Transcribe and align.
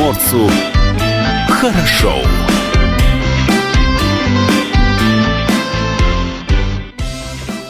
приморцу 0.00 0.50
хорошо. 1.48 2.14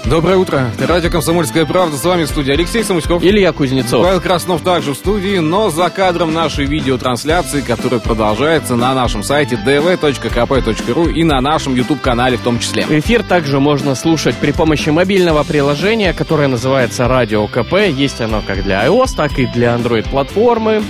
Доброе 0.04 0.36
утро. 0.36 0.70
Радио 0.78 1.10
«Комсомольская 1.10 1.64
правда». 1.66 1.96
С 1.96 2.04
вами 2.04 2.24
в 2.24 2.28
студии 2.28 2.52
Алексей 2.52 2.82
Самуськов. 2.82 3.22
Илья 3.24 3.52
Кузнецов. 3.52 4.04
Павел 4.04 4.20
Краснов 4.20 4.62
также 4.62 4.92
в 4.92 4.96
студии, 4.96 5.38
но 5.38 5.70
за 5.70 5.88
кадром 5.88 6.32
нашей 6.32 6.66
видеотрансляции, 6.66 7.60
которая 7.60 8.00
продолжается 8.00 8.74
на 8.74 8.92
нашем 8.94 9.22
сайте 9.22 9.56
dv.kp.ru 9.56 11.12
и 11.12 11.24
на 11.24 11.40
нашем 11.40 11.74
YouTube-канале 11.74 12.36
в 12.36 12.42
том 12.42 12.58
числе. 12.58 12.86
Эфир 12.90 13.22
также 13.22 13.60
можно 13.60 13.94
слушать 13.94 14.36
при 14.36 14.50
помощи 14.50 14.90
мобильного 14.90 15.44
приложения, 15.44 16.12
которое 16.12 16.48
называется 16.48 17.06
«Радио 17.06 17.46
КП». 17.46 17.74
Есть 17.88 18.20
оно 18.20 18.42
как 18.44 18.64
для 18.64 18.86
iOS, 18.86 19.14
так 19.16 19.38
и 19.38 19.46
для 19.46 19.76
Android-платформы. 19.76 20.82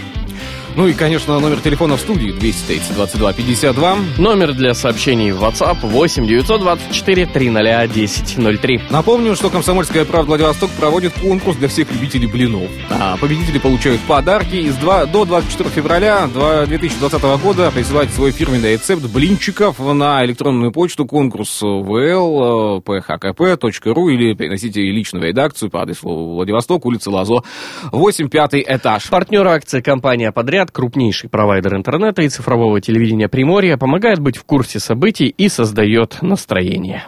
Ну 0.77 0.87
и, 0.87 0.93
конечно, 0.93 1.39
номер 1.41 1.61
телефона 1.61 1.97
в 1.97 2.01
студии 2.01 2.31
230 2.31 2.95
22 2.95 3.33
52. 3.33 3.97
Номер 4.19 4.53
для 4.53 4.75
сообщений 4.75 5.33
в 5.33 5.43
WhatsApp 5.43 5.79
8 5.83 6.27
924 6.27 7.27
300 7.27 7.81
1003. 7.83 8.81
Напомню, 8.91 9.35
что 9.35 9.51
«Комсомольская 9.51 10.05
правда 10.05 10.29
Владивосток» 10.29 10.71
проводит 10.71 11.13
конкурс 11.15 11.57
для 11.57 11.69
всех 11.69 11.91
любителей 11.91 12.29
блинов. 12.29 12.71
А 12.89 13.17
победители 13.17 13.59
получают 13.59 14.01
подарки. 14.03 14.57
Из 14.57 14.77
2, 14.77 15.07
до 15.07 15.25
24 15.25 15.71
февраля 15.71 16.29
2020 16.67 17.23
года 17.43 17.71
присылайте 17.73 18.13
свой 18.13 18.31
фирменный 18.31 18.75
рецепт 18.75 19.03
блинчиков 19.05 19.79
на 19.81 20.25
электронную 20.25 20.71
почту 20.71 21.05
конкурс 21.05 21.63
vl 21.63 22.83
phkp.ru 22.85 24.13
или 24.13 24.35
приносите 24.35 24.83
личную 24.83 25.27
редакцию 25.27 25.71
по 25.71 25.83
адресу 25.83 26.09
Владивосток, 26.09 26.87
улица 26.87 27.11
Лазо, 27.11 27.43
8, 27.91 28.29
5 28.29 28.55
этаж. 28.55 29.09
Партнер 29.09 29.47
акции 29.47 29.81
компания 29.81 30.31
«Подряд» 30.31 30.60
крупнейший 30.67 31.31
провайдер 31.31 31.77
интернета 31.77 32.23
и 32.23 32.29
цифрового 32.29 32.81
телевидения 32.81 33.29
Приморья, 33.29 33.77
помогает 33.77 34.19
быть 34.19 34.37
в 34.37 34.45
курсе 34.45 34.81
событий 34.81 35.29
и 35.29 35.49
создает 35.49 36.19
настроение. 36.21 37.05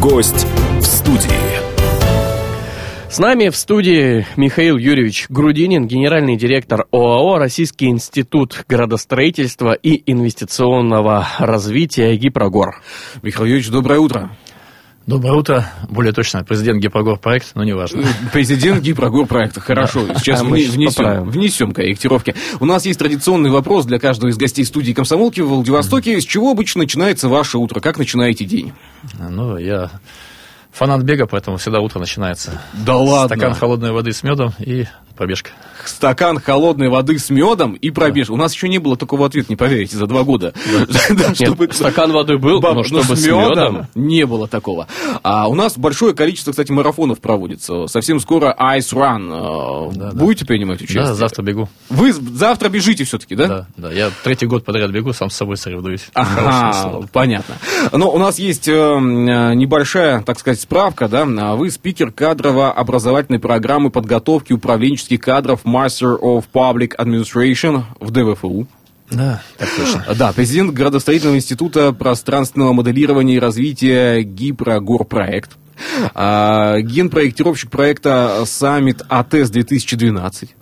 Гость 0.00 0.46
в 0.78 0.82
студии. 0.82 1.72
С 3.12 3.18
нами 3.18 3.50
в 3.50 3.56
студии 3.56 4.26
Михаил 4.36 4.78
Юрьевич 4.78 5.26
Грудинин, 5.28 5.86
генеральный 5.86 6.36
директор 6.36 6.86
ОАО 6.92 7.36
«Российский 7.36 7.88
институт 7.88 8.64
градостроительства 8.66 9.74
и 9.74 10.02
инвестиционного 10.10 11.28
развития 11.38 12.16
Гипрогор». 12.16 12.80
Михаил 13.22 13.48
Юрьевич, 13.48 13.68
доброе 13.68 14.00
утро. 14.00 14.30
Доброе 15.06 15.32
утро. 15.34 15.66
Более 15.88 16.12
точно, 16.12 16.44
президент 16.44 16.80
Гипрогор 16.80 17.18
проект, 17.18 17.52
но 17.56 17.64
не 17.64 17.72
важно. 17.72 18.04
Президент 18.32 18.82
Гипрогор 18.82 19.26
проекта. 19.26 19.60
Хорошо. 19.60 20.06
Сейчас 20.18 20.40
А 20.40 20.44
мы 20.44 20.58
вне- 20.58 20.70
внесем, 20.70 20.94
поправим. 20.94 21.30
внесем 21.30 21.72
корректировки. 21.72 22.34
У 22.60 22.66
нас 22.66 22.86
есть 22.86 23.00
традиционный 23.00 23.50
вопрос 23.50 23.84
для 23.84 23.98
каждого 23.98 24.30
из 24.30 24.36
гостей 24.36 24.64
студии 24.64 24.92
комсомолки 24.92 25.40
в 25.40 25.48
Владивостоке. 25.48 26.20
С 26.20 26.24
чего 26.24 26.52
обычно 26.52 26.82
начинается 26.82 27.28
ваше 27.28 27.58
утро? 27.58 27.80
Как 27.80 27.98
начинаете 27.98 28.44
день? 28.44 28.72
Ну, 29.18 29.56
я 29.58 29.90
фанат 30.70 31.02
бега, 31.02 31.26
поэтому 31.26 31.56
всегда 31.56 31.80
утро 31.80 31.98
начинается. 31.98 32.60
Да 32.72 32.96
ладно. 32.96 33.36
Стакан 33.36 33.54
холодной 33.54 33.90
воды 33.90 34.12
с 34.12 34.22
медом 34.22 34.52
и 34.60 34.86
пробежка. 35.16 35.50
Стакан 35.86 36.38
холодной 36.38 36.88
воды 36.88 37.18
с 37.18 37.30
медом 37.30 37.74
и 37.74 37.90
пробежка. 37.90 38.32
У 38.32 38.36
нас 38.36 38.54
еще 38.54 38.68
не 38.68 38.78
было 38.78 38.96
такого 38.96 39.26
ответа, 39.26 39.46
не 39.50 39.56
поверите, 39.56 39.96
за 39.96 40.06
два 40.06 40.22
года. 40.22 40.52
Стакан 41.72 42.12
воды 42.12 42.38
был, 42.38 42.60
но 42.60 42.82
чтобы 42.82 43.16
с 43.16 43.26
медом 43.26 43.86
не 43.94 44.26
было 44.26 44.48
такого. 44.48 44.86
А 45.22 45.48
у 45.48 45.54
нас 45.54 45.76
большое 45.76 46.14
количество, 46.14 46.50
кстати, 46.50 46.72
марафонов 46.72 47.20
проводится. 47.20 47.86
Совсем 47.86 48.20
скоро 48.20 48.54
Ice 48.76 48.92
Run. 48.92 49.92
Э. 49.94 50.14
Будете 50.14 50.44
принимать 50.44 50.80
участие? 50.80 51.04
Да, 51.04 51.14
завтра 51.14 51.42
бегу. 51.42 51.68
Вы 51.88 52.12
завтра 52.12 52.68
бежите 52.68 53.04
все-таки, 53.04 53.34
да? 53.34 53.46
Да, 53.48 53.66
да. 53.76 53.92
Я 53.92 54.10
третий 54.24 54.46
год 54.46 54.64
подряд 54.64 54.90
бегу, 54.90 55.12
сам 55.12 55.30
с 55.30 55.36
собой 55.36 55.56
соревнуюсь. 55.56 56.08
Ага, 56.14 57.06
понятно. 57.12 57.56
Но 57.92 58.10
у 58.10 58.18
нас 58.18 58.38
есть 58.38 58.68
э, 58.68 58.72
м, 58.72 59.56
небольшая, 59.58 60.22
так 60.22 60.38
сказать, 60.38 60.60
справка, 60.60 61.08
да. 61.08 61.22
А 61.22 61.54
Вы 61.54 61.70
спикер 61.70 62.10
кадрово-образовательной 62.10 63.38
программы 63.38 63.90
подготовки 63.90 64.52
управленческих 64.52 65.20
кадров 65.20 65.64
Master 65.72 66.18
of 66.20 66.44
Public 66.52 66.96
Administration 66.96 67.82
в 68.00 68.10
ДВФУ. 68.10 68.66
Да, 69.10 69.42
так 69.58 69.68
точно. 69.76 70.04
Да, 70.18 70.32
президент 70.32 70.72
градостроительного 70.72 71.36
института 71.36 71.92
пространственного 71.92 72.72
моделирования 72.72 73.36
и 73.36 73.38
развития 73.38 74.22
Гипрогорпроект. 74.22 75.52
А, 76.14 76.78
генпроектировщик 76.80 77.70
проекта 77.70 78.40
Summit 78.42 79.02
АТС 79.08 79.50
2012. 79.50 80.54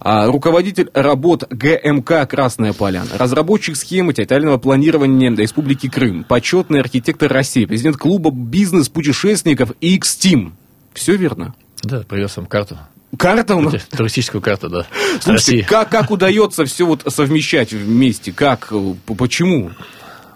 А, 0.00 0.26
руководитель 0.26 0.90
работ 0.92 1.44
ГМК 1.48 2.28
«Красная 2.28 2.72
поляна», 2.72 3.08
разработчик 3.16 3.76
схемы 3.76 4.12
территориального 4.12 4.58
планирования 4.58 5.34
Республики 5.34 5.88
Крым, 5.88 6.24
почетный 6.24 6.80
архитектор 6.80 7.32
России, 7.32 7.64
президент 7.64 7.96
клуба 7.96 8.30
бизнес-путешественников 8.30 9.70
X-Team. 9.80 10.52
Все 10.92 11.16
верно? 11.16 11.54
Да, 11.82 12.00
привез 12.00 12.36
вам 12.36 12.46
карту. 12.46 12.78
Карта 13.18 13.56
у 13.56 13.60
нас... 13.60 13.74
Туристическую 13.90 14.40
карту, 14.40 14.68
да. 14.68 14.86
Слушайте, 15.20 15.52
России. 15.52 15.60
как, 15.62 15.88
как 15.90 16.10
удается 16.10 16.64
все 16.64 16.86
вот 16.86 17.02
совмещать 17.08 17.72
вместе? 17.72 18.32
Как? 18.32 18.68
э, 18.70 18.94
Почему? 19.16 19.70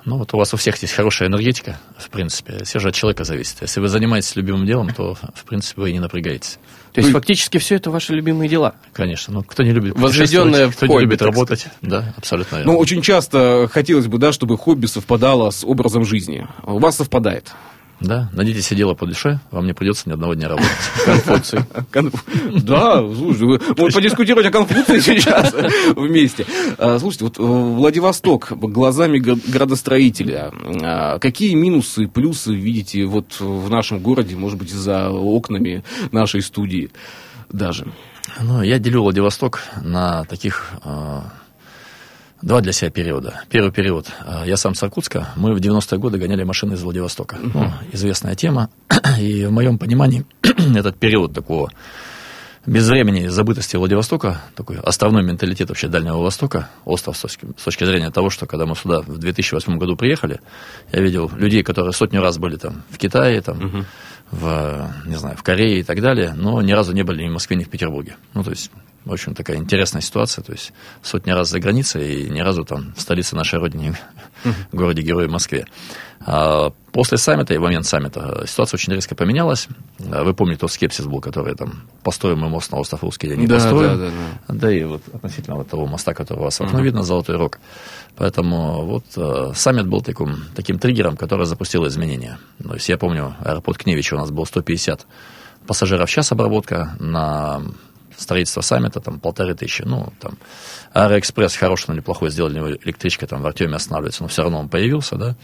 Ну, 0.05 0.17
вот 0.17 0.33
у 0.33 0.39
вас 0.39 0.55
у 0.55 0.57
всех 0.57 0.81
есть 0.81 0.95
хорошая 0.95 1.29
энергетика, 1.29 1.79
в 1.99 2.09
принципе. 2.09 2.65
Все 2.65 2.79
же 2.79 2.89
от 2.89 2.95
человека 2.95 3.25
зависит. 3.25 3.57
Если 3.61 3.79
вы 3.79 3.89
занимаетесь 3.89 4.35
любимым 4.37 4.65
делом, 4.65 4.89
то, 4.95 5.15
в 5.15 5.45
принципе, 5.45 5.83
вы 5.83 5.91
и 5.91 5.93
не 5.93 6.01
напрягаетесь. 6.01 6.59
То 6.93 7.01
есть 7.01 7.09
Вы- 7.13 7.21
фактически 7.21 7.59
все 7.59 7.75
это 7.75 7.91
ваши 7.91 8.15
любимые 8.15 8.49
дела. 8.49 8.75
Конечно. 8.95 9.35
Ну, 9.35 9.43
кто 9.43 9.63
не 9.63 9.73
любит 9.73 9.99
Возведенное 9.99 10.69
в 10.71 10.77
кто 10.77 10.87
не 10.87 10.93
хобби, 10.93 11.03
любит 11.03 11.19
так 11.19 11.29
работать. 11.29 11.67
Да, 11.83 12.15
абсолютно 12.17 12.57
верно. 12.57 12.73
Ну, 12.73 12.79
очень 12.79 13.03
часто 13.03 13.69
хотелось 13.71 14.07
бы, 14.07 14.17
да, 14.17 14.33
чтобы 14.33 14.57
хобби 14.57 14.87
совпадало 14.87 15.51
с 15.51 15.63
образом 15.63 16.07
жизни. 16.07 16.47
У 16.65 16.79
вас 16.79 16.97
совпадает. 16.97 17.53
Да, 18.01 18.31
найдите 18.33 18.63
себе 18.63 18.77
дело 18.79 18.95
по 18.95 19.07
душе, 19.07 19.41
вам 19.51 19.67
не 19.67 19.73
придется 19.73 20.09
ни 20.09 20.13
одного 20.13 20.35
дня 20.35 20.49
работать. 20.49 20.71
Конфуций. 21.05 21.61
Конф- 21.91 22.61
Да, 22.63 22.99
слушай, 23.01 23.61
можно 23.77 23.91
подискутировать 24.01 24.47
о 24.47 24.51
Конфуции 24.53 25.01
сейчас 25.01 25.53
вместе. 25.97 26.47
А, 26.79 26.99
Слушайте, 27.01 27.25
вот 27.25 27.39
э, 27.39 27.43
Владивосток 27.43 28.53
глазами 28.53 29.19
гра- 29.19 29.37
градостроителя. 29.49 30.53
а, 30.83 31.19
Какие 31.19 31.55
минусы 31.55 32.05
и 32.05 32.07
плюсы 32.07 32.55
видите 32.55 33.05
вот 33.05 33.41
в 33.41 33.69
нашем 33.69 33.99
городе, 33.99 34.37
может 34.37 34.59
быть, 34.59 34.71
за 34.71 35.11
окнами 35.11 35.83
нашей 36.13 36.43
студии 36.43 36.91
даже? 37.51 37.89
Ну, 38.41 38.63
я 38.63 38.79
делю 38.79 39.03
Владивосток 39.03 39.65
на 39.83 40.25
таких 40.27 40.71
э, 40.85 41.21
два 42.43 42.61
для 42.61 42.73
себя 42.73 42.91
периода. 42.91 43.43
Первый 43.51 43.73
период. 43.73 44.07
э, 44.25 44.45
я 44.47 44.57
сам 44.57 44.75
с 44.75 44.83
Иркутска. 44.83 45.29
Мы 45.37 45.55
в 45.55 45.59
90-е 45.59 45.99
годы 45.99 46.19
гоняли 46.19 46.45
машины 46.45 46.75
из 46.75 46.83
Владивостока. 46.83 47.37
Ну, 47.41 47.73
известная 47.93 48.35
тема. 48.35 48.71
И 49.21 49.45
в 49.47 49.53
моем 49.53 49.79
понимании 49.79 50.25
этот 50.43 50.97
период 50.97 51.33
такого 51.33 51.71
безвремени 52.67 53.29
забытости 53.29 53.77
Владивостока, 53.77 54.43
такой 54.55 54.77
основной 54.79 55.25
менталитет 55.25 55.71
вообще 55.71 55.89
Дальнего 55.89 56.19
Востока, 56.19 56.69
остров 56.85 57.17
с 57.17 57.21
точки, 57.23 57.47
с 57.57 57.63
точки 57.63 57.85
зрения 57.85 58.11
того, 58.11 58.29
что 58.29 58.47
когда 58.47 58.67
мы 58.67 58.77
сюда 58.77 59.01
в 59.01 59.19
2008 59.19 59.79
году 59.79 59.97
приехали, 59.97 60.41
я 60.93 61.01
видел 61.01 61.31
людей, 61.35 61.63
которые 61.63 61.93
сотню 61.93 62.21
раз 62.21 62.39
были 62.39 62.57
там 62.57 62.83
в 62.91 62.99
Китае, 62.99 63.41
там, 63.41 63.87
в, 64.31 64.93
не 65.07 65.17
знаю, 65.17 65.37
в 65.37 65.43
Корее 65.43 65.81
и 65.81 65.83
так 65.83 66.03
далее, 66.03 66.35
но 66.37 66.61
ни 66.61 66.73
разу 66.73 66.93
не 66.93 67.03
были 67.03 67.23
ни 67.23 67.29
в 67.29 67.33
Москве, 67.33 67.57
ни 67.57 67.65
в 67.65 67.71
Петербурге. 67.71 68.17
Ну, 68.35 68.45
то 68.45 68.51
есть, 68.51 68.71
в 69.05 69.13
общем, 69.13 69.35
такая 69.35 69.57
интересная 69.57 70.03
ситуация, 70.03 70.43
то 70.43 70.53
есть 70.53 70.73
сотни 71.03 71.31
раз 71.31 71.49
за 71.49 71.61
границей 71.61 72.23
и 72.23 72.31
ни 72.31 72.41
разу 72.41 72.65
там 72.65 72.93
в 72.97 73.01
столице 73.01 73.37
нашей 73.37 73.59
родины, 73.59 73.97
в 74.73 74.77
городе-герое 74.77 75.29
Москве. 75.29 75.67
А 76.21 76.73
После 76.93 77.17
саммита 77.17 77.55
и 77.55 77.59
в 77.59 77.61
момент 77.61 77.87
саммита 77.87 78.45
ситуация 78.49 78.77
очень 78.77 78.93
резко 78.93 79.15
поменялась. 79.15 79.69
А 80.11 80.25
Вы 80.25 80.35
помните 80.35 80.61
тот 80.61 80.73
скепсис 80.73 81.05
был, 81.05 81.21
который 81.21 81.55
там 81.55 81.83
построим 82.03 82.41
мы 82.41 82.49
мост 82.49 82.73
на 82.73 82.79
остров 82.79 83.03
Русский 83.05 83.29
или 83.29 83.37
не 83.37 83.47
Да, 83.47 83.55
построим. 83.55 83.99
да, 83.99 84.07
да, 84.49 84.55
Да 84.55 84.73
и 84.73 84.83
вот 84.85 85.03
относительно 85.13 85.57
вот 85.57 85.69
того 85.69 85.87
моста, 85.87 86.15
который 86.15 86.41
у 86.41 86.43
вас 86.43 86.59
в 86.59 86.63
окно 86.63 86.81
видно, 86.81 87.03
Золотой 87.05 87.37
Рог. 87.37 87.61
Поэтому 88.17 88.85
вот 88.85 89.05
э, 89.17 89.53
саммит 89.55 89.87
был 89.87 90.01
таким, 90.01 90.47
таким 90.57 90.79
триггером, 90.81 91.17
который 91.17 91.47
запустил 91.47 91.87
изменения. 91.87 92.39
То 92.61 92.75
есть 92.75 92.89
я 92.89 92.99
помню, 92.99 93.37
аэропорт 93.45 93.79
Кневичи 93.79 94.15
у 94.15 94.19
нас 94.19 94.31
был 94.31 94.45
150 94.45 95.07
пассажиров 95.69 96.09
в 96.09 96.13
час 96.13 96.33
обработка, 96.33 96.97
на 96.99 97.63
строительство 98.19 98.61
саммита 98.61 99.01
там 99.01 99.21
полторы 99.21 99.55
тысячи. 99.55 99.83
Ну, 99.83 100.13
там 100.21 100.37
Аэроэкспресс 100.93 101.57
хороший, 101.57 101.87
но 101.89 101.95
неплохой 101.95 102.31
сделали, 102.31 102.79
электричка 102.85 103.27
там 103.27 103.43
в 103.43 103.47
Артеме 103.47 103.77
останавливается, 103.77 104.23
но 104.23 104.29
все 104.29 104.43
равно 104.43 104.59
он 104.59 104.69
появился, 104.69 105.17
да. 105.17 105.37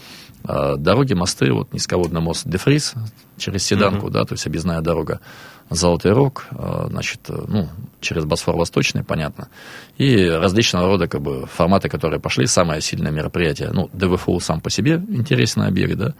А, 0.43 0.75
дороги, 0.75 1.13
мосты, 1.13 1.51
вот 1.51 1.73
низководный 1.73 2.21
мост 2.21 2.47
Дефриз 2.47 2.93
через 3.37 3.63
Седанку, 3.63 4.09
да, 4.09 4.25
то 4.25 4.33
есть 4.33 4.45
объездная 4.45 4.81
дорога 4.81 5.19
Золотой 5.69 6.11
Рог, 6.11 6.45
а, 6.51 6.87
значит, 6.89 7.21
ну, 7.27 7.69
через 7.99 8.25
Босфор 8.25 8.55
Восточный, 8.55 9.03
понятно. 9.03 9.47
И 9.97 10.27
различного 10.27 10.87
рода, 10.87 11.07
как 11.07 11.21
бы, 11.21 11.47
форматы, 11.47 11.89
которые 11.89 12.19
пошли, 12.19 12.45
самое 12.45 12.81
сильное 12.81 13.11
мероприятие, 13.11 13.71
ну, 13.71 13.89
ДВФУ 13.93 14.39
сам 14.39 14.61
по 14.61 14.69
себе 14.69 15.01
интересный 15.09 15.67
объект, 15.67 15.95
да. 15.95 16.13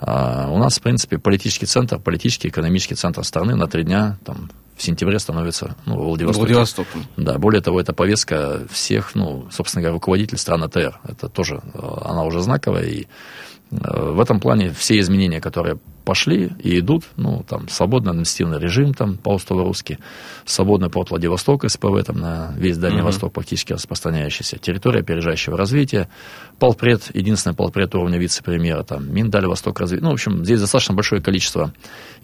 А 0.00 0.48
у 0.50 0.58
нас, 0.58 0.78
в 0.78 0.82
принципе, 0.82 1.18
политический 1.18 1.66
центр, 1.66 1.98
политический, 1.98 2.48
экономический 2.48 2.94
центр 2.94 3.24
страны 3.24 3.56
на 3.56 3.66
три 3.66 3.84
дня, 3.84 4.18
там, 4.24 4.50
в 4.76 4.82
сентябре 4.82 5.18
становится 5.18 5.74
ну, 5.86 5.96
в 5.96 6.04
Владивостоке. 6.04 6.46
Владивосток. 6.46 6.86
Да, 7.16 7.36
более 7.38 7.60
того, 7.60 7.80
это 7.80 7.92
повестка 7.92 8.62
всех, 8.70 9.16
ну, 9.16 9.48
собственно 9.50 9.82
говоря, 9.82 9.94
руководителей 9.94 10.38
стран 10.38 10.62
АТР. 10.62 11.00
Это 11.04 11.28
тоже, 11.28 11.60
э, 11.74 11.78
она 12.04 12.22
уже 12.22 12.40
знаковая, 12.40 12.84
и 12.84 13.06
в 13.70 14.20
этом 14.20 14.40
плане 14.40 14.70
все 14.70 14.98
изменения, 14.98 15.40
которые 15.40 15.78
пошли 16.04 16.52
и 16.62 16.78
идут, 16.78 17.04
ну, 17.16 17.44
там, 17.46 17.68
свободный 17.68 18.12
административный 18.12 18.58
режим, 18.58 18.94
там, 18.94 19.18
по-русски, 19.18 19.98
свободный 20.46 20.88
порт 20.88 21.10
Владивосток, 21.10 21.68
СПВ, 21.68 22.02
там, 22.06 22.16
на 22.16 22.54
весь 22.56 22.78
Дальний 22.78 23.00
uh-huh. 23.00 23.04
Восток 23.04 23.34
практически 23.34 23.74
распространяющийся, 23.74 24.56
территория 24.58 25.00
опережающего 25.00 25.58
развития, 25.58 26.08
полпред, 26.58 27.10
единственный 27.12 27.54
полпред 27.54 27.94
уровня 27.94 28.18
вице-премьера, 28.18 28.84
там, 28.84 29.12
Миндаль 29.12 29.46
Восток 29.46 29.80
развития, 29.80 30.04
ну, 30.04 30.10
в 30.10 30.14
общем, 30.14 30.46
здесь 30.46 30.60
достаточно 30.60 30.94
большое 30.94 31.20
количество 31.20 31.74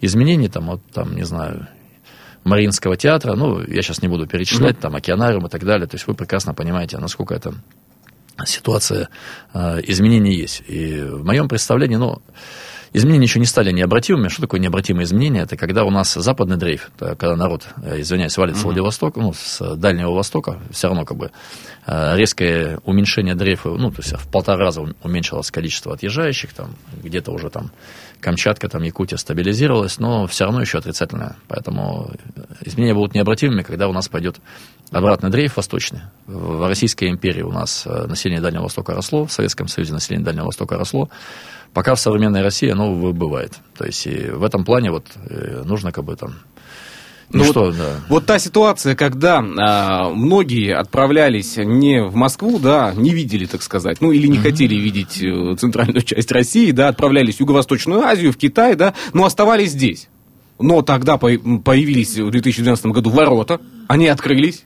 изменений, 0.01 0.47
там, 0.47 0.65
вот, 0.65 0.81
там, 0.91 1.15
не 1.15 1.25
знаю, 1.25 1.67
Мариинского 2.43 2.97
театра, 2.97 3.35
ну, 3.35 3.61
я 3.61 3.83
сейчас 3.83 4.01
не 4.01 4.07
буду 4.07 4.25
перечислять, 4.25 4.77
uh-huh. 4.77 4.81
там, 4.81 4.95
океанариум 4.95 5.45
и 5.45 5.49
так 5.49 5.63
далее, 5.63 5.85
то 5.85 5.95
есть 5.95 6.07
вы 6.07 6.15
прекрасно 6.15 6.55
понимаете, 6.55 6.97
насколько 6.97 7.35
это 7.35 7.53
ситуация 8.45 9.09
э, 9.53 9.79
изменений 9.83 10.35
есть. 10.35 10.63
И 10.67 11.01
в 11.01 11.23
моем 11.23 11.47
представлении, 11.47 11.95
ну, 11.95 12.21
изменения 12.93 13.25
еще 13.25 13.39
не 13.39 13.45
стали 13.45 13.71
необратимыми. 13.71 14.27
Что 14.27 14.41
такое 14.41 14.59
необратимые 14.59 15.05
изменения? 15.05 15.41
Это 15.41 15.57
когда 15.57 15.83
у 15.83 15.89
нас 15.89 16.13
западный 16.13 16.57
дрейф, 16.57 16.91
когда 16.97 17.35
народ, 17.35 17.67
э, 17.83 18.01
извиняюсь, 18.01 18.37
валит 18.37 18.57
с 18.57 18.63
Владивостока, 18.63 19.19
ну, 19.19 19.33
с 19.33 19.75
Дальнего 19.75 20.11
Востока, 20.11 20.59
все 20.71 20.87
равно 20.87 21.05
как 21.05 21.17
бы 21.17 21.31
э, 21.85 22.17
резкое 22.17 22.79
уменьшение 22.83 23.35
дрейфа, 23.35 23.69
ну, 23.69 23.91
то 23.91 24.01
есть 24.01 24.13
в 24.13 24.27
полтора 24.29 24.65
раза 24.65 24.81
уменьшилось 25.03 25.51
количество 25.51 25.93
отъезжающих, 25.93 26.53
там, 26.53 26.75
где-то 27.03 27.31
уже 27.31 27.49
там 27.49 27.71
Камчатка, 28.19 28.69
там, 28.69 28.81
Якутия 28.83 29.17
стабилизировалась, 29.17 29.99
но 29.99 30.27
все 30.27 30.45
равно 30.45 30.61
еще 30.61 30.77
отрицательное. 30.77 31.35
Поэтому 31.47 32.11
изменения 32.61 32.93
будут 32.93 33.13
необратимыми, 33.13 33.61
когда 33.61 33.87
у 33.87 33.93
нас 33.93 34.07
пойдет 34.07 34.37
обратный 34.91 35.29
дрейф 35.29 35.57
восточный. 35.57 36.01
В 36.25 36.67
Российской 36.67 37.09
империи 37.09 37.41
у 37.41 37.51
нас 37.51 37.83
э, 37.85 38.05
население 38.07 38.41
Дальнего 38.41 38.63
Востока 38.63 38.93
росло, 38.93 39.25
в 39.25 39.31
Советском 39.31 39.67
Союзе 39.67 39.93
население 39.93 40.25
Дальнего 40.25 40.45
Востока 40.45 40.77
росло. 40.77 41.09
Пока 41.73 41.95
в 41.95 41.99
современной 41.99 42.41
России 42.41 42.69
оно 42.69 42.93
выбывает. 42.93 43.53
То 43.77 43.85
есть 43.85 44.07
и 44.07 44.29
в 44.29 44.43
этом 44.43 44.63
плане 44.63 44.91
вот 44.91 45.05
э, 45.29 45.63
нужно 45.65 45.91
как 45.91 46.05
бы 46.05 46.15
там 46.15 46.35
ну, 47.31 47.43
ну 47.43 47.51
что, 47.51 47.65
вот, 47.65 47.77
да. 47.77 47.89
вот 48.07 48.25
та 48.25 48.39
ситуация, 48.39 48.95
когда 48.95 49.37
а, 49.39 50.09
многие 50.09 50.75
отправлялись 50.75 51.57
не 51.57 52.03
в 52.03 52.15
Москву, 52.15 52.59
да, 52.59 52.93
не 52.95 53.11
видели, 53.11 53.45
так 53.45 53.61
сказать, 53.63 53.99
ну 53.99 54.11
или 54.11 54.27
не 54.27 54.37
mm-hmm. 54.37 54.41
хотели 54.41 54.75
видеть 54.75 55.21
э, 55.21 55.55
центральную 55.59 56.01
часть 56.05 56.31
России, 56.31 56.71
да, 56.71 56.87
отправлялись 56.87 57.37
в 57.37 57.39
Юго-Восточную 57.39 58.01
Азию, 58.01 58.31
в 58.31 58.37
Китай, 58.37 58.75
да, 58.75 58.93
но 59.13 59.25
оставались 59.25 59.71
здесь. 59.71 60.07
Но 60.59 60.81
тогда 60.83 61.17
появились 61.17 62.17
в 62.17 62.29
2012 62.31 62.85
году 62.87 63.09
ворота, 63.09 63.59
они 63.87 64.07
открылись, 64.07 64.63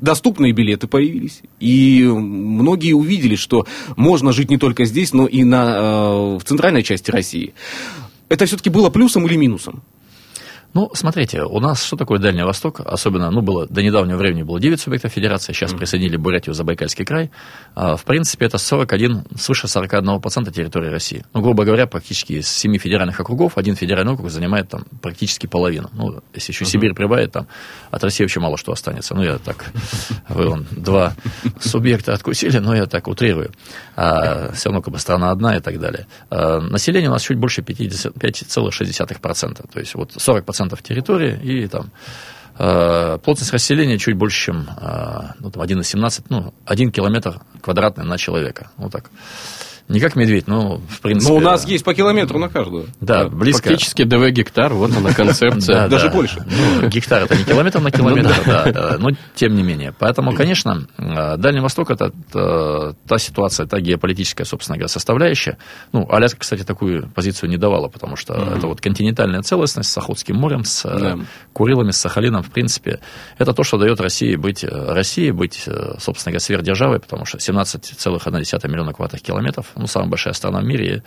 доступные 0.00 0.52
билеты 0.52 0.86
появились, 0.86 1.42
и 1.60 2.04
многие 2.04 2.92
увидели, 2.92 3.34
что 3.34 3.66
можно 3.96 4.32
жить 4.32 4.48
не 4.48 4.58
только 4.58 4.84
здесь, 4.84 5.12
но 5.12 5.26
и 5.26 5.44
на, 5.44 5.76
э, 5.76 6.38
в 6.38 6.44
центральной 6.44 6.82
части 6.82 7.10
России. 7.10 7.52
Это 8.28 8.46
все-таки 8.46 8.70
было 8.70 8.90
плюсом 8.90 9.26
или 9.26 9.36
минусом? 9.36 9.82
Ну, 10.76 10.90
смотрите, 10.92 11.42
у 11.42 11.58
нас 11.58 11.82
что 11.82 11.96
такое 11.96 12.18
Дальний 12.18 12.42
Восток? 12.42 12.82
Особенно, 12.84 13.30
ну, 13.30 13.40
было 13.40 13.66
до 13.66 13.82
недавнего 13.82 14.18
времени 14.18 14.42
было 14.42 14.60
9 14.60 14.78
субъектов 14.78 15.10
федерации, 15.10 15.54
сейчас 15.54 15.72
mm-hmm. 15.72 15.78
присоединили 15.78 16.18
Бурятию, 16.18 16.54
Забайкальский 16.54 17.06
край. 17.06 17.30
А, 17.74 17.96
в 17.96 18.04
принципе, 18.04 18.44
это 18.44 18.58
41, 18.58 19.24
свыше 19.38 19.68
41% 19.68 20.52
территории 20.52 20.90
России. 20.90 21.24
Ну, 21.32 21.40
грубо 21.40 21.64
говоря, 21.64 21.86
практически 21.86 22.34
из 22.34 22.48
7 22.48 22.76
федеральных 22.76 23.18
округов 23.18 23.56
один 23.56 23.74
федеральный 23.74 24.12
округ 24.12 24.28
занимает 24.28 24.68
там 24.68 24.84
практически 25.00 25.46
половину. 25.46 25.88
Ну, 25.94 26.20
если 26.34 26.52
еще 26.52 26.66
mm-hmm. 26.66 26.68
Сибирь 26.68 26.92
прибавит, 26.92 27.32
там 27.32 27.46
от 27.90 28.04
России 28.04 28.24
вообще 28.24 28.40
мало 28.40 28.58
что 28.58 28.72
останется. 28.72 29.14
Ну, 29.14 29.22
я 29.22 29.38
так, 29.38 29.72
вы 30.28 30.50
вон, 30.50 30.66
два 30.72 31.14
субъекта 31.58 32.12
откусили, 32.12 32.58
но 32.58 32.76
я 32.76 32.84
так 32.84 33.08
утрирую. 33.08 33.50
А, 33.96 34.52
все 34.52 34.68
равно 34.68 34.82
как 34.82 34.92
бы 34.92 34.98
страна 34.98 35.30
одна 35.30 35.56
и 35.56 35.60
так 35.60 35.80
далее. 35.80 36.06
А, 36.28 36.60
население 36.60 37.08
у 37.08 37.14
нас 37.14 37.22
чуть 37.22 37.38
больше 37.38 37.62
5,6%. 37.62 39.72
То 39.72 39.80
есть 39.80 39.94
вот 39.94 40.10
40% 40.10 40.65
10% 40.68 40.82
территории, 40.82 41.38
и 41.42 41.68
там 41.68 41.90
э, 42.58 43.18
плотность 43.22 43.52
расселения 43.52 43.98
чуть 43.98 44.16
больше, 44.16 44.46
чем 44.46 44.68
э, 44.80 45.32
ну, 45.40 45.50
там 45.50 45.62
1,17, 45.62 46.24
ну, 46.28 46.54
1 46.64 46.92
километр 46.92 47.40
квадратный 47.60 48.04
на 48.04 48.18
человека. 48.18 48.70
Вот 48.76 48.92
так. 48.92 49.10
Не 49.88 50.00
как 50.00 50.16
медведь, 50.16 50.48
но 50.48 50.78
в 50.78 51.00
принципе... 51.00 51.32
Но 51.32 51.38
у 51.38 51.40
нас 51.40 51.64
есть 51.66 51.84
по 51.84 51.94
километру 51.94 52.40
на 52.40 52.48
каждую. 52.48 52.86
Да, 53.00 53.28
близко. 53.28 53.68
Фактически 53.68 54.02
ДВ 54.02 54.30
гектар, 54.30 54.74
вот 54.74 54.90
она 54.96 55.12
концепция. 55.12 55.86
Даже 55.88 56.10
больше. 56.10 56.44
Ну, 56.44 56.88
гектар 56.88 57.22
это 57.22 57.36
не 57.36 57.44
километр 57.44 57.80
на 57.80 57.90
километр, 57.92 58.34
ну 58.46 58.72
да, 58.72 58.96
но 58.98 59.10
тем 59.36 59.54
не 59.54 59.62
менее. 59.62 59.94
Поэтому, 59.96 60.34
конечно, 60.34 60.88
э, 60.98 61.36
Дальний 61.36 61.60
Восток 61.60 61.92
это 61.92 62.12
та 62.32 63.18
ситуация, 63.18 63.66
та 63.66 63.78
геополитическая, 63.78 64.44
собственно 64.44 64.76
говоря, 64.76 64.88
составляющая. 64.88 65.56
Ну, 65.92 66.06
Аляска, 66.10 66.40
кстати, 66.40 66.64
такую 66.64 67.08
позицию 67.10 67.50
не 67.50 67.56
давала, 67.56 67.86
потому 67.86 68.16
что 68.16 68.34
это 68.34 68.66
вот 68.66 68.80
континентальная 68.80 69.42
целостность 69.42 69.90
с 69.90 69.98
Охотским 69.98 70.36
морем, 70.36 70.64
с 70.64 70.84
э, 70.84 71.16
Курилами, 71.52 71.92
с 71.92 71.98
Сахалином, 71.98 72.42
в 72.42 72.50
принципе, 72.50 72.98
это 73.38 73.52
то, 73.52 73.62
что 73.62 73.78
дает 73.78 74.00
России 74.00 74.34
быть 74.34 74.64
э, 74.64 74.68
Россией, 74.68 75.30
быть, 75.30 75.68
собственно 75.98 76.32
говоря, 76.32 76.40
сверхдержавой, 76.40 76.98
потому 76.98 77.24
что 77.24 77.38
17,1 77.38 78.68
миллиона 78.68 78.92
квадратных 78.92 79.22
километров 79.22 79.75
ну, 79.76 79.86
самая 79.86 80.08
большая 80.08 80.34
страна 80.34 80.60
в 80.60 80.64
мире, 80.64 81.02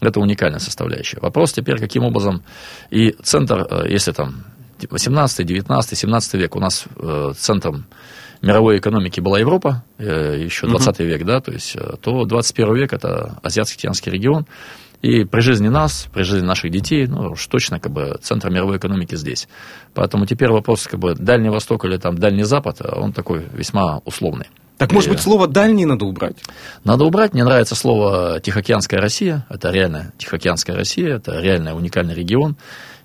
это 0.00 0.20
уникальная 0.20 0.60
составляющая. 0.60 1.18
Вопрос 1.20 1.52
теперь, 1.52 1.78
каким 1.78 2.04
образом 2.04 2.42
и 2.90 3.12
центр, 3.22 3.66
э, 3.70 3.90
если 3.90 4.12
там 4.12 4.44
18, 4.88 5.46
19, 5.46 5.98
17 5.98 6.34
век 6.34 6.56
у 6.56 6.60
нас 6.60 6.84
э, 6.96 7.32
центром 7.36 7.86
мировой 8.42 8.78
экономики 8.78 9.20
была 9.20 9.40
Европа, 9.40 9.82
э, 9.98 10.40
еще 10.44 10.68
20 10.68 11.00
век, 11.00 11.24
да, 11.24 11.40
то 11.40 11.50
есть, 11.50 11.76
то 12.00 12.24
21 12.24 12.74
век 12.76 12.92
это 12.92 13.38
Азиатско-Тихоокеанский 13.42 14.12
регион, 14.12 14.46
и 15.02 15.24
при 15.24 15.40
жизни 15.40 15.68
нас, 15.68 16.08
при 16.12 16.22
жизни 16.22 16.46
наших 16.46 16.70
детей, 16.70 17.06
ну, 17.06 17.30
уж 17.30 17.46
точно 17.46 17.78
как 17.78 17.92
бы 17.92 18.18
центр 18.20 18.50
мировой 18.50 18.78
экономики 18.78 19.14
здесь. 19.14 19.48
Поэтому 19.94 20.26
теперь 20.26 20.50
вопрос 20.50 20.88
как 20.88 20.98
бы 20.98 21.14
Дальний 21.14 21.50
Восток 21.50 21.84
или 21.84 21.96
там 21.98 22.18
Дальний 22.18 22.42
Запад, 22.42 22.80
он 22.80 23.12
такой 23.12 23.46
весьма 23.52 23.98
условный. 24.04 24.46
Так, 24.78 24.92
может 24.92 25.10
быть, 25.10 25.20
слово 25.20 25.48
«дальний» 25.48 25.84
надо 25.84 26.04
убрать? 26.04 26.36
Надо 26.84 27.04
убрать. 27.04 27.34
Мне 27.34 27.42
нравится 27.42 27.74
слово 27.74 28.40
«Тихоокеанская 28.40 29.00
Россия». 29.00 29.44
Это 29.48 29.70
реально 29.72 30.12
Тихоокеанская 30.18 30.76
Россия, 30.76 31.16
это 31.16 31.40
реально 31.40 31.74
уникальный 31.74 32.14
регион. 32.14 32.56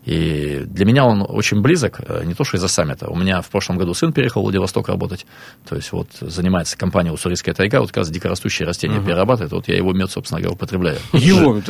И 0.06 0.64
для 0.66 0.86
меня 0.86 1.06
он 1.06 1.26
очень 1.28 1.62
близок, 1.62 2.02
э, 2.06 2.24
не 2.26 2.34
то 2.34 2.44
что 2.44 2.58
из-за 2.58 2.68
саммита. 2.68 3.08
У 3.08 3.16
меня 3.16 3.42
в 3.42 3.50
прошлом 3.50 3.78
году 3.78 3.94
сын 3.94 4.12
переехал 4.12 4.42
в 4.42 4.44
Владивосток 4.44 4.90
работать. 4.90 5.26
То 5.68 5.76
есть 5.76 5.92
вот 5.94 6.08
занимается 6.20 6.78
компания 6.78 7.12
«Уссурийская 7.12 7.54
тайга», 7.54 7.80
вот 7.80 7.90
как 7.90 7.98
раз 7.98 8.10
дикорастущие 8.10 8.68
растения 8.68 8.98
uh-huh. 8.98 9.06
перерабатывает. 9.06 9.54
Вот 9.54 9.68
я 9.70 9.78
его 9.78 9.94
мед, 9.94 10.12
собственно 10.12 10.42
говоря, 10.42 10.56
употребляю. 10.56 10.98
Его? 11.14 11.62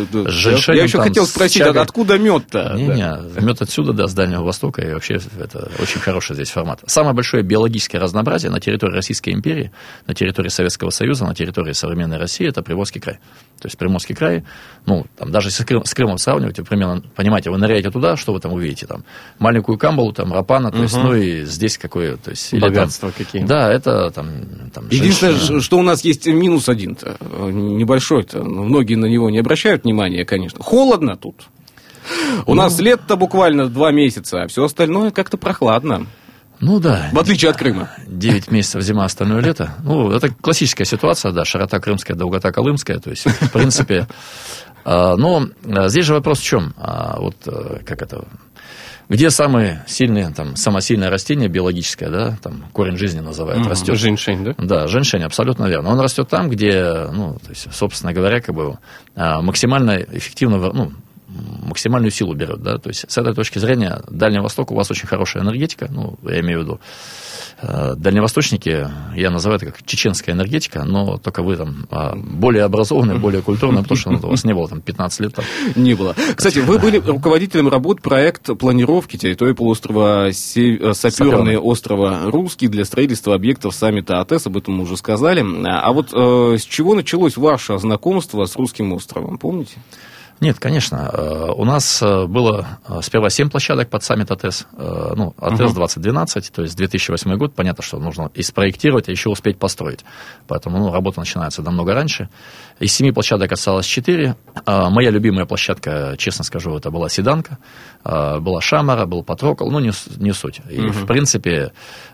Я 0.74 0.84
еще 0.84 1.00
хотел 1.00 1.28
спросить, 1.28 1.62
откуда 1.62 2.18
мед-то? 2.18 2.74
Не-не, 2.76 3.42
мед 3.42 3.62
отсюда, 3.62 3.94
да, 3.94 4.08
с 4.08 4.14
Дальнего 4.14 4.44
Востока. 4.44 4.82
И 4.82 4.92
вообще 4.92 5.20
это 5.40 5.70
очень 5.80 6.00
хороший 6.00 6.34
здесь 6.34 6.50
формат. 6.50 6.82
Самое 6.88 7.14
большое 7.14 7.44
биологическое 7.44 8.02
разнообразие 8.02 8.52
на 8.52 8.60
территории 8.60 8.96
Российской 8.96 9.30
империи, 9.32 9.72
на 10.08 10.16
территории 10.16 10.50
Советского 10.50 10.90
Союза, 10.90 11.26
на 11.26 11.36
территории 11.36 11.74
современной 11.74 12.18
России– 12.18 12.48
это 12.50 12.64
Приморский 12.64 13.00
край. 13.00 13.20
То 13.60 13.68
есть 13.68 13.78
Приморский 13.78 14.16
край, 14.16 14.44
ну, 14.86 15.06
там 15.18 15.32
даже 15.32 15.52
с, 15.52 15.64
Крым, 15.64 15.86
с 15.86 15.94
Крымом 15.94 16.18
сравнивать, 16.18 16.56
примерно, 16.68 17.02
понимаете, 17.16 17.50
вы 17.50 17.58
ныряете 17.58 17.92
туда, 17.92 18.18
что 18.24 18.34
вы 18.34 18.40
там 18.40 18.54
увидите? 18.54 18.88
Там 18.88 19.04
маленькую 19.38 19.78
камбалу, 19.78 20.14
там 20.14 20.34
рапана, 20.34 20.72
то 20.72 20.78
угу. 20.78 20.84
есть, 20.84 20.96
ну 20.96 21.14
и 21.14 21.44
здесь 21.44 21.78
какое, 21.78 22.18
то 22.18 22.32
есть... 22.32 22.54
Богатства 22.54 23.12
там, 23.12 23.26
какие. 23.26 23.44
Да, 23.44 23.72
это 23.72 24.10
там... 24.12 24.30
там 24.74 24.88
Единственное, 24.90 25.34
женщина. 25.34 25.62
что 25.62 25.78
у 25.78 25.84
нас 25.84 26.04
есть 26.04 26.26
минус 26.26 26.70
один-то, 26.70 27.18
небольшой-то, 27.30 28.44
многие 28.44 28.96
на 28.96 29.06
него 29.06 29.30
не 29.30 29.40
обращают 29.40 29.84
внимания, 29.84 30.26
конечно. 30.26 30.64
Холодно 30.64 31.18
тут. 31.18 31.44
У 32.46 32.56
ну, 32.56 32.62
нас 32.62 32.80
лет-то 32.80 33.16
буквально 33.16 33.68
два 33.68 33.92
месяца, 33.92 34.44
а 34.44 34.48
все 34.48 34.64
остальное 34.64 35.12
как-то 35.12 35.38
прохладно. 35.38 36.08
Ну 36.60 36.80
да. 36.80 37.10
В 37.12 37.20
отличие 37.20 37.52
от 37.52 37.58
Крыма. 37.58 37.90
Девять 38.08 38.50
месяцев 38.50 38.82
зима, 38.84 39.04
остальное 39.04 39.42
лето. 39.42 39.74
Ну, 39.84 40.12
это 40.12 40.30
классическая 40.30 40.86
ситуация, 40.86 41.34
да, 41.34 41.44
широта 41.44 41.80
крымская, 41.80 42.16
долгота 42.16 42.54
колымская. 42.54 43.00
То 43.00 43.10
есть, 43.10 43.26
в 43.26 43.52
принципе, 43.52 44.08
но 44.86 45.48
а, 45.66 45.88
здесь 45.88 46.06
же 46.06 46.14
вопрос 46.14 46.40
в 46.40 46.44
чем? 46.44 46.74
А, 46.78 47.20
вот 47.20 47.36
э, 47.46 47.80
как 47.86 48.02
это... 48.02 48.26
Где 49.10 49.30
самые 49.30 49.84
сильные, 49.86 50.30
там, 50.30 50.56
самое 50.56 50.82
сильное 50.82 51.10
растение 51.10 51.50
биологическое, 51.50 52.10
да, 52.10 52.38
там, 52.42 52.66
корень 52.72 52.98
жизни 52.98 53.20
называют, 53.20 53.66
mm-hmm. 53.66 53.70
растет. 53.70 53.98
Женьшень, 53.98 54.44
да? 54.46 54.54
Да, 54.58 54.88
женьшень, 54.88 55.24
абсолютно 55.24 55.66
верно. 55.66 55.90
Он 55.90 56.00
растет 56.00 56.30
там, 56.30 56.50
где, 56.50 57.10
ну, 57.12 57.34
то 57.34 57.50
есть, 57.50 57.68
собственно 57.74 58.14
говоря, 58.14 58.40
как 58.40 58.56
бы 58.56 58.78
максимально 59.16 59.98
эффективно, 59.98 60.58
ну, 60.58 60.94
максимальную 61.64 62.12
силу 62.12 62.34
берет, 62.34 62.62
да, 62.62 62.78
то 62.78 62.90
есть 62.90 63.10
с 63.10 63.18
этой 63.18 63.34
точки 63.34 63.60
зрения 63.60 64.02
Дальний 64.10 64.40
Восток 64.40 64.72
у 64.72 64.76
вас 64.76 64.90
очень 64.92 65.08
хорошая 65.08 65.44
энергетика, 65.44 65.88
ну, 65.90 66.18
я 66.24 66.40
имею 66.42 66.60
в 66.60 66.64
виду, 66.64 66.80
э, 67.62 67.96
дальневосточники, 67.96 68.88
я 69.16 69.32
называю 69.32 69.58
это 69.58 69.68
как 69.68 69.86
чеченская 69.86 70.36
энергетика, 70.36 70.84
но 70.84 71.18
только 71.18 71.44
вы 71.44 71.58
там 71.58 71.88
а, 71.92 72.16
более 72.16 72.64
образованные, 72.64 73.18
более 73.18 73.42
культурные, 73.42 73.84
потому 73.84 73.98
что 73.98 74.12
ну, 74.12 74.20
у 74.24 74.32
вас 74.32 74.44
не 74.44 74.54
было 74.54 74.68
там 74.68 74.82
15 74.82 75.20
лет. 75.22 75.36
Там. 75.36 75.46
Не 75.76 75.94
было. 75.94 76.16
Кстати, 76.36 76.60
вы 76.60 76.80
были 76.80 76.98
руководителем 76.98 77.70
работ 77.70 78.02
проект 78.02 78.58
планировки 78.58 79.18
территории 79.18 79.54
полуострова 79.54 80.32
Северный 80.32 80.94
Саперный 80.94 81.58
острова 81.58 82.22
Русский 82.26 82.68
для 82.68 82.86
строительства 82.86 83.36
объектов 83.36 83.76
саммита 83.76 84.20
АТЭС, 84.20 84.48
об 84.48 84.58
этом 84.58 84.76
мы 84.76 84.84
уже 84.84 84.98
сказали. 84.98 85.44
А 85.66 85.92
вот 85.92 86.10
э, 86.14 86.58
с 86.60 86.64
чего 86.64 86.96
началось 86.96 87.38
ваше 87.38 87.78
знакомство 87.80 88.46
с 88.46 88.56
Русским 88.56 88.94
островом, 88.94 89.38
помните? 89.38 89.78
Нет, 90.40 90.60
конечно. 90.60 91.10
Э, 91.14 91.52
у 91.56 91.64
нас 91.64 92.02
э, 92.02 92.26
было 92.26 92.80
э, 92.88 93.00
сперва 93.02 93.30
7 93.30 93.50
площадок 93.50 93.90
под 93.90 94.04
саммит 94.04 94.32
АТЭС, 94.32 94.68
ну, 94.78 95.34
АТЭС 95.38 95.74
2012, 95.74 96.52
то 96.52 96.62
есть 96.64 96.76
2008 96.76 97.38
год. 97.38 97.56
Понятно, 97.56 97.84
что 97.84 97.98
нужно 98.00 98.30
и 98.34 98.42
спроектировать, 98.42 99.08
и 99.08 99.12
еще 99.12 99.30
успеть 99.30 99.58
построить. 99.58 100.04
Поэтому 100.48 100.80
ну, 100.80 100.92
работа 100.92 101.20
начинается 101.20 101.62
намного 101.62 101.94
раньше. 101.94 102.30
Из 102.80 102.92
7 102.94 103.14
площадок 103.14 103.52
осталось 103.52 103.86
4. 103.86 104.36
Моя 104.66 105.12
любимая 105.12 105.46
площадка, 105.46 106.16
честно 106.18 106.44
скажу, 106.44 106.76
это 106.76 106.92
была 106.92 107.10
Седанка, 107.10 107.58
была 108.04 108.60
Шамара, 108.62 109.06
был 109.06 109.24
Патрокол, 109.24 109.72
ну, 109.72 109.80
не, 109.80 109.92
не 110.18 110.34
суть. 110.34 110.60
И, 110.70 110.82
угу. 110.82 110.92
в 110.92 111.06
принципе, 111.06 111.72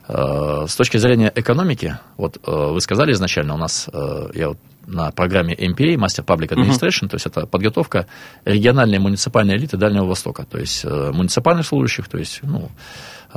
с 0.07 0.75
точки 0.75 0.97
зрения 0.97 1.31
экономики, 1.33 1.97
вот 2.17 2.37
вы 2.45 2.79
сказали 2.81 3.13
изначально, 3.13 3.55
у 3.55 3.57
нас, 3.57 3.89
я 4.33 4.49
вот 4.49 4.57
на 4.89 5.11
программе 5.11 5.53
MPA, 5.53 5.95
Master 5.95 6.25
Public 6.25 6.49
Administration, 6.49 7.05
uh-huh. 7.05 7.09
то 7.09 7.15
есть 7.15 7.25
это 7.25 7.45
подготовка 7.45 8.07
региональной 8.45 8.99
муниципальной 8.99 9.55
элиты 9.55 9.77
Дальнего 9.77 10.05
Востока, 10.05 10.45
то 10.45 10.57
есть 10.57 10.83
э, 10.83 11.11
муниципальных 11.11 11.65
служащих, 11.65 12.07
то 12.07 12.17
есть 12.17 12.39
ну, 12.43 12.69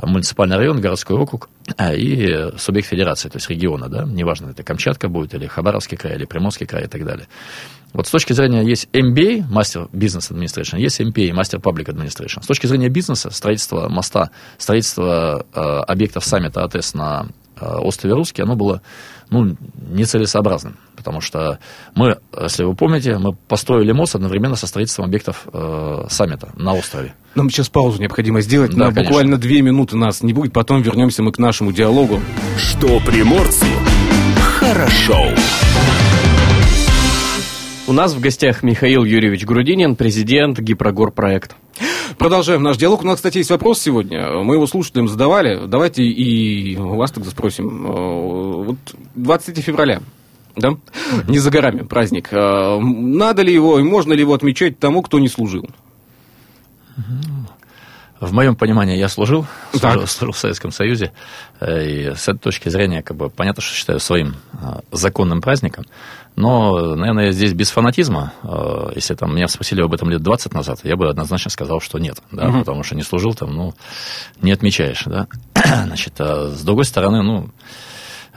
муниципальный 0.01 0.57
район, 0.57 0.81
городской 0.81 1.17
округ 1.17 1.49
а, 1.77 1.93
и 1.93 2.57
субъект 2.57 2.87
федерации, 2.87 3.29
то 3.29 3.37
есть 3.37 3.49
региона, 3.49 3.89
да, 3.89 4.03
неважно, 4.03 4.49
это 4.49 4.63
Камчатка 4.63 5.07
будет, 5.07 5.33
или 5.33 5.45
Хабаровский 5.45 5.97
край, 5.97 6.15
или 6.15 6.25
Приморский 6.25 6.65
край 6.65 6.85
и 6.85 6.87
так 6.87 7.05
далее. 7.05 7.27
Вот 7.93 8.07
с 8.07 8.09
точки 8.09 8.33
зрения 8.33 8.63
есть 8.63 8.89
MBA, 8.91 9.47
Master 9.47 9.89
Business 9.91 10.31
Administration, 10.31 10.79
есть 10.79 10.99
MPA, 10.99 11.31
Master 11.31 11.61
Public 11.61 11.85
Administration. 11.85 12.41
С 12.41 12.47
точки 12.47 12.65
зрения 12.65 12.89
бизнеса, 12.89 13.29
строительство 13.29 13.87
моста, 13.87 14.31
строительство 14.57 15.45
э, 15.53 15.59
объектов 15.59 16.25
саммита 16.25 16.63
АТС 16.63 16.95
на 16.95 17.27
э, 17.55 17.65
острове 17.65 18.15
Русский, 18.15 18.41
оно 18.41 18.55
было 18.55 18.81
ну, 19.33 19.55
нецелесообразным. 19.89 20.77
Потому 20.95 21.21
что 21.21 21.59
мы, 21.95 22.17
если 22.39 22.63
вы 22.63 22.75
помните, 22.75 23.17
мы 23.17 23.33
построили 23.33 23.91
мост 23.91 24.15
одновременно 24.15 24.55
со 24.55 24.67
строительством 24.67 25.05
объектов 25.05 25.47
э, 25.51 26.05
саммита 26.09 26.49
на 26.55 26.73
острове. 26.73 27.13
Нам 27.35 27.49
сейчас 27.49 27.67
паузу 27.67 27.99
необходимо 27.99 28.41
сделать. 28.41 28.71
Да, 28.71 28.77
на 28.77 28.93
конечно. 28.93 29.03
буквально 29.03 29.37
две 29.37 29.61
минуты 29.61 29.97
нас 29.97 30.21
не 30.21 30.33
будет. 30.33 30.53
Потом 30.53 30.81
вернемся 30.81 31.23
мы 31.23 31.31
к 31.31 31.39
нашему 31.39 31.71
диалогу. 31.71 32.21
Что 32.57 32.99
приморцу 32.99 33.65
хорошо. 34.63 35.17
У 37.85 37.91
нас 37.91 38.13
в 38.13 38.21
гостях 38.21 38.63
Михаил 38.63 39.03
Юрьевич 39.03 39.45
Грудинин, 39.45 39.95
президент 39.95 40.59
Гипрогор 40.59 41.11
проект. 41.11 41.55
Продолжаем 42.17 42.63
наш 42.63 42.77
диалог. 42.77 43.03
У 43.03 43.07
нас, 43.07 43.17
кстати, 43.17 43.39
есть 43.39 43.49
вопрос 43.49 43.79
сегодня. 43.79 44.43
Мы 44.43 44.55
его 44.55 44.67
слушателям 44.67 45.07
задавали. 45.07 45.65
Давайте 45.67 46.03
и 46.03 46.77
у 46.77 46.95
вас 46.95 47.11
тогда 47.11 47.29
спросим. 47.29 47.85
Э, 47.85 48.65
вот 48.65 48.77
23 49.15 49.61
февраля, 49.61 50.01
да? 50.55 50.77
Не 51.27 51.39
за 51.39 51.49
горами 51.51 51.81
праздник. 51.81 52.29
Э, 52.31 52.79
надо 52.79 53.41
ли 53.41 53.53
его, 53.53 53.79
можно 53.79 54.13
ли 54.13 54.21
его 54.21 54.33
отмечать 54.33 54.79
тому, 54.79 55.01
кто 55.01 55.19
не 55.19 55.27
служил? 55.27 55.67
В 58.23 58.31
моем 58.31 58.55
понимании 58.55 58.97
я 58.97 59.09
служил, 59.09 59.45
служил, 59.73 60.07
служил 60.07 60.31
в 60.31 60.37
Советском 60.37 60.71
Союзе, 60.71 61.11
э, 61.59 61.85
и 61.85 62.15
с 62.15 62.29
этой 62.29 62.39
точки 62.39 62.69
зрения, 62.69 63.01
как 63.01 63.17
бы, 63.17 63.29
понятно, 63.29 63.61
что 63.61 63.75
считаю 63.75 63.99
своим 63.99 64.35
законным 64.91 65.41
праздником. 65.41 65.85
Но, 66.35 66.95
наверное, 66.95 67.31
здесь 67.31 67.53
без 67.53 67.69
фанатизма. 67.69 68.33
Э, 68.43 68.91
если 68.95 69.13
там 69.15 69.35
меня 69.35 69.47
спросили 69.47 69.81
об 69.81 69.93
этом 69.93 70.09
лет 70.09 70.21
20 70.21 70.53
назад, 70.53 70.79
я 70.83 70.95
бы 70.95 71.09
однозначно 71.09 71.51
сказал, 71.51 71.81
что 71.81 71.99
нет. 71.99 72.17
Да, 72.31 72.47
угу. 72.47 72.59
Потому 72.59 72.83
что 72.83 72.95
не 72.95 73.03
служил 73.03 73.33
там, 73.33 73.53
ну, 73.53 73.73
не 74.41 74.51
отмечаешь. 74.51 75.03
Да? 75.05 75.27
Значит, 75.85 76.13
а 76.19 76.49
с 76.49 76.63
другой 76.63 76.85
стороны, 76.85 77.21
ну, 77.21 77.45
э, 77.45 77.49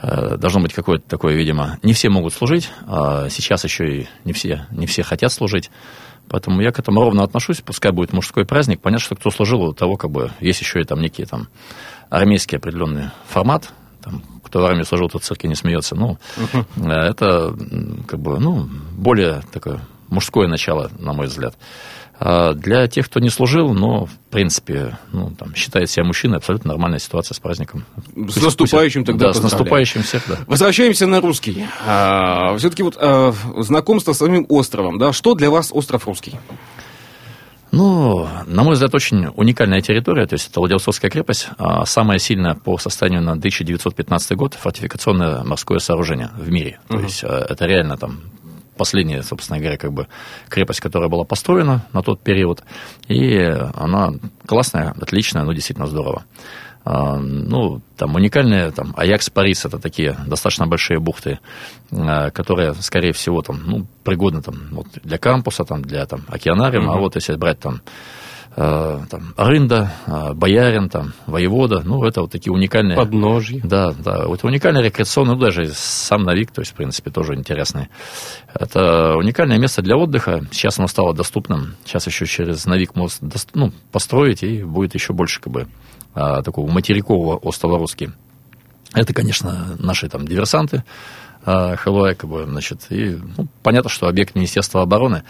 должно 0.01 0.61
быть 0.61 0.73
какое-то 0.73 1.07
такое, 1.07 1.35
видимо, 1.35 1.79
не 1.83 1.93
все 1.93 2.09
могут 2.09 2.33
служить, 2.33 2.69
а 2.85 3.29
сейчас 3.29 3.63
еще 3.63 4.01
и 4.01 4.07
не 4.25 4.33
все, 4.33 4.67
не 4.71 4.85
все 4.85 5.03
хотят 5.03 5.31
служить. 5.31 5.71
Поэтому 6.29 6.61
я 6.61 6.71
к 6.71 6.79
этому 6.79 6.99
ровно 6.99 7.23
отношусь. 7.23 7.61
Пускай 7.61 7.91
будет 7.91 8.11
мужской 8.11 8.45
праздник. 8.45 8.81
Понятно, 8.81 9.05
что 9.05 9.15
кто 9.15 9.31
служил, 9.31 9.61
у 9.61 9.73
того 9.73 9.95
как 9.95 10.11
бы 10.11 10.31
есть 10.41 10.59
еще 10.59 10.81
и 10.81 10.83
там 10.83 10.99
некий 10.99 11.25
там 11.25 11.47
армейский 12.09 12.57
определенный 12.57 13.11
формат, 13.27 13.69
там, 14.03 14.21
кто 14.43 14.61
в 14.61 14.65
армии 14.65 14.83
служил, 14.83 15.09
тот 15.09 15.23
в 15.23 15.25
церкви 15.25 15.47
не 15.47 15.55
смеется. 15.55 15.95
Ну, 15.95 16.17
uh-huh. 16.37 16.91
это 16.91 17.55
как 18.07 18.19
бы, 18.19 18.39
ну, 18.39 18.67
более 18.91 19.41
такое 19.51 19.79
мужское 20.09 20.47
начало, 20.47 20.91
на 20.99 21.13
мой 21.13 21.27
взгляд. 21.27 21.55
А 22.19 22.53
для 22.53 22.87
тех, 22.87 23.05
кто 23.05 23.19
не 23.19 23.29
служил, 23.29 23.73
но, 23.73 24.05
в 24.05 24.11
принципе, 24.31 24.97
ну, 25.11 25.31
там, 25.37 25.53
считает 25.53 25.89
себя 25.89 26.03
мужчиной, 26.03 26.37
абсолютно 26.37 26.69
нормальная 26.69 26.99
ситуация 26.99 27.35
с 27.35 27.39
праздником. 27.39 27.85
С 27.95 28.33
пусть, 28.33 28.43
наступающим 28.43 29.01
пусть, 29.01 29.19
тогда 29.19 29.27
Да, 29.27 29.33
с 29.33 29.43
наступающим 29.43 30.01
всех, 30.01 30.23
да. 30.27 30.39
Возвращаемся 30.47 31.05
на 31.05 31.21
русский. 31.21 31.65
А, 31.85 32.57
все-таки 32.57 32.81
вот 32.81 32.97
а, 32.99 33.33
знакомство 33.57 34.13
с 34.13 34.17
самим 34.17 34.45
островом, 34.49 34.97
да, 34.97 35.13
что 35.13 35.35
для 35.35 35.51
вас 35.51 35.69
остров 35.71 36.07
русский? 36.07 36.33
Ну, 37.71 38.27
на 38.47 38.63
мой 38.63 38.73
взгляд, 38.73 38.95
очень 38.95 39.27
уникальная 39.35 39.81
территория, 39.81 40.25
то 40.25 40.33
есть 40.33 40.49
это 40.49 40.59
Владивостокская 40.59 41.11
крепость, 41.11 41.49
а 41.57 41.85
самая 41.85 42.17
сильная 42.17 42.55
по 42.55 42.77
состоянию 42.77 43.21
на 43.21 43.33
1915 43.33 44.37
год 44.37 44.53
фортификационное 44.55 45.43
морское 45.43 45.79
сооружение 45.79 46.31
в 46.35 46.49
мире. 46.49 46.79
Uh-huh. 46.87 46.97
То 46.97 47.03
есть 47.03 47.23
э, 47.23 47.27
это 47.27 47.65
реально 47.65 47.97
там 47.97 48.21
последняя, 48.77 49.23
собственно 49.23 49.59
говоря, 49.59 49.77
как 49.77 49.91
бы 49.91 50.07
крепость, 50.49 50.79
которая 50.79 51.09
была 51.09 51.23
построена 51.23 51.85
на 51.93 52.01
тот 52.01 52.21
период, 52.21 52.63
и 53.07 53.35
она 53.75 54.13
классная, 54.45 54.93
отличная, 54.99 55.43
ну, 55.43 55.53
действительно 55.53 55.87
здорово. 55.87 56.23
А, 56.89 57.17
ну, 57.17 57.81
там 57.97 58.15
уникальные, 58.15 58.71
там, 58.71 58.93
Аякс, 58.95 59.29
Парис, 59.29 59.65
это 59.65 59.77
такие 59.77 60.15
достаточно 60.25 60.67
большие 60.67 60.99
бухты, 60.99 61.39
а, 61.91 62.29
которые, 62.31 62.73
скорее 62.75 63.11
всего, 63.11 63.41
там, 63.41 63.61
ну, 63.65 63.85
пригодны 64.05 64.41
там, 64.41 64.69
вот, 64.71 64.87
для 65.03 65.17
кампуса, 65.17 65.65
там, 65.65 65.81
для 65.81 66.05
там, 66.05 66.21
океанариума, 66.29 66.93
mm-hmm. 66.93 66.97
а 66.97 66.99
вот 66.99 67.15
если 67.15 67.35
брать 67.35 67.59
там 67.59 67.81
там, 68.57 69.35
Рында, 69.37 69.91
э, 70.07 70.33
Боярин, 70.33 70.89
там, 70.89 71.13
Воевода, 71.27 71.83
ну, 71.85 72.03
это 72.03 72.21
вот 72.21 72.31
такие 72.31 72.51
уникальные... 72.51 72.97
Подножье. 72.97 73.61
Да, 73.63 73.93
да, 73.93 74.25
вот 74.25 74.43
уникальные 74.43 74.83
рекреационные, 74.83 75.35
ну, 75.35 75.41
даже 75.41 75.67
сам 75.75 76.23
Навик, 76.23 76.49
то 76.49 76.61
есть, 76.61 76.71
в 76.71 76.75
принципе, 76.75 77.11
тоже 77.11 77.35
интересный. 77.35 77.89
Это 78.55 79.15
уникальное 79.15 79.59
место 79.59 79.83
для 79.83 79.95
отдыха, 79.95 80.41
сейчас 80.51 80.79
оно 80.79 80.87
стало 80.87 81.13
доступным, 81.13 81.75
сейчас 81.85 82.07
еще 82.07 82.25
через 82.25 82.65
Навик 82.65 82.95
мост 82.95 83.21
ну, 83.53 83.71
построить, 83.91 84.41
и 84.41 84.63
будет 84.63 84.95
еще 84.95 85.13
больше, 85.13 85.39
как 85.39 85.53
бы, 85.53 85.67
э, 86.15 86.41
такого 86.43 86.67
материкового 86.71 87.35
острова 87.35 87.77
Русский. 87.77 88.09
Это, 88.95 89.13
конечно, 89.13 89.75
наши 89.77 90.09
там 90.09 90.27
диверсанты, 90.27 90.83
Хэллоуэ, 91.45 92.15
как 92.15 92.29
бы, 92.29 92.45
значит, 92.45 92.87
и 92.89 93.19
ну, 93.37 93.47
понятно, 93.61 93.89
что 93.89 94.07
объект 94.07 94.35
Министерства 94.35 94.81
обороны. 94.81 95.23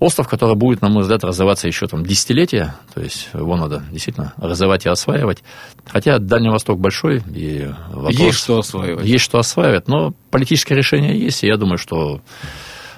Остров, 0.00 0.28
который 0.28 0.56
будет, 0.56 0.80
на 0.80 0.88
мой 0.88 1.02
взгляд, 1.02 1.22
развиваться 1.24 1.68
еще 1.68 1.86
там 1.86 2.04
десятилетия, 2.04 2.74
то 2.94 3.02
есть 3.02 3.28
его 3.34 3.56
надо 3.56 3.84
действительно 3.92 4.32
развивать 4.38 4.86
и 4.86 4.88
осваивать. 4.88 5.44
Хотя 5.86 6.18
Дальний 6.18 6.48
Восток 6.48 6.80
большой, 6.80 7.22
и 7.34 7.70
вопрос... 7.92 8.18
Есть 8.18 8.38
что 8.38 8.58
осваивать. 8.58 9.04
Есть 9.04 9.24
что 9.24 9.38
осваивать, 9.38 9.88
но 9.88 10.14
политическое 10.30 10.74
решение 10.74 11.20
есть, 11.20 11.44
и 11.44 11.46
я 11.46 11.58
думаю, 11.58 11.76
что 11.76 12.22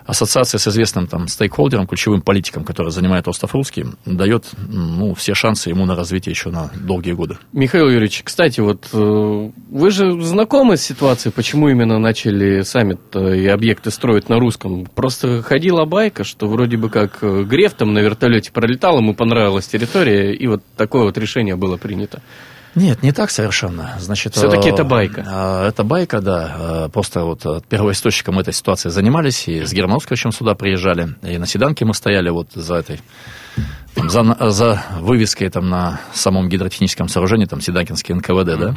ассоциация 0.06 0.58
с 0.58 0.68
известным 0.68 1.06
там 1.06 1.28
стейкхолдером, 1.28 1.86
ключевым 1.86 2.22
политиком, 2.22 2.64
который 2.64 2.90
занимает 2.90 3.28
остров 3.28 3.54
Русский, 3.54 3.86
дает 4.04 4.46
ну, 4.68 5.14
все 5.14 5.34
шансы 5.34 5.70
ему 5.70 5.86
на 5.86 5.94
развитие 5.94 6.32
еще 6.32 6.50
на 6.50 6.70
долгие 6.74 7.12
годы. 7.12 7.38
Михаил 7.52 7.88
Юрьевич, 7.88 8.22
кстати, 8.24 8.60
вот 8.60 8.88
э, 8.92 9.50
вы 9.70 9.90
же 9.90 10.20
знакомы 10.22 10.76
с 10.76 10.82
ситуацией, 10.82 11.32
почему 11.32 11.68
именно 11.68 11.98
начали 11.98 12.62
саммит 12.62 13.00
э, 13.14 13.36
и 13.36 13.46
объекты 13.46 13.90
строить 13.90 14.28
на 14.28 14.38
русском? 14.38 14.86
Просто 14.86 15.42
ходила 15.42 15.84
байка, 15.84 16.24
что 16.24 16.48
вроде 16.48 16.76
бы 16.76 16.90
как 16.90 17.18
э, 17.22 17.44
Греф 17.44 17.74
там 17.74 17.92
на 17.92 18.00
вертолете 18.00 18.52
пролетал, 18.52 18.98
ему 18.98 19.14
понравилась 19.14 19.66
территория, 19.66 20.34
и 20.34 20.46
вот 20.46 20.62
такое 20.76 21.02
вот 21.02 21.16
решение 21.18 21.56
было 21.56 21.76
принято. 21.76 22.22
Нет, 22.74 23.02
не 23.02 23.12
так 23.12 23.30
совершенно. 23.30 23.96
Значит, 23.98 24.34
Все-таки 24.34 24.70
это 24.70 24.84
байка. 24.84 25.24
Э, 25.26 25.68
это 25.68 25.84
байка, 25.84 26.20
да. 26.20 26.56
Э, 26.58 26.88
просто 26.90 27.24
вот 27.24 27.44
э, 27.44 27.60
первоисточником 27.68 28.38
этой 28.38 28.54
ситуации 28.54 28.88
занимались, 28.88 29.46
и 29.48 29.64
с 29.64 29.72
Германовским 29.72 30.32
сюда 30.32 30.54
приезжали, 30.54 31.14
и 31.22 31.38
на 31.38 31.46
Седанке 31.46 31.84
мы 31.84 31.94
стояли 31.94 32.30
вот 32.30 32.48
за 32.54 32.76
этой 32.76 33.00
там, 33.94 34.10
за, 34.10 34.50
за 34.50 34.82
вывеской 35.00 35.48
там, 35.50 35.68
на 35.68 36.00
самом 36.12 36.48
гидротехническом 36.48 37.08
сооружении, 37.08 37.46
там 37.46 37.60
Седакинский 37.60 38.14
НКВД, 38.14 38.58
да, 38.58 38.74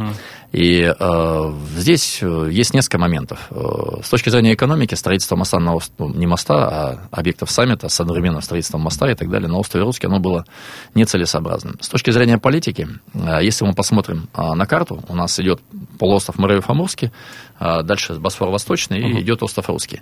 и 0.52 0.94
э, 0.98 1.54
здесь 1.78 2.20
э, 2.22 2.50
есть 2.52 2.74
несколько 2.74 2.98
моментов. 2.98 3.48
Э, 3.50 4.02
с 4.04 4.10
точки 4.10 4.30
зрения 4.30 4.54
экономики, 4.54 4.96
строительство 4.96 5.36
моста, 5.36 5.60
на, 5.60 5.78
ну, 5.98 6.14
не 6.14 6.28
моста, 6.28 6.56
а 6.56 7.00
объектов 7.12 7.50
саммита 7.52 7.90
с 7.90 8.00
одновременным 8.00 8.42
строительством 8.42 8.82
моста 8.82 9.10
и 9.10 9.16
так 9.16 9.30
далее 9.30 9.48
на 9.48 9.58
острове 9.58 9.86
Русский, 9.86 10.08
оно 10.08 10.20
было 10.20 10.46
нецелесообразным. 10.96 11.78
С 11.82 11.88
точки 11.88 12.12
зрения 12.12 12.38
политики, 12.38 12.88
э, 13.14 13.40
если 13.42 13.66
мы 13.66 13.74
посмотрим 13.74 14.28
на 14.36 14.66
карту, 14.66 15.04
у 15.08 15.16
нас 15.16 15.40
идет 15.40 15.62
полуостров 15.98 16.38
Муравьев-Амурский, 16.38 17.12
дальше 17.60 18.16
Босфор 18.16 18.50
Восточный 18.50 19.00
и 19.00 19.22
идет 19.22 19.44
остров 19.44 19.70
Русский. 19.70 20.02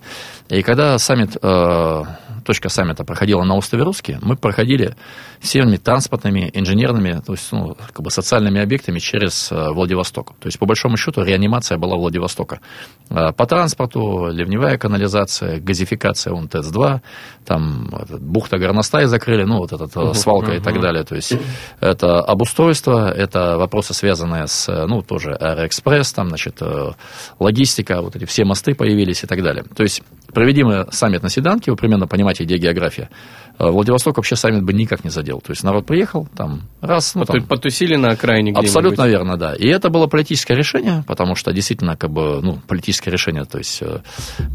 И 0.50 0.62
когда 0.64 0.98
саммит, 0.98 1.38
э, 1.42 2.04
точка 2.46 2.70
саммита 2.70 3.04
проходила 3.04 3.44
на 3.44 3.56
острове 3.56 3.84
Русский, 3.84 4.18
мы 4.22 4.36
проходили 4.36 4.96
всеми 5.44 5.76
транспортными, 5.76 6.50
инженерными, 6.54 7.22
то 7.26 7.34
есть 7.34 7.52
ну, 7.52 7.76
как 7.76 8.02
бы 8.02 8.10
социальными 8.10 8.62
объектами 8.62 9.00
через 9.00 9.52
э, 9.52 9.72
Владивосток. 9.72 10.34
То 10.40 10.48
есть, 10.48 10.58
по 10.58 10.66
большому 10.66 10.96
счету, 10.96 11.22
реанимация 11.22 11.78
была 11.78 11.98
Владивостока. 11.98 12.62
Э, 13.10 13.34
по 13.34 13.46
транспорту, 13.46 14.30
ливневая 14.32 14.78
канализация, 14.78 15.60
газификация 15.60 16.34
УНТС-2, 16.34 17.02
там 17.46 17.90
этот, 17.94 18.22
бухта 18.22 18.58
Горностай 18.58 19.06
закрыли, 19.06 19.44
ну, 19.44 19.58
вот 19.58 19.74
этот 19.74 19.94
uh 19.96 20.14
свалка 20.14 20.54
uh-huh. 20.54 20.58
и 20.58 20.62
так 20.62 20.80
далее. 20.80 21.04
То 21.04 21.16
есть, 21.16 21.34
это 21.82 22.22
обустройство, 22.22 23.12
это 23.12 23.58
вопросы, 23.58 23.94
связанные 23.94 24.48
с, 24.48 24.68
ну, 24.88 25.02
тоже 25.02 25.32
Аэроэкспресс, 25.32 26.14
там, 26.14 26.30
значит, 26.30 26.62
логистика, 27.40 28.02
вот 28.02 28.16
эти 28.16 28.24
все 28.26 28.46
мосты 28.46 28.76
появились 28.76 29.24
и 29.24 29.28
так 29.28 29.44
далее. 29.44 29.66
То 29.76 29.84
есть, 29.84 30.04
проведим 30.34 30.92
саммит 30.92 31.24
на 31.24 31.30
Седанке, 31.30 31.72
вы 31.72 31.78
примерно 31.78 32.08
понимаете, 32.08 32.44
где 32.44 32.58
география. 32.58 33.10
Владивосток 33.60 34.18
вообще 34.18 34.36
саммит 34.36 34.64
бы 34.64 34.74
никак 34.74 35.04
не 35.04 35.12
задел. 35.12 35.40
То 35.40 35.52
есть 35.52 35.64
народ 35.64 35.86
приехал, 35.86 36.28
там 36.36 36.64
раз... 36.82 37.14
Ну, 37.14 37.24
там, 37.24 37.44
Потусили 37.44 37.96
на 37.96 38.10
окраине 38.10 38.52
Абсолютно 38.54 39.08
верно, 39.08 39.38
да. 39.38 39.54
И 39.54 39.68
это 39.68 39.90
было 39.90 40.08
политическое 40.08 40.56
решение, 40.56 41.04
потому 41.08 41.36
что 41.36 41.54
действительно, 41.54 41.96
как 41.96 42.10
бы, 42.10 42.42
ну, 42.42 42.60
политическое 42.68 43.12
решение, 43.12 43.46
то 43.46 43.60
есть 43.60 43.82
э, 43.82 44.00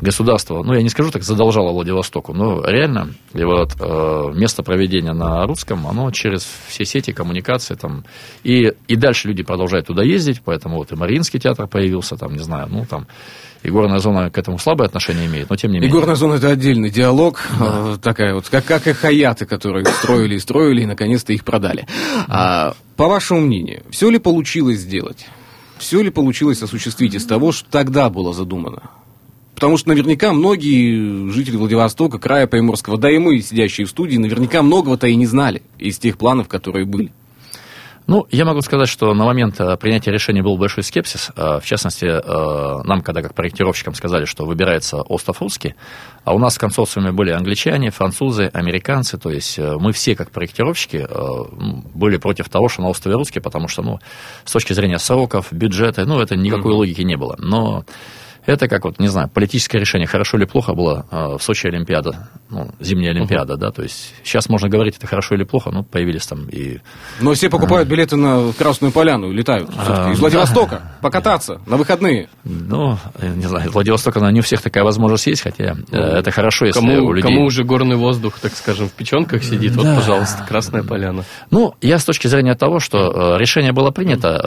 государство, 0.01 0.63
ну, 0.63 0.75
я 0.75 0.83
не 0.83 0.89
скажу 0.89 1.11
так, 1.11 1.23
задолжало 1.23 1.73
Владивостоку, 1.73 2.35
но 2.35 2.65
реально, 2.65 3.11
и 3.35 3.45
вот 3.45 3.77
э, 3.81 4.33
место 4.35 4.63
проведения 4.63 5.13
на 5.13 5.47
русском, 5.47 5.87
оно 5.87 6.11
через 6.11 6.49
все 6.67 6.85
сети 6.85 7.13
коммуникации 7.13 7.75
там, 7.75 8.05
и, 8.43 8.73
и 8.89 8.97
дальше 8.97 9.29
люди 9.29 9.43
продолжают 9.43 9.87
туда 9.87 10.03
ездить, 10.03 10.43
поэтому 10.45 10.77
вот 10.77 10.93
и 10.93 10.97
Мариинский 10.97 11.39
театр 11.39 11.67
появился, 11.69 12.17
там, 12.17 12.33
не 12.33 12.43
знаю, 12.43 12.69
ну, 12.69 12.85
там, 12.85 13.07
и 13.63 13.71
горная 13.71 13.99
зона 13.99 14.31
к 14.31 14.39
этому 14.39 14.59
слабое 14.59 14.87
отношение 14.87 15.27
имеет, 15.27 15.51
но 15.51 15.57
тем 15.57 15.68
не 15.69 15.75
менее. 15.75 15.89
И 15.89 15.93
горная 15.93 16.15
зона 16.17 16.35
это 16.35 16.51
отдельный 16.51 16.91
диалог, 16.91 17.41
да. 17.59 17.95
Э, 17.95 17.97
такая 18.01 18.35
вот, 18.35 18.49
как, 18.49 18.65
как 18.65 18.87
и 18.87 18.93
хаяты, 18.93 19.47
которые 19.47 19.85
строили 19.85 20.37
и 20.37 20.39
строили, 20.39 20.83
и 20.83 20.87
наконец-то 20.87 21.33
их 21.33 21.45
продали. 21.45 21.87
А, 22.27 22.75
по 22.97 23.09
вашему 23.09 23.41
мнению, 23.41 23.83
все 23.91 24.11
ли 24.11 24.19
получилось 24.19 24.79
сделать? 24.79 25.27
Все 25.79 26.03
ли 26.03 26.11
получилось 26.11 26.63
осуществить 26.63 27.15
из 27.15 27.25
того, 27.25 27.53
что 27.53 27.71
тогда 27.71 28.11
было 28.11 28.33
задумано? 28.33 28.91
Потому 29.55 29.77
что 29.77 29.89
наверняка 29.89 30.33
многие 30.33 31.31
жители 31.33 31.57
Владивостока, 31.57 32.19
края 32.19 32.47
Приморского, 32.47 32.97
да 32.97 33.11
и 33.11 33.19
мы, 33.19 33.41
сидящие 33.41 33.87
в 33.87 33.91
студии, 33.91 34.17
наверняка 34.17 34.63
многого-то 34.63 35.09
и 35.09 35.17
не 35.17 35.27
знали 35.27 35.63
из 35.79 35.99
тех 35.99 36.17
планов, 36.17 36.47
которые 36.47 36.85
были. 36.85 37.13
Ну, 38.09 38.27
я 38.31 38.47
могу 38.47 38.63
сказать, 38.63 38.89
что 38.89 39.13
на 39.13 39.27
момент 39.27 39.61
э, 39.61 39.77
принятия 39.77 40.11
решения 40.11 40.43
был 40.43 40.57
большой 40.57 40.83
скепсис. 40.83 41.31
Э, 41.37 41.61
в 41.61 41.67
частности, 41.67 42.07
э, 42.07 42.83
нам, 42.85 43.03
когда 43.03 43.21
как 43.21 43.35
проектировщикам 43.35 43.93
сказали, 43.93 44.25
что 44.25 44.47
выбирается 44.47 45.03
остров 45.03 45.43
Русский, 45.43 45.75
а 46.25 46.33
у 46.33 46.39
нас 46.39 46.57
в 46.57 46.59
консорциуме 46.59 47.13
были 47.13 47.33
англичане, 47.33 47.91
французы, 47.91 48.51
американцы, 48.55 49.19
то 49.19 49.29
есть 49.29 49.59
мы 49.59 49.93
все 49.93 50.17
как 50.17 50.31
проектировщики 50.31 51.07
были 51.95 52.17
против 52.17 52.49
того, 52.49 52.71
что 52.71 52.81
на 52.81 52.89
острове 52.89 53.17
Русский, 53.17 53.41
потому 53.41 53.69
что, 53.69 53.83
ну, 53.83 53.99
с 54.45 54.53
точки 54.53 54.73
зрения 54.73 54.99
сроков, 54.99 55.53
бюджета, 55.53 56.07
ну, 56.07 56.19
это 56.19 56.35
никакой 56.35 56.73
mm-hmm. 56.73 56.77
логики 56.77 57.03
не 57.03 57.17
было. 57.17 57.37
Но 57.39 57.85
это 58.49 58.67
как 58.67 58.85
вот, 58.85 58.99
не 58.99 59.09
знаю, 59.09 59.29
политическое 59.29 59.79
решение, 59.79 60.07
хорошо 60.07 60.39
или 60.39 60.47
плохо 60.47 60.73
было 60.73 61.07
э, 61.11 61.37
в 61.39 61.43
Сочи 61.43 61.67
Олимпиада, 61.67 62.29
ну, 62.49 62.71
зимняя 62.81 63.13
Олимпиада, 63.13 63.55
uh-huh. 63.55 63.59
да, 63.59 63.71
то 63.71 63.83
есть 63.83 64.15
сейчас 64.25 64.49
можно 64.49 64.69
говорить, 64.69 64.97
это 64.97 65.07
хорошо 65.07 65.35
или 65.35 65.45
плохо, 65.45 65.71
но 65.71 65.83
появились 65.83 66.27
там 66.27 66.49
и... 66.49 66.79
Но 67.21 67.35
все 67.35 67.51
покупают 67.51 67.89
а... 67.89 67.91
билеты 67.91 68.17
на 68.17 68.53
Красную 68.53 68.91
Поляну 68.91 69.31
и 69.31 69.35
летают 69.35 69.71
а, 69.77 70.11
из 70.11 70.19
Владивостока 70.19 70.77
да. 70.77 70.93
покататься 71.03 71.61
на 71.67 71.77
выходные. 71.77 72.29
Ну, 72.45 72.97
не 73.23 73.47
знаю, 73.47 73.71
Владивостока, 73.71 74.21
не 74.31 74.41
у 74.41 74.43
всех 74.43 74.63
такая 74.63 74.83
возможность 74.83 75.27
есть, 75.27 75.43
хотя 75.43 75.77
ну, 75.91 75.99
это 75.99 76.31
хорошо, 76.31 76.65
если 76.65 76.81
кому, 76.81 77.07
у 77.07 77.13
людей... 77.13 77.31
Кому 77.31 77.45
уже 77.45 77.65
горный 77.65 77.97
воздух, 77.97 78.39
так 78.39 78.55
скажем, 78.55 78.89
в 78.89 78.93
печенках 78.93 79.45
сидит, 79.45 79.75
да. 79.75 79.83
вот, 79.83 79.97
пожалуйста, 79.97 80.45
Красная 80.49 80.83
Поляна. 80.83 81.25
Ну, 81.51 81.75
я 81.83 81.99
с 81.99 82.05
точки 82.05 82.29
зрения 82.29 82.55
того, 82.55 82.81
что 82.81 83.35
э, 83.35 83.39
решение 83.39 83.73
было 83.73 83.91
принято, 83.91 84.41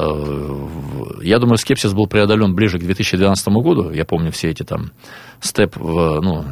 я 1.21 1.39
думаю, 1.39 1.57
скепсис 1.57 1.93
был 1.93 2.07
преодолен 2.07 2.55
ближе 2.55 2.79
к 2.79 2.83
2012 2.83 3.47
году, 3.47 3.91
я 3.91 4.05
помню 4.05 4.31
все 4.31 4.49
эти 4.49 4.63
там 4.63 4.91
степ, 5.41 5.75
в, 5.75 6.21
ну, 6.21 6.45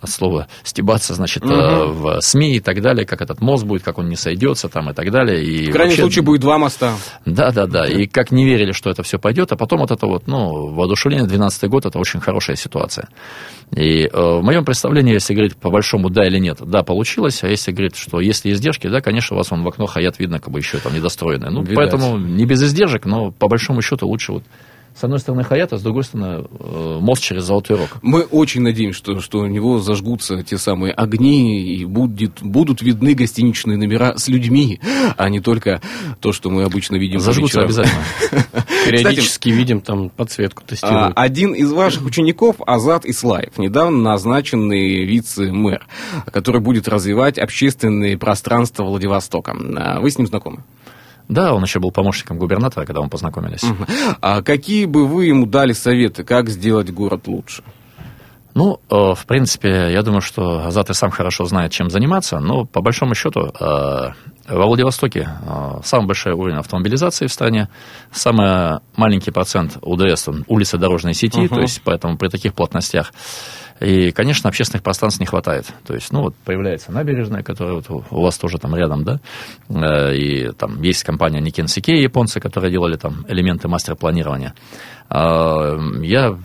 от 0.00 0.10
слова 0.10 0.48
стебаться, 0.62 1.14
значит, 1.14 1.44
угу. 1.44 1.52
в 1.52 2.20
СМИ 2.20 2.56
и 2.56 2.60
так 2.60 2.80
далее, 2.80 3.06
как 3.06 3.22
этот 3.22 3.40
мост 3.40 3.64
будет, 3.64 3.82
как 3.82 3.98
он 3.98 4.08
не 4.08 4.16
сойдется 4.16 4.68
там 4.68 4.90
и 4.90 4.92
так 4.92 5.10
далее. 5.10 5.42
И 5.42 5.68
в 5.68 5.72
крайнем 5.72 5.90
вообще, 5.90 6.02
случае 6.02 6.24
будет 6.24 6.40
два 6.40 6.58
моста. 6.58 6.94
Да, 7.24 7.50
да, 7.52 7.66
да. 7.66 7.86
И 7.86 8.06
как 8.06 8.30
не 8.30 8.44
верили, 8.44 8.72
что 8.72 8.90
это 8.90 9.02
все 9.02 9.18
пойдет, 9.18 9.52
а 9.52 9.56
потом 9.56 9.80
вот 9.80 9.90
это 9.90 10.06
вот, 10.06 10.26
ну, 10.26 10.74
воодушевление 10.74 11.26
12 11.26 11.70
год, 11.70 11.86
это 11.86 11.98
очень 11.98 12.20
хорошая 12.20 12.56
ситуация. 12.56 13.08
И 13.74 14.04
э, 14.04 14.10
в 14.12 14.42
моем 14.42 14.64
представлении, 14.64 15.14
если 15.14 15.34
говорить 15.34 15.56
по 15.56 15.70
большому 15.70 16.10
да 16.10 16.26
или 16.26 16.38
нет, 16.38 16.58
да, 16.60 16.82
получилось, 16.82 17.42
а 17.42 17.48
если 17.48 17.72
говорить, 17.72 17.96
что 17.96 18.20
если 18.20 18.52
издержки, 18.52 18.88
да, 18.88 19.00
конечно, 19.00 19.36
у 19.36 19.38
вас 19.38 19.50
он 19.52 19.62
в 19.62 19.68
окно 19.68 19.86
хаят 19.86 20.18
видно, 20.18 20.38
как 20.38 20.52
бы 20.52 20.58
еще 20.58 20.78
там 20.78 20.94
недостроенное. 20.94 21.50
Ну, 21.50 21.62
Видать. 21.62 21.76
поэтому 21.76 22.18
не 22.18 22.44
без 22.46 22.62
издержек, 22.62 23.06
но 23.06 23.30
по 23.30 23.48
большому 23.48 23.80
счету 23.82 24.06
лучше 24.06 24.32
вот 24.32 24.44
с 24.98 25.02
одной 25.02 25.18
стороны 25.18 25.42
Хаят, 25.42 25.72
а 25.72 25.78
с 25.78 25.82
другой 25.82 26.04
стороны 26.04 26.46
э, 26.58 26.98
мост 27.00 27.22
через 27.22 27.44
Золотой 27.44 27.76
Рог. 27.76 27.88
Мы 28.02 28.22
очень 28.22 28.62
надеемся, 28.62 28.98
что, 28.98 29.20
что 29.20 29.40
у 29.40 29.46
него 29.46 29.80
зажгутся 29.80 30.42
те 30.42 30.56
самые 30.56 30.92
огни 30.92 31.62
и 31.74 31.84
будет, 31.84 32.40
будут 32.42 32.80
видны 32.80 33.14
гостиничные 33.14 33.76
номера 33.76 34.16
с 34.16 34.28
людьми, 34.28 34.80
а 35.16 35.28
не 35.28 35.40
только 35.40 35.80
то, 36.20 36.32
что 36.32 36.48
мы 36.48 36.62
обычно 36.62 36.96
видим. 36.96 37.18
Зажгутся 37.18 37.62
обязательно. 37.62 38.04
Периодически 38.86 39.48
видим 39.48 39.80
там 39.80 40.10
подсветку 40.10 40.62
тестируют. 40.64 41.12
А, 41.16 41.22
один 41.22 41.54
из 41.54 41.72
ваших 41.72 42.04
учеников, 42.04 42.56
Азат 42.64 43.04
Ислаев, 43.04 43.58
недавно 43.58 43.98
назначенный 43.98 45.04
вице-мэр, 45.04 45.86
который 46.32 46.60
будет 46.60 46.86
развивать 46.86 47.38
общественные 47.38 48.16
пространства 48.16 48.84
Владивостока. 48.84 49.56
А 49.76 50.00
вы 50.00 50.10
с 50.10 50.18
ним 50.18 50.28
знакомы? 50.28 50.62
Да, 51.28 51.54
он 51.54 51.62
еще 51.62 51.80
был 51.80 51.90
помощником 51.90 52.38
губернатора, 52.38 52.84
когда 52.84 53.02
мы 53.02 53.08
познакомились. 53.08 53.62
Угу. 53.62 53.86
А 54.20 54.42
какие 54.42 54.84
бы 54.84 55.06
вы 55.06 55.26
ему 55.26 55.46
дали 55.46 55.72
советы, 55.72 56.22
как 56.22 56.48
сделать 56.48 56.90
город 56.90 57.26
лучше? 57.26 57.62
Ну, 58.54 58.80
э, 58.88 59.14
в 59.14 59.26
принципе, 59.26 59.92
я 59.92 60.02
думаю, 60.02 60.20
что 60.20 60.64
Азат 60.66 60.88
и 60.88 60.94
сам 60.94 61.10
хорошо 61.10 61.44
знает, 61.44 61.72
чем 61.72 61.90
заниматься, 61.90 62.38
но 62.38 62.64
по 62.64 62.80
большому 62.82 63.16
счету 63.16 63.48
э, 63.48 63.52
во 63.58 64.66
Владивостоке 64.66 65.28
э, 65.28 65.80
самый 65.82 66.06
большой 66.06 66.34
уровень 66.34 66.58
автомобилизации 66.58 67.26
в 67.26 67.32
стране, 67.32 67.68
самый 68.12 68.78
маленький 68.96 69.32
процент 69.32 69.78
УДС, 69.82 70.28
улицы 70.46 70.78
дорожной 70.78 71.14
сети, 71.14 71.40
uh-huh. 71.40 71.48
то 71.48 71.60
есть 71.60 71.82
поэтому 71.84 72.16
при 72.16 72.28
таких 72.28 72.54
плотностях 72.54 73.12
и, 73.80 74.12
конечно, 74.12 74.48
общественных 74.48 74.84
пространств 74.84 75.18
не 75.18 75.26
хватает. 75.26 75.66
То 75.84 75.94
есть, 75.94 76.12
ну, 76.12 76.22
вот 76.22 76.36
появляется 76.44 76.92
набережная, 76.92 77.42
которая 77.42 77.74
вот 77.74 78.04
у 78.08 78.22
вас 78.22 78.38
тоже 78.38 78.58
там 78.58 78.76
рядом, 78.76 79.02
да, 79.02 79.20
и 80.14 80.52
там 80.52 80.80
есть 80.80 81.02
компания 81.02 81.40
Никен 81.40 81.66
Сикей, 81.66 82.00
японцы, 82.00 82.38
которые 82.38 82.70
делали 82.70 82.96
там 82.96 83.26
элементы 83.26 83.66
мастер-планирования. 83.66 84.54
Я 85.10 86.38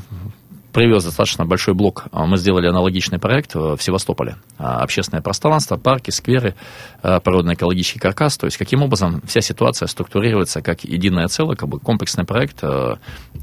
привез 0.72 1.04
достаточно 1.04 1.46
большой 1.46 1.74
блок. 1.74 2.06
Мы 2.12 2.38
сделали 2.38 2.68
аналогичный 2.68 3.20
проект 3.20 3.56
в 3.56 3.78
Севастополе. 3.80 4.36
А, 4.58 4.82
общественное 4.82 5.22
пространство, 5.22 5.78
парки, 5.78 6.12
скверы, 6.12 6.56
а, 7.02 7.20
природно-экологический 7.20 8.00
каркас. 8.00 8.38
То 8.38 8.46
есть, 8.46 8.58
каким 8.58 8.84
образом 8.84 9.22
вся 9.26 9.42
ситуация 9.42 9.88
структурируется 9.88 10.62
как 10.62 10.84
единое 10.84 11.28
целое, 11.28 11.56
как 11.56 11.70
бы 11.70 11.80
комплексный 11.80 12.26
проект 12.26 12.64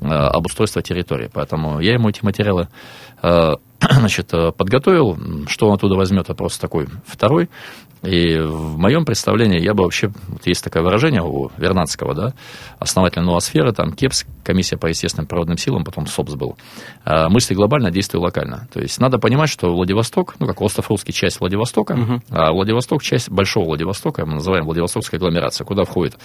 обустройства 0.00 0.82
территории. 0.82 1.30
Поэтому 1.32 1.80
я 1.80 1.94
ему 1.94 2.08
эти 2.08 2.24
материалы 2.24 2.68
значит, 3.90 4.32
э, 4.32 4.52
подготовил. 4.52 5.16
Что 5.46 5.68
он 5.68 5.74
оттуда 5.74 5.96
возьмет, 5.96 6.28
вопрос 6.28 6.58
такой 6.58 6.88
второй. 7.06 7.48
И 8.02 8.38
в 8.38 8.78
моем 8.78 9.04
представлении 9.04 9.60
я 9.60 9.74
бы 9.74 9.82
вообще, 9.82 10.12
вот 10.28 10.46
есть 10.46 10.62
такое 10.62 10.82
выражение 10.82 11.22
у 11.22 11.50
Вернадского, 11.56 12.14
да, 12.14 12.34
основатель 12.78 13.22
ноосферы, 13.22 13.72
там 13.72 13.92
КЕПС, 13.92 14.26
комиссия 14.44 14.76
по 14.76 14.86
естественным 14.86 15.26
природным 15.26 15.56
силам, 15.56 15.82
потом 15.82 16.06
СОПС 16.06 16.34
был, 16.34 16.56
а, 17.04 17.28
мысли 17.28 17.54
глобально, 17.54 17.90
действия 17.90 18.20
локально. 18.20 18.68
То 18.72 18.80
есть 18.80 19.00
надо 19.00 19.18
понимать, 19.18 19.48
что 19.48 19.72
Владивосток, 19.72 20.36
ну, 20.38 20.46
как 20.46 20.60
остров 20.60 20.88
Русский, 20.90 21.12
часть 21.12 21.40
Владивостока, 21.40 21.94
uh-huh. 21.94 22.20
а 22.30 22.52
Владивосток 22.52 23.02
часть 23.02 23.30
Большого 23.30 23.64
Владивостока, 23.64 24.24
мы 24.24 24.34
называем 24.34 24.66
Владивостокская 24.66 25.18
агломерация, 25.18 25.64
куда 25.64 25.84
входит 25.84 26.16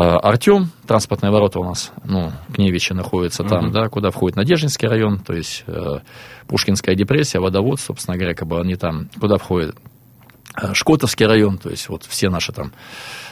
Артем, 0.00 0.70
транспортные 0.86 1.30
ворота 1.30 1.60
у 1.60 1.64
нас, 1.64 1.92
ну, 2.04 2.32
Кневичи 2.54 2.92
находится 2.92 3.44
там, 3.44 3.66
uh-huh. 3.66 3.72
да, 3.72 3.88
куда 3.88 4.10
входит 4.10 4.36
Надеждинский 4.36 4.88
район, 4.88 5.18
то 5.18 5.34
есть 5.34 5.64
э, 5.66 5.98
Пушкинская 6.46 6.94
депрессия, 6.94 7.40
водовод, 7.40 7.78
собственно 7.80 8.16
говоря, 8.16 8.34
как 8.34 8.48
бы 8.48 8.58
они 8.58 8.76
там, 8.76 9.08
куда 9.20 9.36
входит 9.36 9.76
э, 10.60 10.72
Шкотовский 10.72 11.26
район, 11.26 11.58
то 11.58 11.68
есть 11.68 11.88
вот 11.88 12.04
все 12.04 12.30
наши 12.30 12.52
там 12.52 12.72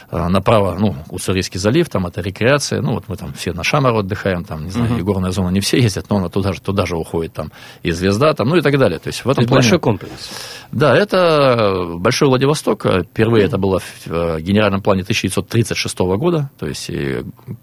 направо, 0.11 0.77
ну, 0.77 0.95
Уссурийский 1.09 1.59
залив, 1.59 1.87
там 1.89 2.05
это 2.05 2.21
рекреация, 2.21 2.81
ну, 2.81 2.93
вот 2.93 3.05
мы 3.07 3.15
там 3.15 3.33
все 3.33 3.53
на 3.53 3.63
Шамару 3.63 3.99
отдыхаем, 3.99 4.43
там, 4.43 4.65
не 4.65 4.69
знаю, 4.69 4.91
uh-huh. 4.91 4.99
и 4.99 5.03
горная 5.03 5.31
зона 5.31 5.49
не 5.49 5.61
все 5.61 5.79
ездят, 5.79 6.09
но 6.09 6.17
она 6.17 6.27
туда 6.27 6.51
же, 6.51 6.61
туда 6.61 6.85
же 6.85 6.97
уходит, 6.97 7.33
там, 7.33 7.51
и 7.81 7.91
звезда, 7.91 8.33
там, 8.33 8.49
ну, 8.49 8.57
и 8.57 8.61
так 8.61 8.77
далее. 8.77 8.99
То 8.99 9.07
есть 9.07 9.23
в 9.23 9.29
этом 9.29 9.43
это 9.43 9.49
плане... 9.49 9.61
большой 9.61 9.79
комплекс. 9.79 10.11
Да, 10.71 10.95
это 10.95 11.95
Большой 11.97 12.27
Владивосток, 12.27 12.85
впервые 12.85 13.43
uh-huh. 13.43 13.47
это 13.47 13.57
было 13.57 13.79
в 13.79 14.07
э, 14.07 14.41
генеральном 14.41 14.81
плане 14.81 15.03
1936 15.03 15.99
года, 15.99 16.49
то 16.59 16.67
есть 16.67 16.91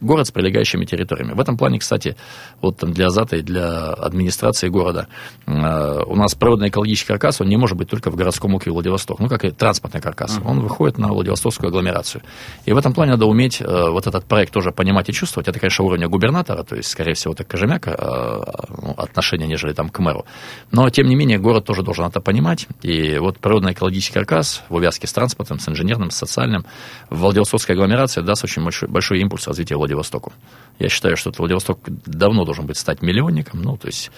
город 0.00 0.26
с 0.26 0.30
прилегающими 0.30 0.84
территориями. 0.84 1.32
В 1.32 1.40
этом 1.40 1.56
плане, 1.56 1.78
кстати, 1.78 2.16
вот 2.62 2.78
там 2.78 2.92
для 2.92 3.06
Азата 3.06 3.36
и 3.36 3.42
для 3.42 3.92
администрации 3.92 4.68
города 4.68 5.08
э, 5.46 6.02
у 6.06 6.16
нас 6.16 6.34
природный 6.34 6.68
экологический 6.68 7.08
каркас, 7.08 7.40
он 7.40 7.48
не 7.48 7.56
может 7.56 7.76
быть 7.76 7.90
только 7.90 8.10
в 8.10 8.16
городском 8.16 8.54
округе 8.54 8.72
Владивосток, 8.72 9.20
ну, 9.20 9.28
как 9.28 9.44
и 9.44 9.50
транспортный 9.50 10.00
каркас, 10.00 10.38
uh-huh. 10.38 10.48
он 10.48 10.60
выходит 10.60 10.98
на 10.98 11.08
Владивостокскую 11.08 11.68
агломерацию. 11.68 12.22
И 12.64 12.72
в 12.72 12.76
этом 12.76 12.92
плане 12.92 13.12
надо 13.12 13.26
уметь 13.26 13.60
э, 13.60 13.64
вот 13.66 14.06
этот 14.06 14.24
проект 14.24 14.52
тоже 14.52 14.72
понимать 14.72 15.08
и 15.08 15.12
чувствовать. 15.12 15.48
Это, 15.48 15.58
конечно, 15.58 15.84
уровня 15.84 16.08
губернатора, 16.08 16.62
то 16.62 16.76
есть, 16.76 16.90
скорее 16.90 17.14
всего, 17.14 17.34
это 17.34 17.44
Кожемяка 17.44 17.90
э, 17.90 18.74
ну, 18.82 18.94
отношение, 18.96 19.48
нежели 19.48 19.72
там 19.72 19.88
к 19.88 19.98
мэру. 19.98 20.24
Но, 20.70 20.88
тем 20.90 21.06
не 21.06 21.16
менее, 21.16 21.38
город 21.38 21.64
тоже 21.64 21.82
должен 21.82 22.04
это 22.06 22.20
понимать. 22.20 22.66
И 22.82 23.18
вот 23.18 23.38
природно-экологический 23.38 24.14
каркас 24.14 24.62
в 24.68 24.74
увязке 24.74 25.06
с 25.06 25.12
транспортом, 25.12 25.58
с 25.58 25.68
инженерным, 25.68 26.10
с 26.10 26.16
социальным, 26.16 26.64
в 27.10 27.18
Владивостокской 27.18 27.74
агломерации 27.74 28.20
даст 28.20 28.44
очень 28.44 28.62
большой, 28.62 28.88
большой 28.88 29.20
импульс 29.20 29.46
развития 29.46 29.76
Владивостоку. 29.76 30.32
Я 30.78 30.88
считаю, 30.88 31.16
что 31.16 31.32
Владивосток 31.36 31.78
давно 31.86 32.44
должен 32.44 32.66
быть 32.66 32.76
стать 32.76 33.02
миллионником. 33.02 33.62
Ну, 33.62 33.76
то 33.76 33.86
есть 33.86 34.10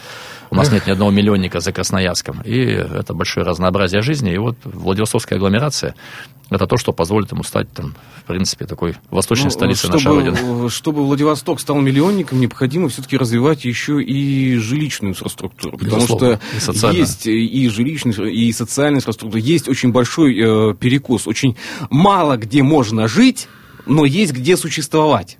у 0.50 0.54
нас 0.54 0.70
нет 0.72 0.86
ни 0.86 0.90
одного 0.90 1.10
миллионника 1.10 1.60
за 1.60 1.72
Красноярском. 1.72 2.42
И 2.42 2.58
это 2.58 3.14
большое 3.14 3.46
разнообразие 3.46 4.02
жизни. 4.02 4.32
И 4.32 4.38
вот 4.38 4.56
Владивостокская 4.64 5.38
агломерация– 5.38 5.94
это 6.50 6.66
то, 6.66 6.76
что 6.76 6.92
позволит 6.92 7.30
ему 7.30 7.44
стать, 7.44 7.72
там, 7.72 7.94
в 8.24 8.24
принципе, 8.24 8.66
такой 8.66 8.96
восточной 9.10 9.44
ну, 9.44 9.50
столицей 9.50 9.88
чтобы, 9.88 9.94
нашей 9.94 10.32
Родины. 10.32 10.68
Чтобы 10.68 11.04
Владивосток 11.04 11.60
стал 11.60 11.80
миллионником, 11.80 12.40
необходимо 12.40 12.88
все-таки 12.88 13.16
развивать 13.16 13.64
еще 13.64 14.02
и 14.02 14.56
жилищную 14.56 15.12
инфраструктуру. 15.12 15.78
Потому 15.78 16.02
что 16.02 16.40
и 16.56 16.96
есть 16.96 17.26
и 17.26 17.68
жилищная, 17.68 18.26
и 18.28 18.52
социальная 18.52 18.98
инфраструктура. 18.98 19.40
Есть 19.40 19.68
очень 19.68 19.92
большой 19.92 20.36
э, 20.36 20.74
перекос. 20.74 21.28
Очень 21.28 21.56
мало 21.88 22.36
где 22.36 22.64
можно 22.64 23.06
жить, 23.06 23.48
но 23.86 24.04
есть 24.04 24.32
где 24.32 24.56
существовать. 24.56 25.38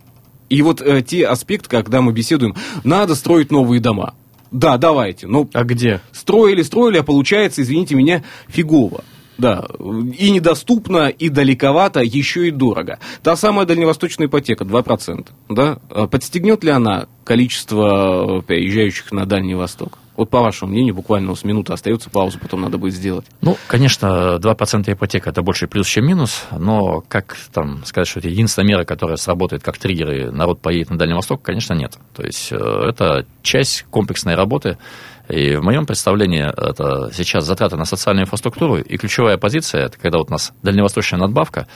И 0.49 0.62
вот 0.62 0.81
э, 0.81 1.03
те 1.03 1.27
аспекты, 1.27 1.68
когда 1.68 2.03
мы 2.03 2.12
беседуем, 2.12 2.55
надо 2.85 3.16
строить 3.16 3.51
новые 3.51 3.81
дома. 3.81 4.14
Да, 4.53 4.79
давайте. 4.79 5.27
Ну, 5.27 5.49
а 5.53 5.64
где? 5.64 6.01
Строили, 6.12 6.62
строили, 6.62 6.99
а 6.99 7.03
получается, 7.03 7.62
извините 7.62 7.94
меня, 7.94 8.25
фигово. 8.49 9.05
Да, 9.40 9.64
и 10.18 10.31
недоступно, 10.31 11.09
и 11.09 11.31
далековато, 11.31 12.00
еще 12.00 12.48
и 12.48 12.50
дорого. 12.50 12.98
Та 13.22 13.37
самая 13.37 13.64
дальневосточная 13.64 14.26
ипотека, 14.26 14.64
2%. 14.64 15.29
Да? 15.48 15.79
А 15.88 16.07
подстегнет 16.07 16.62
ли 16.62 16.70
она 16.70 17.07
количество 17.24 18.40
э, 18.40 18.42
приезжающих 18.42 19.12
на 19.12 19.24
Дальний 19.24 19.55
Восток? 19.55 19.98
Вот 20.16 20.29
по 20.29 20.40
вашему 20.40 20.72
мнению, 20.72 20.94
буквально 20.94 21.35
с 21.35 21.44
минуты 21.44 21.72
остается 21.72 22.11
пауза, 22.11 22.38
потом 22.38 22.61
надо 22.61 22.76
будет 22.76 22.92
сделать. 22.92 23.24
Ну, 23.40 23.57
конечно, 23.66 24.38
2% 24.38 24.92
ипотека– 24.92 25.31
это 25.31 25.40
больше 25.40 25.66
плюс, 25.66 25.87
чем 25.87 26.07
минус, 26.07 26.44
но 26.50 27.03
как 27.09 27.38
там 27.55 27.83
сказать, 27.87 28.07
что 28.07 28.18
это 28.18 28.29
единственная 28.29 28.68
мера, 28.68 28.85
которая 28.85 29.16
сработает 29.16 29.62
как 29.62 29.79
триггер, 29.79 30.11
и 30.12 30.24
народ 30.31 30.61
поедет 30.61 30.90
на 30.90 30.98
Дальний 30.98 31.14
Восток, 31.14 31.40
конечно, 31.40 31.72
нет. 31.72 31.94
То 32.14 32.22
есть, 32.22 32.53
э, 32.53 32.57
это 32.57 33.24
часть 33.42 33.87
комплексной 33.88 34.35
работы, 34.35 34.76
и 35.31 35.57
в 35.57 35.62
моем 35.62 35.87
представлении 35.87 36.43
это 36.43 37.11
сейчас 37.12 37.45
затраты 37.45 37.77
на 37.77 37.85
социальную 37.85 38.25
инфраструктуру, 38.25 38.79
и 38.79 38.97
ключевая 38.97 39.37
позиция, 39.37 39.87
это 39.87 39.99
когда 39.99 40.19
вот 40.19 40.29
у 40.29 40.33
нас 40.33 40.53
дальневосточная 40.62 41.21
надбавка, 41.21 41.66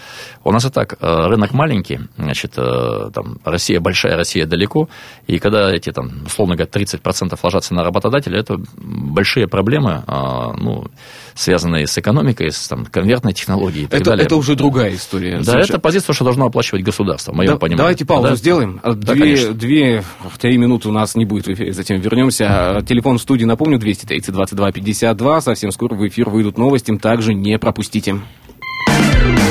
у 0.42 0.52
нас 0.52 0.64
и 0.64 0.70
так 0.70 0.94
э, 1.00 1.26
рынок 1.26 1.52
маленький, 1.52 2.00
значит, 2.16 2.54
э, 2.56 3.10
там, 3.14 3.38
Россия 3.44 3.80
большая, 3.80 4.16
Россия 4.16 4.46
далеко, 4.46 4.88
и 5.26 5.38
когда 5.38 5.70
эти, 5.70 5.92
там, 5.92 6.24
условно 6.26 6.56
говоря, 6.56 6.70
30% 6.70 7.38
ложатся 7.42 7.74
на 7.74 7.84
работодателя, 7.84 8.40
это 8.40 8.58
большие 8.76 9.46
проблемы, 9.46 10.02
а, 10.06 10.52
ну, 10.54 10.86
связанные 11.34 11.86
с 11.86 11.98
экономикой, 11.98 12.50
с 12.50 12.68
там, 12.68 12.86
конвертной 12.86 13.32
технологией 13.32 13.84
и 13.84 13.86
так 13.86 14.00
это, 14.00 14.10
далее. 14.10 14.26
Это 14.26 14.36
уже 14.36 14.54
другая 14.54 14.94
история. 14.94 15.38
Да, 15.38 15.44
совершенно. 15.44 15.76
это 15.76 15.78
позиция, 15.80 16.12
что 16.14 16.24
должно 16.24 16.46
оплачивать 16.46 16.82
государство, 16.82 17.32
в 17.32 17.36
моем 17.36 17.52
да, 17.52 17.56
понимании. 17.58 17.78
Давайте 17.78 18.04
паузу 18.04 18.28
да? 18.28 18.36
сделаем. 18.36 18.80
Две, 18.82 19.46
да, 19.46 19.52
две, 19.52 20.04
три 20.40 20.56
минуты 20.56 20.88
у 20.88 20.92
нас 20.92 21.14
не 21.14 21.24
будет 21.24 21.46
в 21.46 21.52
эфире, 21.52 21.72
затем 21.72 22.00
вернемся. 22.00 22.82
Телефон 22.88 23.18
в 23.18 23.22
студии 23.22 23.44
напомню, 23.44 23.78
230 23.78 24.32
22 24.32 24.72
52. 24.72 25.40
Совсем 25.40 25.72
скоро 25.72 25.94
в 25.94 26.06
эфир 26.06 26.30
выйдут 26.30 26.58
новости, 26.58 26.96
также 26.96 27.34
не 27.34 27.58
пропустите. 27.58 28.20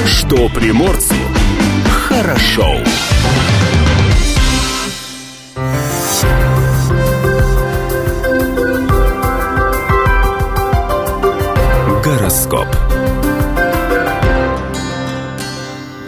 Что 0.08 0.50
приморцу 0.50 1.16
хорошо. 2.14 2.78
Гороскоп. 12.54 12.68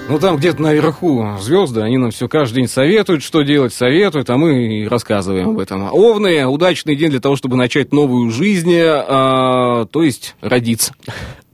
Ну, 0.07 0.19
там 0.19 0.37
где-то 0.37 0.61
наверху 0.61 1.25
звезды, 1.39 1.81
они 1.81 1.97
нам 1.97 2.11
все 2.11 2.29
каждый 2.29 2.57
день 2.57 2.67
советуют, 2.67 3.23
что 3.23 3.41
делать, 3.41 3.73
советуют, 3.73 4.29
а 4.29 4.37
мы 4.37 4.81
и 4.81 4.87
рассказываем 4.87 5.49
об 5.49 5.59
этом. 5.59 5.91
Овны– 5.91 6.45
удачный 6.47 6.95
день 6.95 7.09
для 7.09 7.19
того, 7.19 7.35
чтобы 7.35 7.55
начать 7.55 7.91
новую 7.91 8.29
жизнь, 8.29 8.71
а, 8.77 9.85
то 9.85 10.03
есть 10.03 10.35
родиться. 10.41 10.93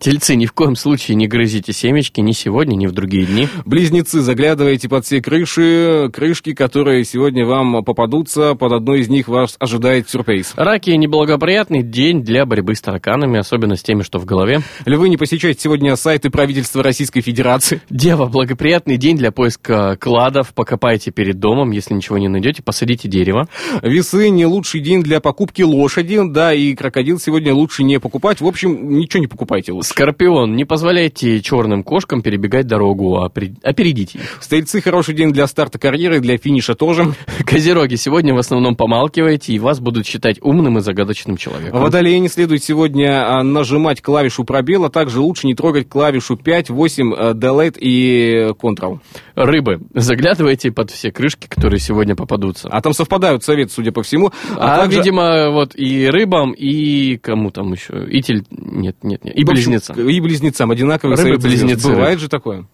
Тельцы, 0.01 0.35
ни 0.35 0.47
в 0.47 0.51
коем 0.51 0.75
случае 0.75 1.13
не 1.13 1.27
грызите 1.27 1.73
семечки 1.73 2.21
ни 2.21 2.31
сегодня, 2.31 2.75
ни 2.75 2.87
в 2.87 2.91
другие 2.91 3.27
дни. 3.27 3.47
Близнецы, 3.65 4.21
заглядывайте 4.21 4.89
под 4.89 5.05
все 5.05 5.21
крыши, 5.21 6.09
крышки, 6.11 6.55
которые 6.55 7.05
сегодня 7.05 7.45
вам 7.45 7.83
попадутся, 7.83 8.55
под 8.55 8.71
одной 8.71 9.01
из 9.01 9.09
них 9.09 9.27
вас 9.27 9.55
ожидает 9.59 10.09
сюрприз. 10.09 10.53
Раки, 10.55 10.89
неблагоприятный 10.89 11.83
день 11.83 12.23
для 12.23 12.47
борьбы 12.47 12.73
с 12.73 12.81
тараканами, 12.81 13.37
особенно 13.37 13.75
с 13.75 13.83
теми, 13.83 14.01
что 14.01 14.17
в 14.17 14.25
голове. 14.25 14.61
Львы, 14.85 15.07
не 15.07 15.17
посещайте 15.17 15.61
сегодня 15.61 15.95
сайты 15.95 16.31
правительства 16.31 16.81
Российской 16.81 17.21
Федерации. 17.21 17.83
Дева, 17.91 18.25
благоприятный 18.25 18.97
день 18.97 19.17
для 19.17 19.31
поиска 19.31 19.97
кладов, 19.97 20.55
покопайте 20.55 21.11
перед 21.11 21.37
домом, 21.37 21.69
если 21.69 21.93
ничего 21.93 22.17
не 22.17 22.27
найдете, 22.27 22.63
посадите 22.63 23.07
дерево. 23.07 23.47
Весы, 23.83 24.29
не 24.29 24.47
лучший 24.47 24.79
день 24.79 25.03
для 25.03 25.19
покупки 25.19 25.61
лошади, 25.61 26.19
да, 26.27 26.55
и 26.55 26.73
крокодил 26.73 27.19
сегодня 27.19 27.53
лучше 27.53 27.83
не 27.83 27.99
покупать, 27.99 28.41
в 28.41 28.47
общем, 28.47 28.97
ничего 28.97 29.21
не 29.21 29.27
покупайте 29.27 29.71
лучше. 29.71 29.90
Скорпион, 29.91 30.55
не 30.55 30.63
позволяйте 30.63 31.41
черным 31.41 31.83
кошкам 31.83 32.21
перебегать 32.21 32.65
дорогу, 32.65 33.17
а 33.17 33.25
опередите 33.25 34.19
их. 34.19 34.37
Стрельцы, 34.39 34.79
хороший 34.79 35.13
день 35.13 35.33
для 35.33 35.45
старта 35.47 35.79
карьеры, 35.79 36.21
для 36.21 36.37
финиша 36.37 36.75
тоже. 36.75 37.13
Козероги, 37.45 37.95
сегодня 37.95 38.33
в 38.33 38.37
основном 38.37 38.77
помалкивайте, 38.77 39.51
и 39.51 39.59
вас 39.59 39.81
будут 39.81 40.07
считать 40.07 40.37
умным 40.41 40.77
и 40.77 40.81
загадочным 40.81 41.35
человеком. 41.35 41.81
Водолеи 41.81 42.15
не 42.19 42.29
следует 42.29 42.63
сегодня 42.63 43.37
а, 43.37 43.43
нажимать 43.43 44.01
клавишу 44.01 44.45
пробел, 44.45 44.85
а 44.85 44.89
также 44.89 45.19
лучше 45.19 45.45
не 45.45 45.55
трогать 45.55 45.89
клавишу 45.89 46.37
5, 46.37 46.69
8, 46.69 47.13
э, 47.13 47.33
Delete 47.33 47.77
и 47.77 48.53
Ctrl. 48.57 49.01
Рыбы, 49.35 49.81
заглядывайте 49.93 50.71
под 50.71 50.89
все 50.91 51.11
крышки, 51.11 51.47
которые 51.47 51.81
сегодня 51.81 52.15
попадутся. 52.15 52.69
А 52.71 52.79
там 52.79 52.93
совпадают 52.93 53.43
советы, 53.43 53.73
судя 53.73 53.91
по 53.91 54.03
всему. 54.03 54.31
А, 54.55 54.75
а 54.75 54.77
также... 54.83 54.99
видимо, 54.99 55.51
вот 55.51 55.75
и 55.75 56.07
рыбам, 56.07 56.53
и 56.53 57.17
кому 57.17 57.51
там 57.51 57.73
еще, 57.73 58.07
и 58.09 58.21
тель... 58.21 58.45
Нет, 58.51 58.95
нет, 59.03 59.25
нет, 59.25 59.37
и 59.37 59.43
близнецам 59.43 59.80
близнецам. 59.89 60.09
И 60.09 60.19
близнецам 60.19 60.71
одинаковые 60.71 61.17
Рыбы 61.17 61.37
близнецы. 61.37 61.89
Бывает 61.89 62.19
же 62.19 62.29
такое. 62.29 62.65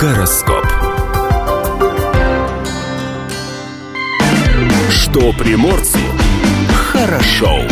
Гороскоп. 0.00 0.64
Что 4.90 5.32
приморцу 5.32 5.98
хорошо. 6.72 7.62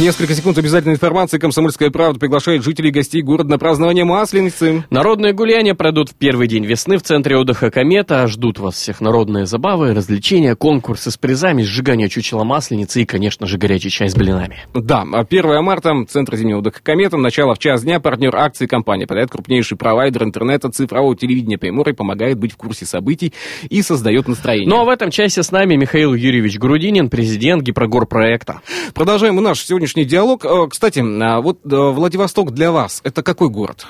Несколько 0.00 0.34
секунд 0.34 0.56
обязательной 0.56 0.94
информации. 0.94 1.36
Комсомольская 1.36 1.90
правда 1.90 2.18
приглашает 2.18 2.64
жителей 2.64 2.88
и 2.88 2.92
гостей 2.92 3.20
города 3.20 3.50
на 3.50 3.58
празднование 3.58 4.04
Масленицы. 4.04 4.84
Народные 4.88 5.34
гуляния 5.34 5.74
пройдут 5.74 6.08
в 6.08 6.14
первый 6.14 6.48
день 6.48 6.64
весны 6.64 6.96
в 6.96 7.02
центре 7.02 7.36
отдыха 7.36 7.70
«Комета». 7.70 8.26
Ждут 8.26 8.58
вас 8.58 8.74
всех 8.74 9.02
народные 9.02 9.44
забавы, 9.44 9.92
развлечения, 9.92 10.56
конкурсы 10.56 11.10
с 11.10 11.18
призами, 11.18 11.62
сжигание 11.62 12.08
чучела 12.08 12.42
Масленицы 12.42 13.02
и, 13.02 13.04
конечно 13.04 13.46
же, 13.46 13.58
горячий 13.58 13.90
чай 13.90 14.08
с 14.08 14.14
блинами. 14.14 14.60
Да, 14.72 15.02
1 15.02 15.46
а 15.46 15.60
марта, 15.60 15.92
Центр 16.08 16.36
зимнего 16.36 16.60
отдыха 16.60 16.80
«Комета». 16.82 17.18
Начало 17.18 17.54
в 17.54 17.58
час 17.58 17.82
дня. 17.82 18.00
Партнер 18.00 18.34
акции 18.34 18.66
компании. 18.66 19.04
Подает 19.04 19.30
крупнейший 19.30 19.76
провайдер 19.76 20.24
интернета 20.24 20.70
цифрового 20.70 21.14
телевидения 21.16 21.58
Приморья, 21.58 21.92
помогает 21.92 22.38
быть 22.38 22.52
в 22.52 22.56
курсе 22.56 22.86
событий 22.86 23.34
и 23.68 23.82
создает 23.82 24.26
настроение. 24.26 24.70
Ну 24.70 24.80
а 24.80 24.84
в 24.84 24.88
этом 24.88 25.10
часе 25.10 25.42
с 25.42 25.52
нами 25.52 25.76
Михаил 25.76 26.14
Юрьевич 26.14 26.58
Грудинин, 26.58 27.10
президент 27.10 27.62
Гипрогор 27.62 28.06
проекта. 28.06 28.62
Продолжаем 28.94 29.36
наш 29.36 29.60
сегодня 29.60 29.81
сегодняшний 29.82 30.04
диалог. 30.04 30.44
Э, 30.44 30.68
кстати, 30.68 31.00
а 31.00 31.40
вот 31.40 31.58
э, 31.64 31.68
Владивосток 31.68 32.52
для 32.52 32.70
вас 32.70 33.00
это 33.02 33.24
какой 33.24 33.48
город? 33.48 33.84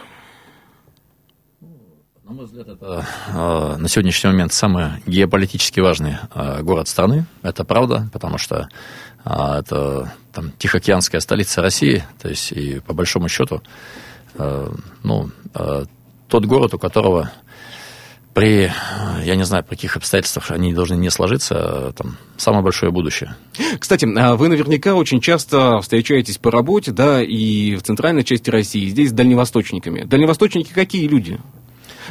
На 2.24 2.32
мой 2.32 2.46
взгляд, 2.46 2.66
это 2.68 3.06
э, 3.28 3.76
на 3.76 3.88
сегодняшний 3.88 4.30
момент 4.30 4.54
самый 4.54 5.02
геополитически 5.06 5.80
важный 5.80 6.16
город 6.62 6.88
страны. 6.88 7.26
Это 7.42 7.64
правда, 7.64 8.08
потому 8.10 8.38
что 8.38 8.68
это 9.22 10.14
там 10.32 10.52
Тихоокеанская 10.58 11.20
столица 11.20 11.60
России, 11.60 12.04
то 12.22 12.28
есть 12.30 12.52
и 12.52 12.80
по 12.80 12.94
большому 12.94 13.28
счету, 13.28 13.62
ну, 15.02 15.30
тот 16.28 16.46
город, 16.46 16.74
у 16.74 16.78
которого 16.78 17.30
при, 18.34 18.72
я 19.24 19.36
не 19.36 19.44
знаю, 19.44 19.64
при 19.64 19.74
каких 19.74 19.96
обстоятельствах 19.96 20.50
они 20.50 20.72
должны 20.72 20.94
не 20.94 21.10
сложиться, 21.10 21.54
а, 21.56 21.92
там, 21.92 22.16
самое 22.36 22.62
большое 22.62 22.90
будущее. 22.90 23.36
Кстати, 23.78 24.06
а 24.16 24.36
вы 24.36 24.48
наверняка 24.48 24.94
очень 24.94 25.20
часто 25.20 25.80
встречаетесь 25.80 26.38
по 26.38 26.50
работе, 26.50 26.92
да, 26.92 27.22
и 27.22 27.76
в 27.76 27.82
центральной 27.82 28.24
части 28.24 28.50
России, 28.50 28.88
здесь 28.88 29.10
с 29.10 29.12
дальневосточниками. 29.12 30.04
Дальневосточники 30.04 30.72
какие 30.72 31.06
люди? 31.06 31.38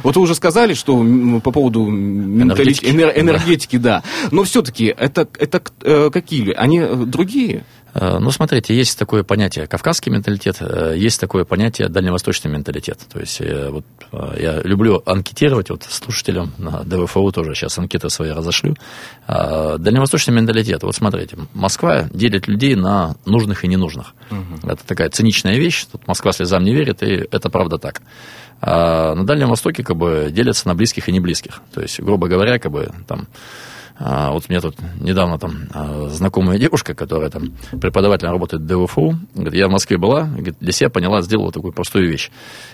Вот 0.02 0.16
вы 0.16 0.22
уже 0.22 0.34
сказали, 0.34 0.74
что 0.74 1.04
по 1.44 1.50
поводу 1.50 1.88
энергетики, 1.88 2.86
энер, 2.86 3.12
энергетики 3.14 3.76
да. 3.76 4.02
да. 4.02 4.28
Но 4.30 4.44
все-таки 4.44 4.86
это, 4.86 5.28
это 5.38 5.62
э, 5.82 6.10
какие 6.10 6.40
люди? 6.40 6.56
Они 6.56 6.78
э, 6.78 6.94
другие? 6.94 7.64
Э, 7.94 8.18
ну, 8.18 8.30
смотрите, 8.30 8.74
есть 8.74 8.98
такое 8.98 9.22
понятие 9.22 9.66
кавказский 9.66 10.10
менталитет, 10.12 10.60
есть 10.96 11.20
такое 11.20 11.44
понятие 11.44 11.88
дальневосточный 11.88 12.50
менталитет. 12.50 12.98
То 13.12 13.20
есть 13.20 13.40
вот, 13.40 13.84
я 14.38 14.60
люблю 14.62 15.02
анкетировать, 15.06 15.70
вот 15.70 15.84
слушателям 15.84 16.52
на 16.58 16.82
ДВФУ 16.84 17.32
тоже 17.32 17.54
сейчас 17.54 17.78
анкеты 17.78 18.10
свои 18.10 18.30
разошлю. 18.30 18.76
Дальневосточный 19.26 20.34
менталитет, 20.34 20.82
вот 20.82 20.94
смотрите, 20.94 21.36
Москва 21.54 22.08
делит 22.12 22.48
людей 22.48 22.74
на 22.74 23.16
нужных 23.26 23.64
и 23.64 23.68
ненужных. 23.68 24.14
Угу. 24.30 24.70
Это 24.70 24.86
такая 24.86 25.10
циничная 25.10 25.56
вещь, 25.56 25.86
тут 25.90 26.06
Москва 26.06 26.32
слезам 26.32 26.64
не 26.64 26.74
верит, 26.74 27.02
и 27.02 27.26
это 27.30 27.50
правда 27.50 27.78
так. 27.78 28.02
А 28.60 29.14
на 29.14 29.26
Дальнем 29.26 29.48
Востоке 29.48 29.82
как 29.82 29.96
бы 29.96 30.28
делятся 30.30 30.68
на 30.68 30.74
близких 30.74 31.08
и 31.08 31.12
неблизких. 31.12 31.60
То 31.74 31.82
есть, 31.82 32.00
грубо 32.00 32.28
говоря, 32.28 32.58
как 32.60 32.70
бы 32.70 32.90
там 33.08 33.26
вот 34.32 34.44
у 34.48 34.52
меня 34.52 34.60
тут 34.60 34.74
недавно 35.00 35.38
там 35.38 35.68
а, 35.72 36.08
знакомая 36.08 36.58
девушка, 36.58 36.92
которая 36.92 37.30
там 37.30 37.52
преподавателем 37.80 38.32
работает 38.32 38.62
в 38.62 38.66
ДВФУ, 38.66 39.16
говорит, 39.34 39.54
я 39.54 39.68
в 39.68 39.70
Москве 39.70 39.96
была, 39.96 40.24
говорит, 40.24 40.56
для 40.58 40.72
себя 40.72 40.90
поняла, 40.90 41.22
сделала 41.22 41.52
такую 41.52 41.72
простую 41.72 42.08
вещь. 42.08 42.30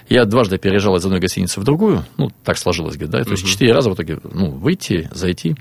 Я 0.09 0.25
дважды 0.25 0.57
переезжал 0.57 0.97
из 0.97 1.05
одной 1.05 1.21
гостиницы 1.21 1.61
в 1.61 1.65
другую, 1.65 2.05
ну, 2.17 2.31
так 2.45 2.57
сложилось, 2.57 2.95
говорит, 2.95 3.11
да, 3.11 3.25
то 3.25 3.33
есть 3.33 3.47
четыре 3.47 3.75
раза 3.75 3.91
в 3.91 3.95
итоге, 3.95 4.21
ну, 4.25 4.51
выйти, 4.51 5.11
зайти, 5.13 5.57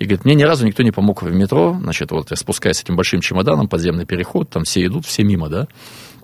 и, 0.00 0.04
говорит, 0.04 0.24
мне 0.24 0.34
ни 0.34 0.42
разу 0.42 0.66
никто 0.66 0.82
не 0.82 0.90
помог 0.90 1.22
в 1.22 1.32
метро, 1.32 1.78
значит, 1.80 2.10
вот 2.10 2.30
я 2.30 2.36
спускаюсь 2.36 2.78
с 2.78 2.82
этим 2.82 2.96
большим 2.96 3.20
чемоданом, 3.20 3.68
подземный 3.68 4.06
переход, 4.06 4.50
там 4.50 4.64
все 4.64 4.84
идут, 4.84 5.06
все 5.06 5.22
мимо, 5.22 5.48
да, 5.48 5.62
а 5.62 5.66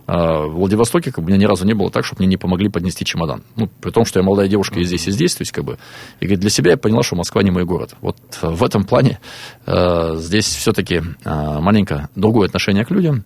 в 0.09 0.55
Владивостоке 0.55 1.12
как 1.12 1.23
бы, 1.23 1.27
у 1.27 1.29
меня 1.29 1.38
ни 1.38 1.44
разу 1.44 1.66
не 1.66 1.75
было 1.75 1.90
так, 1.90 2.05
чтобы 2.05 2.21
мне 2.21 2.29
не 2.29 2.37
помогли 2.38 2.71
поднести 2.71 3.05
чемодан. 3.05 3.42
Ну, 3.57 3.68
при 3.81 3.90
том, 3.90 4.07
что 4.07 4.18
я 4.18 4.25
молодая 4.25 4.49
девушка 4.49 4.81
и 4.81 4.85
здесь, 4.85 5.07
и 5.07 5.11
здесь, 5.11 5.35
то 5.35 5.42
есть, 5.42 5.53
как 5.53 5.64
бы, 5.64 5.79
и 6.21 6.25
говорит, 6.25 6.40
для 6.40 6.49
себя 6.49 6.71
я 6.73 6.77
поняла, 6.79 7.03
что 7.03 7.14
Москва 7.14 7.42
не 7.42 7.51
мой 7.51 7.64
город. 7.64 7.94
Вот 8.01 8.16
в 8.40 8.64
этом 8.64 8.85
плане 8.85 9.21
э, 9.66 10.14
здесь 10.16 10.47
все-таки 10.47 11.03
э, 11.25 11.61
маленько 11.61 12.09
другое 12.14 12.49
отношение 12.49 12.87
к 12.87 12.90
людям, 12.90 13.25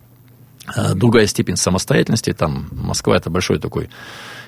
э, 0.76 0.94
другая 0.94 1.26
степень 1.26 1.56
самостоятельности. 1.56 2.32
Там 2.32 2.66
Москва 2.72 3.16
это 3.16 3.30
большой 3.30 3.60
такой 3.60 3.88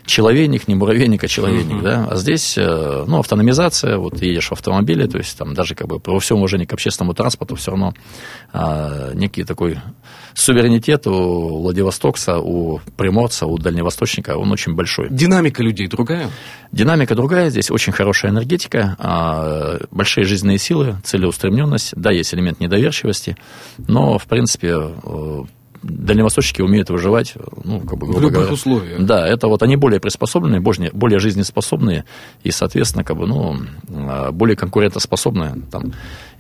человейник, 0.07 0.69
не 0.69 0.75
муравейник, 0.75 1.25
а 1.25 1.29
человейник, 1.29 1.77
uh-huh. 1.77 1.83
да, 1.83 2.09
а 2.11 2.17
здесь, 2.17 2.57
э, 2.59 3.05
ну, 3.07 3.19
автономизация, 3.19 3.97
вот 3.97 4.21
едешь 4.23 4.49
в 4.49 4.53
автомобиле, 4.53 5.07
то 5.07 5.19
есть 5.19 5.37
там 5.37 5.55
даже 5.55 5.75
как 5.75 5.89
бы 5.89 6.01
про 6.01 6.19
всем 6.19 6.39
уважении 6.39 6.67
к 6.67 6.73
общественному 6.73 7.15
транспорту 7.15 7.55
все 7.57 7.71
равно 7.71 7.95
а, 8.53 9.13
некий 9.15 9.45
такой 9.45 9.79
суверенитет 10.35 11.07
у 11.07 11.63
Владивостокса, 11.63 12.39
у 12.39 12.81
приморца, 12.97 13.47
у 13.47 13.59
дальневосточника, 13.59 14.37
он 14.37 14.53
очень 14.53 14.75
большой. 14.75 15.09
Динамика 15.11 15.63
людей 15.63 15.87
другая? 15.87 16.31
Динамика 16.73 17.15
другая, 17.15 17.51
здесь 17.51 17.71
очень 17.71 17.93
хорошая 17.93 18.33
энергетика, 18.33 18.97
а, 18.99 19.79
большие 19.91 20.25
жизненные 20.25 20.59
силы, 20.59 20.97
целеустремленность, 21.05 21.93
да, 21.97 22.11
есть 22.11 22.35
элемент 22.35 22.61
недоверчивости, 22.61 23.37
но, 23.79 24.19
в 24.19 24.27
принципе, 24.27 24.75
э, 24.75 25.43
дальневосточники 25.85 26.63
умеют 26.63 26.91
выживать, 26.91 27.35
ну, 27.63 27.81
как 27.81 27.99
бы, 27.99 28.07
в 28.07 28.21
любых 28.21 28.33
говоря. 28.33 28.53
условиях. 28.53 29.05
Да, 29.05 29.27
это 29.27 29.49
вот 29.49 29.63
они 29.63 29.77
более 29.77 30.01
приспособленные, 30.01 30.61
более, 30.61 30.91
более 30.93 31.19
жизнеспособные 31.19 32.05
и, 32.43 32.51
соответственно, 32.51 33.05
как 33.05 33.17
бы, 33.17 33.27
ну, 33.27 33.57
а, 33.89 34.33
более 34.33 34.57
конкурентоспособные. 34.57 35.63
Там, 35.71 35.93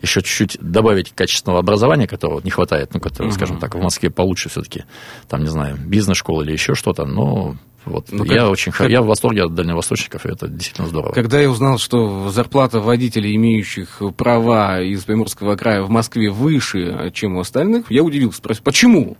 еще 0.02 0.22
чуть-чуть 0.22 0.58
добавить 0.60 1.12
качественного 1.12 1.60
образования, 1.60 2.06
которого 2.06 2.40
не 2.42 2.50
хватает, 2.50 2.90
ну, 2.94 3.00
которое, 3.00 3.28
угу. 3.28 3.34
скажем 3.34 3.58
так, 3.58 3.74
в 3.74 3.80
Москве 3.80 4.10
получше 4.10 4.48
все-таки, 4.48 4.84
там, 5.28 5.42
не 5.42 5.48
знаю, 5.48 5.76
бизнес-школа 5.78 6.42
или 6.42 6.52
еще 6.52 6.74
что-то, 6.74 7.04
но 7.04 7.56
вот. 7.84 8.06
Ну, 8.10 8.24
я 8.24 8.42
как, 8.42 8.50
очень 8.50 8.72
как... 8.72 8.88
я 8.88 9.02
в 9.02 9.06
восторге 9.06 9.44
от 9.44 9.54
дальневосточников, 9.54 10.24
и 10.26 10.30
это 10.30 10.48
действительно 10.48 10.88
здорово. 10.88 11.12
Когда 11.12 11.40
я 11.40 11.50
узнал, 11.50 11.78
что 11.78 12.30
зарплата 12.30 12.80
водителей, 12.80 13.34
имеющих 13.36 14.00
права 14.16 14.80
из 14.80 15.04
Приморского 15.04 15.56
края 15.56 15.82
в 15.82 15.90
Москве 15.90 16.30
выше, 16.30 17.10
чем 17.14 17.36
у 17.36 17.40
остальных, 17.40 17.90
я 17.90 18.02
удивился. 18.02 18.38
Спросил, 18.38 18.62
почему? 18.64 19.16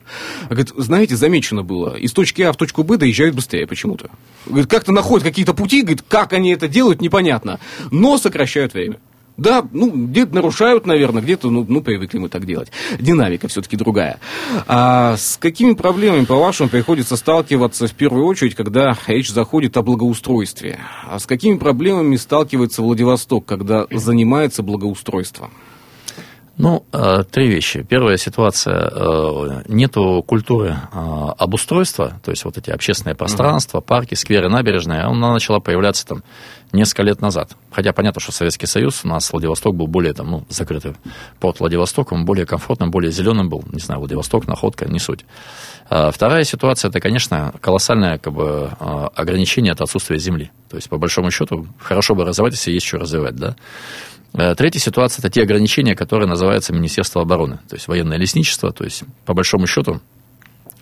Говорит, 0.49 0.73
знаете, 0.77 1.17
замечено 1.17 1.63
было, 1.63 1.95
из 1.97 2.13
точки 2.13 2.43
А 2.43 2.53
в 2.53 2.57
точку 2.57 2.85
Б 2.85 2.97
доезжают 2.97 3.35
быстрее 3.35 3.67
почему-то. 3.67 4.11
Говорит, 4.47 4.71
как-то 4.71 4.93
находят 4.93 5.27
какие-то 5.27 5.55
пути, 5.55 5.83
говорит, 5.83 6.03
как 6.07 6.33
они 6.33 6.51
это 6.53 6.69
делают, 6.69 7.01
непонятно, 7.01 7.61
но 7.91 8.19
сокращают 8.19 8.75
время. 8.75 8.99
Да, 9.37 9.67
ну, 9.73 9.91
где-то 9.91 10.35
нарушают, 10.35 10.87
наверное, 10.87 11.21
где-то, 11.21 11.51
ну, 11.51 11.65
ну, 11.69 11.83
привыкли 11.83 12.19
мы 12.19 12.29
так 12.29 12.47
делать. 12.47 12.71
Динамика 13.01 13.49
все-таки 13.49 13.77
другая. 13.77 14.21
А 14.69 15.17
с 15.17 15.39
какими 15.39 15.73
проблемами, 15.75 16.25
по-вашему, 16.25 16.69
приходится 16.69 17.17
сталкиваться 17.17 17.89
в 17.89 17.95
первую 17.95 18.27
очередь, 18.27 18.55
когда 18.55 18.97
речь 19.09 19.31
заходит 19.31 19.77
о 19.77 19.83
благоустройстве? 19.83 20.79
А 21.09 21.19
с 21.19 21.27
какими 21.27 21.59
проблемами 21.59 22.15
сталкивается 22.17 22.83
Владивосток, 22.83 23.45
когда 23.45 23.87
занимается 23.91 24.63
благоустройством? 24.63 25.51
Ну, 26.57 26.85
э, 26.93 27.25
три 27.29 27.49
вещи. 27.49 27.83
Первая 27.83 28.17
ситуация, 28.17 28.89
э, 28.93 29.63
нету 29.67 30.23
культуры 30.25 30.77
э, 30.93 31.27
обустройства, 31.37 32.21
то 32.25 32.31
есть 32.31 32.45
вот 32.45 32.57
эти 32.57 32.71
общественные 32.71 33.17
пространства, 33.17 33.81
парки, 33.81 34.15
скверы, 34.15 34.49
набережные, 34.49 35.01
она 35.01 35.33
начала 35.33 35.59
появляться 35.59 36.07
там 36.07 36.23
несколько 36.73 37.03
лет 37.03 37.21
назад. 37.21 37.57
Хотя 37.73 37.93
понятно, 37.93 38.21
что 38.21 38.31
Советский 38.31 38.67
Союз, 38.67 39.05
у 39.05 39.09
нас 39.09 39.33
Владивосток 39.33 39.75
был 39.75 39.89
более 39.89 40.13
там, 40.13 40.31
ну, 40.31 40.45
закрытый 40.49 40.95
порт 41.41 41.59
Владивостоком, 41.59 42.25
более 42.25 42.47
комфортным, 42.47 42.93
более 42.93 43.11
зеленым 43.11 43.49
был, 43.49 43.65
не 43.73 43.81
знаю, 43.81 43.99
Владивосток, 43.99 44.47
Находка, 44.47 44.87
не 44.87 45.01
суть. 45.01 45.25
Вторая 45.87 46.45
ситуация, 46.45 46.89
это, 46.89 47.01
конечно, 47.01 47.53
колоссальное 47.61 48.19
как 48.19 48.33
бы, 48.33 48.71
ограничение 49.15 49.73
от 49.73 49.83
отсутствия 49.83 50.19
земли. 50.19 50.51
То 50.71 50.77
есть, 50.77 50.89
по 50.89 50.99
большому 50.99 51.31
счету, 51.31 51.67
хорошо 51.79 52.15
бы 52.15 52.25
развивать, 52.25 52.55
если 52.55 52.73
есть 52.73 52.87
что 52.87 52.99
развивать, 52.99 53.37
да. 53.37 53.55
Э, 54.35 54.55
третья 54.57 54.81
ситуация– 54.81 55.21
это 55.23 55.31
те 55.31 55.43
ограничения, 55.43 55.95
которые 55.95 56.29
называются 56.29 56.73
Министерство 56.73 57.23
обороны, 57.23 57.61
то 57.69 57.77
есть 57.77 57.87
военное 57.89 58.19
лесничество, 58.19 58.73
то 58.73 58.85
есть, 58.85 59.05
по 59.25 59.35
большому 59.35 59.67
счету, 59.67 60.01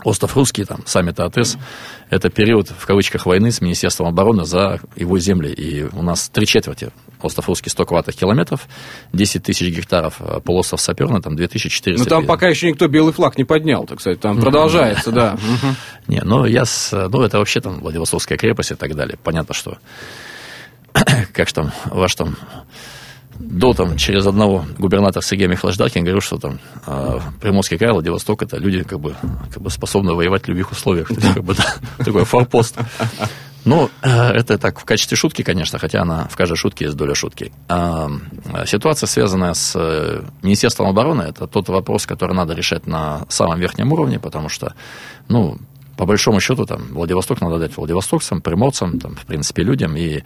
Остров 0.04 0.34
Русский, 0.36 0.64
там, 0.64 0.80
саммит 0.84 1.20
АТС, 1.20 1.56
это 2.10 2.28
период, 2.28 2.68
в 2.68 2.86
кавычках, 2.86 3.26
войны 3.26 3.52
с 3.52 3.60
Министерством 3.60 4.08
обороны 4.08 4.44
за 4.44 4.80
его 4.96 5.18
земли. 5.18 5.52
И 5.52 5.84
у 5.84 6.02
нас 6.02 6.28
три 6.28 6.44
четверти. 6.46 6.90
Остров 7.20 7.46
Русский 7.46 7.70
100 7.70 7.84
квадратных 7.84 8.16
километров, 8.16 8.66
10 9.12 9.44
тысяч 9.44 9.68
гектаров, 9.68 10.16
а 10.18 10.40
полуостров 10.40 10.80
Саперный, 10.80 11.22
там 11.22 11.36
2400. 11.36 12.02
Ну, 12.02 12.04
там 12.04 12.26
пока 12.26 12.48
еще 12.48 12.68
никто 12.68 12.88
белый 12.88 13.12
флаг 13.12 13.38
не 13.38 13.44
поднял, 13.44 13.84
так 13.86 14.00
сказать, 14.00 14.18
там 14.18 14.40
продолжается, 14.40 15.12
да. 15.12 15.38
Не, 16.08 16.20
ну, 16.24 16.46
я, 16.46 16.64
ну, 16.90 17.22
это 17.22 17.38
вообще 17.38 17.60
там 17.60 17.78
Владивостокская 17.78 18.36
крепость 18.36 18.72
и 18.72 18.74
так 18.74 18.96
далее. 18.96 19.16
Понятно, 19.22 19.54
что, 19.54 19.78
как 21.32 21.46
же 21.46 21.54
там, 21.54 21.72
ваш 21.84 22.16
там 22.16 22.36
до 23.38 23.72
там, 23.72 23.96
через 23.96 24.26
одного 24.26 24.64
губернатора 24.78 25.22
Сергея 25.22 25.48
Михайловича 25.48 25.84
Даркин 25.84 26.02
говорил, 26.02 26.20
что 26.20 26.38
там 26.38 26.58
э, 26.86 27.20
Приморский 27.40 27.78
край, 27.78 27.92
Владивосток, 27.92 28.42
это 28.42 28.56
люди 28.58 28.82
как 28.82 29.00
бы, 29.00 29.14
как 29.52 29.62
бы 29.62 29.70
способны 29.70 30.14
воевать 30.14 30.44
в 30.44 30.48
любых 30.48 30.72
условиях. 30.72 31.08
Как 31.08 31.42
бы, 31.42 31.54
такой 31.98 32.24
форпост. 32.24 32.76
Ну, 33.64 33.90
э, 34.02 34.08
это 34.10 34.58
так 34.58 34.80
в 34.80 34.84
качестве 34.84 35.16
шутки, 35.16 35.42
конечно, 35.42 35.78
хотя 35.78 36.02
она 36.02 36.26
в 36.28 36.36
каждой 36.36 36.56
шутке 36.56 36.86
есть 36.86 36.96
доля 36.96 37.14
шутки. 37.14 37.52
А, 37.68 38.10
ситуация, 38.66 39.06
связанная 39.06 39.54
с 39.54 39.74
э, 39.76 40.22
Министерством 40.42 40.88
обороны, 40.88 41.22
это 41.22 41.46
тот 41.46 41.68
вопрос, 41.68 42.06
который 42.06 42.34
надо 42.34 42.54
решать 42.54 42.86
на 42.86 43.24
самом 43.28 43.60
верхнем 43.60 43.92
уровне, 43.92 44.18
потому 44.18 44.48
что, 44.48 44.74
ну, 45.28 45.58
по 45.96 46.06
большому 46.06 46.40
счету, 46.40 46.64
там, 46.64 46.82
Владивосток 46.90 47.40
надо 47.40 47.58
дать 47.58 47.76
владивостокцам, 47.76 48.40
приморцам, 48.40 48.98
там, 48.98 49.14
в 49.14 49.26
принципе, 49.26 49.62
людям, 49.62 49.96
и 49.96 50.22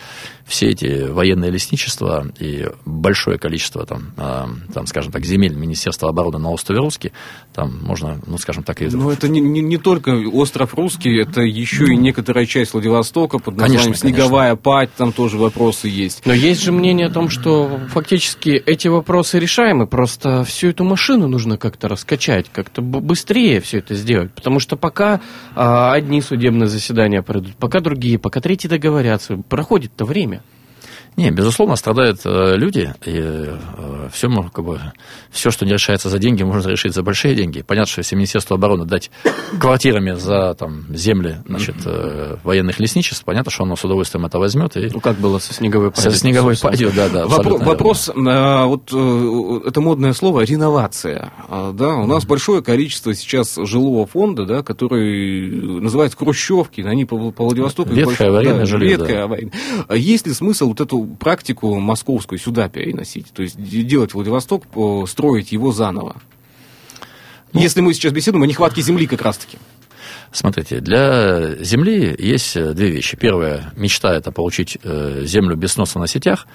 все 0.46 0.68
эти 0.68 1.08
военные 1.08 1.50
лесничества 1.50 2.26
и 2.38 2.68
большое 2.84 3.38
количество, 3.38 3.84
там, 3.84 4.12
э, 4.16 4.44
там 4.72 4.86
скажем 4.86 5.12
так, 5.12 5.24
земель 5.24 5.54
Министерства 5.54 6.08
обороны 6.08 6.38
на 6.38 6.50
острове 6.50 6.80
Русский, 6.80 7.12
там 7.52 7.78
можно, 7.82 8.20
ну, 8.26 8.38
скажем 8.38 8.62
так... 8.62 8.80
И... 8.82 8.86
Но 8.86 9.10
это 9.10 9.28
не, 9.28 9.40
не, 9.40 9.60
не 9.60 9.78
только 9.78 10.10
остров 10.10 10.74
Русский, 10.74 11.20
это 11.20 11.42
еще 11.42 11.86
и 11.86 11.96
некоторая 11.96 12.46
часть 12.46 12.72
Владивостока 12.72 13.38
под 13.38 13.56
названием 13.56 13.82
конечно, 13.82 14.08
Снеговая 14.08 14.50
конечно. 14.50 14.62
Пать, 14.62 14.90
там 14.96 15.12
тоже 15.12 15.36
вопросы 15.36 15.88
есть. 15.88 16.24
Но 16.24 16.32
есть 16.32 16.62
же 16.62 16.72
мнение 16.72 17.06
о 17.06 17.10
том, 17.10 17.28
что 17.28 17.80
фактически 17.88 18.50
эти 18.50 18.88
вопросы 18.88 19.38
решаемы, 19.38 19.86
просто 19.86 20.44
всю 20.44 20.68
эту 20.68 20.84
машину 20.84 21.28
нужно 21.28 21.58
как-то 21.58 21.88
раскачать, 21.88 22.46
как-то 22.52 22.82
быстрее 22.82 23.60
все 23.60 23.78
это 23.78 23.94
сделать, 23.94 24.32
потому 24.32 24.60
что 24.60 24.76
пока 24.76 25.20
одни 25.56 26.20
судебные 26.20 26.68
заседания 26.68 27.22
пройдут, 27.22 27.56
пока 27.56 27.80
другие, 27.80 28.18
пока 28.18 28.40
третьи 28.40 28.68
договорятся. 28.68 29.38
Проходит-то 29.48 30.04
время. 30.04 30.42
Не, 31.16 31.30
безусловно, 31.30 31.76
страдают 31.76 32.20
э, 32.24 32.56
люди, 32.56 32.92
и 33.06 33.14
э, 33.16 34.08
все, 34.12 34.28
как 34.52 34.64
бы, 34.64 34.80
все, 35.30 35.50
что 35.50 35.64
не 35.64 35.72
решается 35.72 36.10
за 36.10 36.18
деньги, 36.18 36.42
можно 36.42 36.68
решить 36.68 36.92
за 36.92 37.02
большие 37.02 37.34
деньги. 37.34 37.62
Понятно, 37.62 37.90
что 37.90 38.00
если 38.00 38.16
Министерству 38.16 38.54
обороны 38.54 38.84
дать 38.84 39.10
квартирами 39.58 40.12
за 40.12 40.54
там, 40.54 40.84
земли 40.94 41.38
значит, 41.46 41.76
э, 41.86 42.36
военных 42.44 42.80
лесничеств, 42.80 43.24
понятно, 43.24 43.50
что 43.50 43.64
оно 43.64 43.76
с 43.76 43.84
удовольствием 43.84 44.26
это 44.26 44.38
возьмет. 44.38 44.76
И... 44.76 44.90
Ну, 44.92 45.00
как 45.00 45.16
было 45.16 45.38
со 45.38 45.54
снеговой 45.54 45.90
падью. 45.90 46.10
Со 46.10 46.18
снеговой 46.18 46.56
падью, 46.60 46.92
да, 46.94 47.08
да. 47.08 47.24
Вопро- 47.24 47.64
вопрос, 47.64 48.10
а, 48.14 48.66
вот 48.66 48.90
э, 48.92 49.60
это 49.68 49.80
модное 49.80 50.12
слово, 50.12 50.42
реновация. 50.42 51.32
А, 51.48 51.72
да, 51.72 51.94
у 51.94 52.06
нас 52.06 52.26
большое 52.26 52.62
количество 52.62 53.14
сейчас 53.14 53.56
жилого 53.56 54.06
фонда, 54.06 54.44
да, 54.44 54.62
который 54.62 55.80
называется 55.80 56.18
хрущевки, 56.18 56.82
они 56.82 57.06
по, 57.06 57.30
по 57.30 57.44
Владивостоку. 57.44 57.88
Ветхое 57.88 58.28
аварийное 58.28 58.60
да, 58.60 58.66
жилье, 58.66 58.90
ветхое, 58.90 59.16
да. 59.16 59.24
аварийное. 59.24 59.52
Есть 59.94 60.26
ли 60.26 60.34
смысл 60.34 60.68
вот 60.68 60.82
эту 60.82 61.05
практику 61.18 61.78
московскую 61.78 62.38
сюда 62.38 62.68
переносить? 62.68 63.32
То 63.32 63.42
есть 63.42 63.56
делать 63.58 64.14
Владивосток, 64.14 64.64
строить 65.08 65.52
его 65.52 65.72
заново? 65.72 66.16
Ну, 67.52 67.60
Если 67.60 67.80
мы 67.80 67.94
сейчас 67.94 68.12
беседуем 68.12 68.42
о 68.42 68.46
нехватке 68.46 68.82
земли 68.82 69.06
как 69.06 69.22
раз-таки. 69.22 69.58
Смотрите, 70.32 70.80
для 70.80 71.56
Земли 71.62 72.14
есть 72.18 72.54
две 72.74 72.90
вещи. 72.90 73.16
Первая 73.16 73.72
мечта– 73.76 74.14
это 74.16 74.32
получить 74.32 74.76
э, 74.82 75.22
Землю 75.24 75.56
без 75.56 75.72
сноса 75.72 75.98
на 75.98 76.06
сетях. 76.06 76.46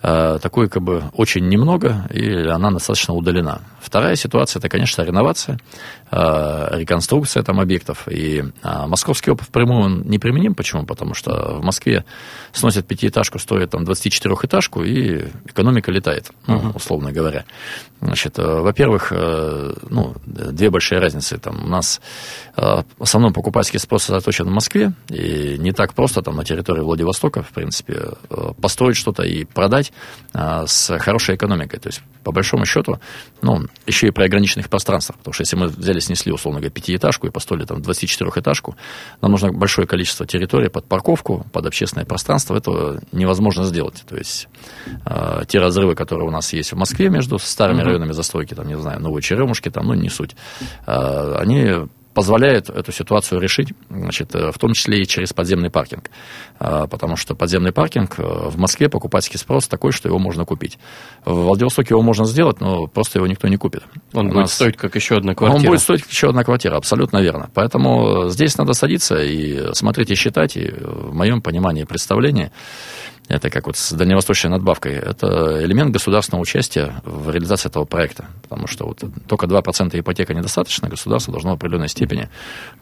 Э, 0.00 0.38
такой 0.40 0.68
как 0.68 0.82
бы 0.82 1.04
очень 1.14 1.48
немного, 1.48 2.08
и 2.12 2.32
она 2.46 2.70
достаточно 2.70 3.14
удалена. 3.14 3.62
Вторая 3.80 4.14
ситуация– 4.14 4.60
это, 4.60 4.68
конечно, 4.68 5.02
реновация, 5.02 5.58
э, 6.10 6.68
реконструкция 6.78 7.42
там 7.42 7.58
объектов. 7.58 8.06
И 8.08 8.38
э, 8.38 8.86
московский 8.86 9.32
опыт 9.32 9.48
впрямую 9.48 10.04
не 10.08 10.18
применим. 10.18 10.54
Почему? 10.54 10.86
Потому 10.86 11.14
что 11.14 11.58
в 11.58 11.64
Москве 11.64 12.04
сносят 12.52 12.86
пятиэтажку, 12.86 13.40
стоит 13.40 13.70
там 13.70 13.82
24-этажку, 13.82 14.84
и 14.84 15.30
экономика 15.46 15.90
летает, 15.90 16.30
uh-huh. 16.46 16.76
условно 16.76 17.10
говоря. 17.10 17.44
Значит, 18.00 18.38
во-первых, 18.38 19.10
ну, 19.10 20.14
две 20.24 20.70
большие 20.70 21.00
разницы. 21.00 21.36
Там 21.38 21.64
у 21.64 21.66
нас 21.66 22.00
в 22.54 22.84
основном 23.00 23.32
покупательский 23.32 23.80
спрос 23.80 24.02
сосредоточен 24.02 24.44
в 24.44 24.52
Москве, 24.52 24.92
и 25.08 25.56
не 25.58 25.72
так 25.72 25.94
просто 25.94 26.22
там 26.22 26.36
на 26.36 26.44
территории 26.44 26.82
Владивостока, 26.82 27.42
в 27.42 27.48
принципе, 27.48 28.10
построить 28.60 28.96
что-то 28.96 29.24
и 29.24 29.44
продать 29.44 29.87
работать 29.88 29.92
а, 30.32 30.66
с 30.66 30.96
хорошей 30.98 31.36
экономикой. 31.36 31.78
То 31.78 31.88
есть, 31.88 32.02
по 32.24 32.32
большому 32.32 32.66
счету, 32.66 32.98
ну, 33.42 33.62
еще 33.86 34.08
и 34.08 34.10
при 34.10 34.24
ограниченных 34.24 34.68
пространствах. 34.68 35.18
Потому 35.18 35.32
что 35.32 35.42
если 35.42 35.56
мы 35.56 35.66
взяли, 35.68 36.00
снесли, 36.00 36.32
условно 36.32 36.60
говоря, 36.60 36.72
пятиэтажку 36.72 37.26
и 37.26 37.30
построили 37.30 37.64
там 37.64 37.78
24-этажку, 37.78 38.76
нам 39.22 39.30
нужно 39.30 39.52
большое 39.52 39.86
количество 39.86 40.26
территории 40.26 40.68
под 40.68 40.86
парковку, 40.86 41.46
под 41.52 41.66
общественное 41.66 42.04
пространство. 42.04 42.56
Это 42.56 43.00
невозможно 43.12 43.64
сделать. 43.64 44.04
То 44.08 44.16
есть, 44.16 44.48
э, 45.06 45.42
те 45.48 45.58
разрывы, 45.58 45.94
которые 45.94 46.28
у 46.28 46.30
нас 46.30 46.52
есть 46.52 46.72
в 46.72 46.76
Москве 46.76 47.08
между 47.08 47.38
старыми 47.38 47.80
uh-huh. 47.80 47.84
районами 47.84 48.12
застройки, 48.12 48.54
там, 48.54 48.66
не 48.66 48.76
знаю, 48.78 49.00
Новые 49.00 49.22
Черемушки, 49.22 49.70
там, 49.70 49.86
ну, 49.86 49.94
не 49.94 50.10
суть, 50.10 50.36
э, 50.86 51.34
они 51.38 51.88
позволяет 52.14 52.68
эту 52.68 52.92
ситуацию 52.92 53.40
решить, 53.40 53.72
значит, 53.90 54.34
э, 54.34 54.50
в 54.50 54.58
том 54.58 54.72
числе 54.72 55.00
и 55.00 55.06
через 55.06 55.32
подземный 55.32 55.70
паркинг. 55.70 56.10
А, 56.58 56.86
потому 56.86 57.16
что 57.16 57.34
подземный 57.34 57.72
паркинг 57.72 58.18
э, 58.18 58.22
в 58.22 58.58
Москве 58.58 58.88
покупательский 58.88 59.38
спрос 59.38 59.68
такой, 59.68 59.92
что 59.92 60.08
его 60.08 60.18
можно 60.18 60.44
купить. 60.44 60.78
В 61.24 61.32
Владивостоке 61.32 61.94
его 61.94 62.02
можно 62.02 62.24
сделать, 62.24 62.60
но 62.60 62.86
просто 62.86 63.18
его 63.18 63.26
никто 63.26 63.48
не 63.48 63.56
купит. 63.56 63.84
Он 64.12 64.26
У 64.26 64.30
будет 64.30 64.42
нас... 64.42 64.52
стоить 64.52 64.76
как 64.76 64.94
еще 64.96 65.16
одна 65.16 65.34
квартира. 65.34 65.60
Он 65.60 65.66
будет 65.66 65.80
стоить 65.80 66.02
как 66.02 66.10
еще 66.10 66.28
одна 66.28 66.44
квартира, 66.44 66.76
абсолютно 66.76 67.18
верно. 67.18 67.50
Поэтому 67.54 68.28
здесь 68.28 68.56
надо 68.58 68.72
садиться 68.72 69.16
и 69.16 69.72
смотреть 69.74 70.10
и 70.10 70.14
считать, 70.14 70.56
и 70.56 70.70
в 70.70 71.14
моем 71.14 71.40
понимании 71.40 71.82
и 71.82 71.86
представлении 71.86 72.50
это 73.28 73.50
как 73.50 73.66
вот 73.66 73.76
с 73.76 73.92
дальневосточной 73.92 74.50
надбавкой, 74.50 74.94
это 74.94 75.62
элемент 75.64 75.92
государственного 75.92 76.42
участия 76.42 76.94
в 77.04 77.30
реализации 77.30 77.68
этого 77.68 77.84
проекта. 77.84 78.26
Потому 78.42 78.66
что 78.66 78.86
вот 78.86 79.04
только 79.26 79.46
2% 79.46 80.00
ипотека 80.00 80.34
недостаточно, 80.34 80.88
государство 80.88 81.32
должно 81.32 81.50
в 81.50 81.54
определенной 81.54 81.88
степени 81.88 82.28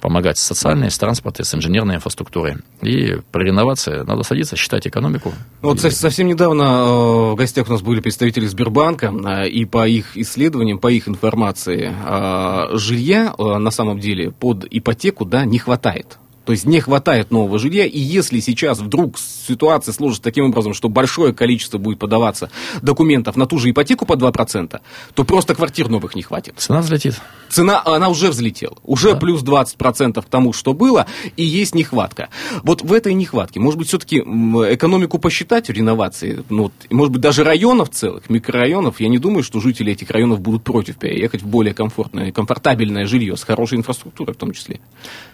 помогать 0.00 0.38
с 0.38 0.42
социальной, 0.42 0.90
с 0.90 0.98
транспортой, 0.98 1.44
с 1.44 1.54
инженерной 1.54 1.96
инфраструктурой. 1.96 2.58
И 2.80 3.18
при 3.32 3.44
реновации 3.44 4.02
надо 4.04 4.22
садиться, 4.22 4.56
считать 4.56 4.86
экономику. 4.86 5.32
Вот 5.62 5.84
и... 5.84 5.90
совсем 5.90 6.28
недавно 6.28 6.62
э, 6.62 7.32
в 7.32 7.34
гостях 7.34 7.68
у 7.68 7.72
нас 7.72 7.82
были 7.82 8.00
представители 8.00 8.46
Сбербанка, 8.46 9.12
э, 9.12 9.48
и 9.48 9.64
по 9.64 9.86
их 9.86 10.16
исследованиям, 10.16 10.78
по 10.78 10.88
их 10.88 11.08
информации, 11.08 11.92
э, 11.92 12.76
жилья 12.76 13.34
на 13.36 13.70
самом 13.70 13.98
деле 13.98 14.30
под 14.30 14.66
ипотеку 14.70 15.24
да, 15.24 15.44
не 15.44 15.58
хватает. 15.58 16.18
То 16.46 16.52
есть 16.52 16.64
не 16.64 16.80
хватает 16.80 17.32
нового 17.32 17.58
жилья, 17.58 17.84
и 17.84 17.98
если 17.98 18.38
сейчас 18.38 18.78
вдруг 18.78 19.18
ситуация 19.18 19.92
сложится 19.92 20.22
таким 20.22 20.46
образом, 20.46 20.74
что 20.74 20.88
большое 20.88 21.34
количество 21.34 21.78
будет 21.78 21.98
подаваться 21.98 22.50
документов 22.82 23.36
на 23.36 23.46
ту 23.46 23.58
же 23.58 23.68
ипотеку 23.70 24.06
по 24.06 24.12
2%, 24.12 24.80
то 25.14 25.24
просто 25.24 25.56
квартир 25.56 25.88
новых 25.88 26.14
не 26.14 26.22
хватит. 26.22 26.54
Цена 26.56 26.82
взлетит. 26.82 27.20
Цена, 27.48 27.82
она 27.84 28.08
уже 28.08 28.28
взлетела. 28.30 28.76
Уже 28.84 29.12
да. 29.12 29.18
плюс 29.18 29.42
20% 29.42 30.22
к 30.22 30.26
тому, 30.26 30.52
что 30.52 30.72
было, 30.72 31.06
и 31.36 31.42
есть 31.42 31.74
нехватка. 31.74 32.28
Вот 32.62 32.80
в 32.80 32.92
этой 32.92 33.14
нехватке, 33.14 33.58
может 33.58 33.78
быть, 33.78 33.88
все-таки 33.88 34.18
экономику 34.18 35.18
посчитать 35.18 35.68
в 35.68 35.72
реновации, 35.72 36.44
ну, 36.48 36.70
может 36.90 37.12
быть, 37.12 37.22
даже 37.22 37.42
районов 37.42 37.90
целых, 37.90 38.30
микрорайонов, 38.30 39.00
я 39.00 39.08
не 39.08 39.18
думаю, 39.18 39.42
что 39.42 39.60
жители 39.60 39.92
этих 39.92 40.10
районов 40.10 40.40
будут 40.40 40.62
против 40.62 40.96
переехать 40.96 41.42
в 41.42 41.46
более 41.48 41.74
комфортное, 41.74 42.30
комфортабельное 42.30 43.06
жилье 43.06 43.36
с 43.36 43.42
хорошей 43.42 43.78
инфраструктурой 43.78 44.34
в 44.34 44.38
том 44.38 44.52
числе. 44.52 44.78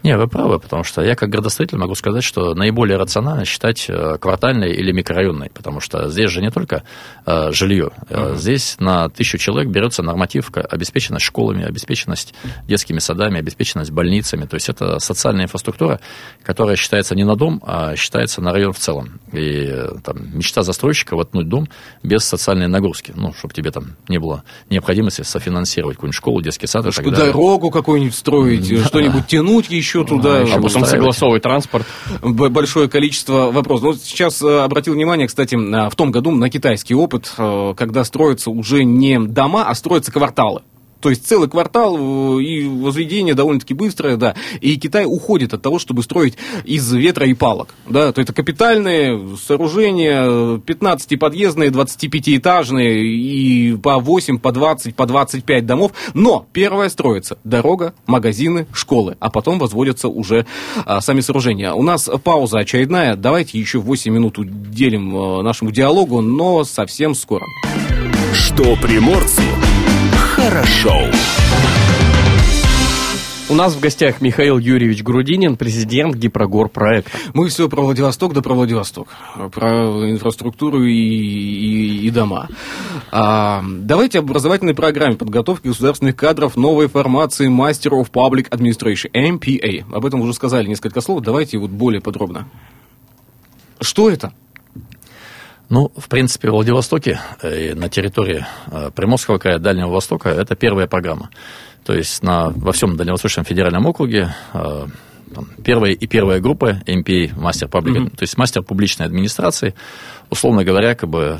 Не, 0.03 0.17
вы 0.17 0.27
правы, 0.27 0.59
потому 0.59 0.85
что 0.85 1.02
я 1.05 1.15
как 1.15 1.29
градостроитель 1.31 1.79
могу 1.79 1.95
сказать, 1.95 2.25
что 2.25 2.55
наиболее 2.55 2.97
рационально 2.97 3.45
считать 3.45 3.87
э, 3.89 4.19
квартальной 4.21 4.73
или 4.73 4.93
микрорайонной, 4.93 5.51
потому 5.51 5.81
что 5.81 6.09
здесь 6.09 6.31
же 6.31 6.41
не 6.41 6.51
только 6.51 6.83
э, 7.27 7.53
жилье. 7.53 7.91
Uh-huh. 8.09 8.37
Здесь 8.37 8.77
на 8.79 9.09
тысячу 9.09 9.39
человек 9.39 9.71
берется 9.71 10.03
норматив 10.03 10.51
обеспеченность 10.55 11.25
школами, 11.25 11.65
обеспеченность 11.65 12.35
детскими 12.67 12.99
садами, 12.99 13.39
обеспеченность 13.39 13.91
больницами. 13.91 14.47
То 14.47 14.55
есть 14.55 14.69
это 14.69 14.99
социальная 14.99 15.45
инфраструктура, 15.45 16.01
которая 16.43 16.77
считается 16.77 17.15
не 17.15 17.25
на 17.25 17.37
дом, 17.37 17.63
а 17.67 17.97
считается 17.97 18.41
на 18.41 18.53
район 18.53 18.73
в 18.73 18.79
целом. 18.79 19.21
И 19.33 19.73
там, 20.05 20.17
мечта 20.37 20.63
застройщика 20.63 21.17
воткнуть 21.17 21.49
дом 21.49 21.69
без 22.03 22.25
социальной 22.25 22.69
нагрузки, 22.69 23.13
ну, 23.15 23.33
чтобы 23.33 23.55
тебе 23.55 23.71
там 23.71 23.97
не 24.09 24.19
было 24.19 24.45
необходимости 24.71 25.23
софинансировать 25.23 25.97
какую-нибудь 25.97 26.17
школу, 26.17 26.43
детский 26.43 26.67
сад. 26.67 26.85
Дорогу 27.05 27.71
какую-нибудь 27.71 28.15
строить, 28.15 28.67
что-нибудь 28.87 29.27
тянуть 29.27 29.71
еще 29.71 30.05
туда. 30.05 30.43
А 30.43 30.61
потом 30.61 30.85
согласовывать 30.97 31.43
транспорт. 31.43 31.87
Большое 32.23 32.89
количество 32.89 33.51
вопросов. 33.51 33.85
Ну, 33.85 33.93
сейчас 33.95 34.43
э, 34.43 34.61
обратил 34.61 34.95
внимание, 34.95 35.27
кстати, 35.27 35.55
в 35.55 35.95
том 35.97 36.11
году 36.11 36.31
на 36.31 36.51
китайский 36.51 36.95
опыт, 36.95 37.33
э, 37.37 37.75
когда 37.77 38.05
строятся 38.05 38.51
уже 38.51 38.85
не 38.85 39.19
дома, 39.19 39.65
а 39.67 39.75
строятся 39.75 40.13
кварталы. 40.13 40.63
То 41.03 41.11
есть 41.11 41.27
целый 41.27 41.49
квартал 41.49 41.97
э, 41.99 42.43
и 42.43 42.65
возведение 42.65 43.35
довольно-таки 43.35 43.75
быстрое, 43.75 44.17
да. 44.17 44.37
И 44.61 44.77
Китай 44.77 45.05
уходит 45.05 45.53
от 45.53 45.61
того, 45.61 45.81
чтобы 45.81 46.05
строить 46.05 46.39
из 46.65 46.91
ветра 46.93 47.27
и 47.27 47.35
палок. 47.35 47.75
Да, 47.89 48.13
то 48.13 48.21
это 48.21 48.33
капитальные 48.33 49.37
сооружения, 49.37 50.59
15-подъездные, 50.59 51.71
25-этажные 51.71 53.03
и 53.03 53.77
по 53.77 53.99
8, 53.99 54.39
по 54.39 54.53
20, 54.53 54.95
по 54.95 55.07
25 55.07 55.67
домов. 55.67 55.93
Но 56.15 56.47
первое 56.53 56.89
строится 56.89 57.37
дорога, 57.43 57.95
магазины, 58.07 58.69
школы, 58.73 59.17
а 59.19 59.29
потом 59.29 59.59
возводятся 59.59 60.07
уже 60.09 60.47
а, 60.87 61.01
сами 61.01 61.21
сооружения. 61.21 61.73
У 61.73 61.83
нас 61.83 62.09
пауза 62.23 62.61
очередная. 62.61 63.17
Давайте 63.17 63.59
еще 63.59 63.81
8 63.81 64.13
минут 64.13 64.39
уделим 64.39 65.17
а, 65.17 65.43
нашему 65.43 65.73
диалогу, 65.73 66.21
но 66.21 66.63
совсем 66.63 67.17
скоро. 67.17 67.47
Что 68.33 68.77
приморцу 68.77 69.43
хорошо. 70.33 70.93
У 73.49 73.55
нас 73.55 73.75
в 73.75 73.81
гостях 73.81 74.23
Михаил 74.23 74.57
Юрьевич 74.57 75.03
Грудинин, 75.03 75.57
президент 75.57 76.15
Гипрогор 76.15 76.71
проекта. 76.71 77.11
Мы 77.35 77.49
все 77.49 77.69
про 77.69 77.83
Владивосток, 77.83 78.33
да 78.33 78.41
про 78.41 78.55
Владивосток. 78.55 79.09
Про 79.53 80.11
инфраструктуру 80.11 80.83
и, 80.85 80.95
и, 80.95 82.07
и 82.07 82.11
дома. 82.11 82.49
А, 83.11 83.63
давайте 83.63 84.21
об 84.21 84.27
образовательной 84.27 84.75
программе 84.75 85.17
подготовки 85.17 85.67
государственных 85.67 86.17
кадров 86.17 86.57
новой 86.57 86.89
формации 86.89 87.51
Master 87.51 88.03
of 88.03 88.11
Public 88.11 88.49
Administration, 88.49 89.11
MPA. 89.13 89.85
Об 89.95 90.07
этом 90.07 90.23
уже 90.23 90.33
сказали 90.33 90.67
несколько 90.67 91.03
слов, 91.03 91.23
давайте 91.23 91.59
вот 91.59 91.71
более 91.71 92.01
подробно. 92.01 92.49
Что 93.81 94.09
это? 94.09 94.33
Ну, 95.73 95.91
в 95.97 96.11
принципе, 96.11 96.51
в 96.51 96.53
Владивостоке, 96.53 97.19
э, 97.41 97.75
на 97.75 97.89
территории 97.89 98.45
э, 98.71 98.91
Приморского 98.95 99.39
края, 99.39 99.59
Дальнего 99.59 99.89
Востока, 99.89 100.29
это 100.29 100.55
первая 100.55 100.87
программа. 100.87 101.31
То 101.87 101.95
есть 101.95 102.23
на, 102.23 102.51
во 102.51 102.73
всем 102.73 102.95
Дальневосточном 102.95 103.47
федеральном 103.47 103.87
округе 103.87 104.35
э, 104.53 104.87
там, 105.35 105.49
первая 105.65 105.93
и 105.93 106.07
первая 106.07 106.41
группа 106.41 106.83
MPA, 106.87 107.41
мастер 107.41 107.69
паблик, 107.69 107.97
mm-hmm. 107.97 108.17
то 108.17 108.23
есть 108.23 108.37
мастер 108.37 108.63
публичной 108.63 109.07
администрации, 109.07 109.75
условно 110.29 110.63
говоря, 110.63 110.95
как 110.95 111.09
бы 111.09 111.39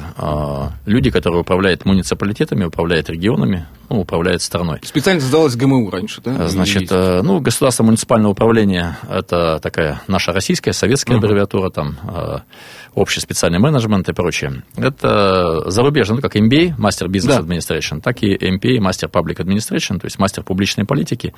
люди, 0.87 1.11
которые 1.11 1.43
управляют 1.43 1.85
муниципалитетами, 1.85 2.65
управляют 2.65 3.11
регионами, 3.11 3.67
ну, 3.93 4.01
управляет 4.01 4.43
страной. 4.43 4.81
Специально 4.83 5.21
создалось 5.21 5.55
ГМУ 5.55 5.91
раньше, 5.91 6.21
да? 6.23 6.49
Значит, 6.49 6.91
э, 6.91 7.21
ну, 7.23 7.41
государство 7.41 7.85
муниципального 7.85 8.33
управления– 8.33 8.99
это 9.11 9.61
такая 9.63 10.01
наша 10.09 10.33
российская, 10.33 10.73
советская 10.73 11.17
uh-huh. 11.17 11.21
аббревиатура, 11.21 11.71
там, 11.71 11.99
э, 12.03 12.39
общий 12.95 13.21
специальный 13.21 13.59
менеджмент 13.59 14.09
и 14.09 14.13
прочее. 14.13 14.63
Это 14.77 15.69
зарубежно, 15.71 16.17
ну, 16.17 16.21
как 16.21 16.37
MBA, 16.37 16.77
Master 16.77 17.09
Business 17.09 17.29
да. 17.29 17.41
Administration, 17.41 18.01
так 18.01 18.23
и 18.23 18.35
MPA, 18.35 18.79
Master 18.79 19.11
Public 19.11 19.37
Administration, 19.37 19.99
то 19.99 20.07
есть 20.07 20.19
мастер 20.19 20.43
публичной 20.43 20.85
политики. 20.85 21.35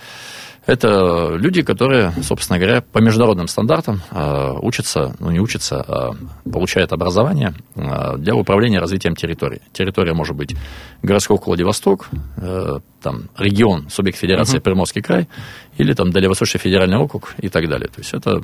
Это 0.66 1.34
люди, 1.36 1.62
которые, 1.62 2.12
собственно 2.22 2.58
говоря, 2.58 2.80
по 2.80 2.98
международным 2.98 3.48
стандартам 3.48 4.00
э, 4.10 4.52
учатся, 4.62 5.14
ну 5.18 5.30
не 5.30 5.38
учатся, 5.38 5.84
а 5.86 6.10
получают 6.50 6.92
образование 6.92 7.54
э, 7.74 8.16
для 8.16 8.34
управления 8.34 8.78
развитием 8.78 9.14
территории. 9.14 9.60
Территория 9.72 10.14
может 10.14 10.34
быть 10.34 10.56
городской 11.02 11.38
Владивосток, 11.44 12.08
э, 12.44 12.78
там 13.02 13.30
регион, 13.38 13.88
субъект 13.90 14.18
федерации 14.18 14.58
uh-huh. 14.58 14.62
Приморский 14.62 15.02
край, 15.02 15.28
или 15.78 15.92
там 15.94 16.10
Дальневосточный 16.10 16.60
федеральный 16.60 16.98
округ 16.98 17.34
и 17.38 17.48
так 17.48 17.68
далее. 17.68 17.88
То 17.88 18.00
есть 18.00 18.14
это 18.14 18.42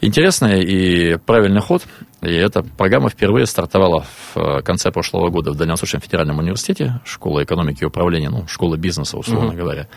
интересный 0.00 0.62
и 0.62 1.16
правильный 1.16 1.60
ход. 1.60 1.82
И 2.22 2.32
эта 2.32 2.62
программа 2.62 3.10
впервые 3.10 3.46
стартовала 3.46 4.06
в 4.34 4.62
конце 4.62 4.90
прошлого 4.90 5.30
года 5.30 5.52
в 5.52 5.56
Дальневосточном 5.56 6.02
федеральном 6.02 6.38
университете, 6.38 7.00
школа 7.04 7.42
экономики 7.42 7.82
и 7.82 7.86
управления, 7.86 8.30
ну, 8.30 8.46
школа 8.48 8.76
бизнеса, 8.76 9.16
условно 9.18 9.52
uh-huh. 9.52 9.56
говоря. 9.56 9.88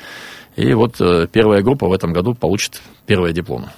И 0.56 0.74
вот 0.74 1.00
э, 1.00 1.28
первая 1.32 1.62
группа 1.62 1.88
в 1.88 1.94
этом 1.94 2.14
году 2.14 2.34
получит 2.34 2.82
первые 3.06 3.34
дипломы. 3.34 3.70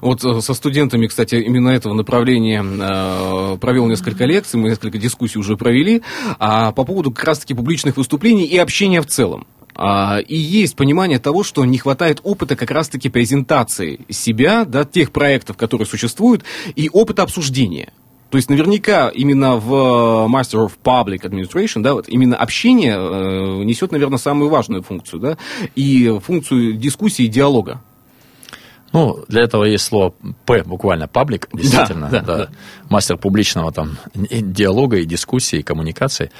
Вот 0.00 0.24
э, 0.24 0.40
со 0.40 0.54
студентами, 0.54 1.06
кстати, 1.06 1.36
именно 1.36 1.68
этого 1.68 1.94
направления 1.94 2.64
э, 2.64 3.56
провел 3.58 3.86
несколько 3.86 4.24
лекций, 4.24 4.58
мы 4.58 4.70
несколько 4.70 4.98
дискуссий 4.98 5.38
уже 5.38 5.56
провели, 5.56 6.02
а 6.38 6.72
по 6.72 6.84
поводу 6.84 7.10
как 7.10 7.24
раз-таки 7.24 7.54
публичных 7.54 7.96
выступлений 7.96 8.44
и 8.44 8.56
общения 8.58 9.00
в 9.00 9.06
целом. 9.06 9.46
А, 9.74 10.18
и 10.18 10.36
есть 10.36 10.76
понимание 10.76 11.18
того, 11.18 11.42
что 11.42 11.64
не 11.64 11.78
хватает 11.78 12.20
опыта 12.22 12.56
как 12.56 12.70
раз-таки 12.70 13.08
презентации 13.08 14.00
себя, 14.10 14.64
да, 14.64 14.84
тех 14.84 15.12
проектов, 15.12 15.56
которые 15.56 15.86
существуют, 15.86 16.44
и 16.74 16.90
опыта 16.92 17.22
обсуждения. 17.22 17.92
То 18.30 18.36
есть 18.36 18.48
наверняка 18.48 19.08
именно 19.08 19.56
в 19.56 19.74
э, 19.74 20.28
Master 20.28 20.66
of 20.66 20.72
Public 20.84 21.22
Administration, 21.22 21.82
да, 21.82 21.94
вот 21.94 22.08
именно 22.08 22.36
общение 22.36 22.94
э, 22.94 23.64
несет, 23.64 23.90
наверное, 23.90 24.18
самую 24.18 24.50
важную 24.50 24.82
функцию, 24.82 25.20
да, 25.20 25.38
и 25.74 26.18
функцию 26.24 26.74
дискуссии 26.74 27.24
и 27.24 27.28
диалога. 27.28 27.82
Ну, 28.92 29.24
для 29.28 29.42
этого 29.42 29.64
есть 29.64 29.84
слово 29.84 30.14
П, 30.46 30.64
буквально, 30.64 31.06
паблик, 31.06 31.48
действительно, 31.52 32.08
да, 32.10 32.20
да, 32.20 32.36
да. 32.36 32.48
мастер 32.88 33.16
публичного 33.16 33.70
там 33.72 33.98
диалога 34.14 34.96
и 34.96 35.04
дискуссии, 35.04 35.60
и 35.60 35.62
коммуникации. 35.62 36.32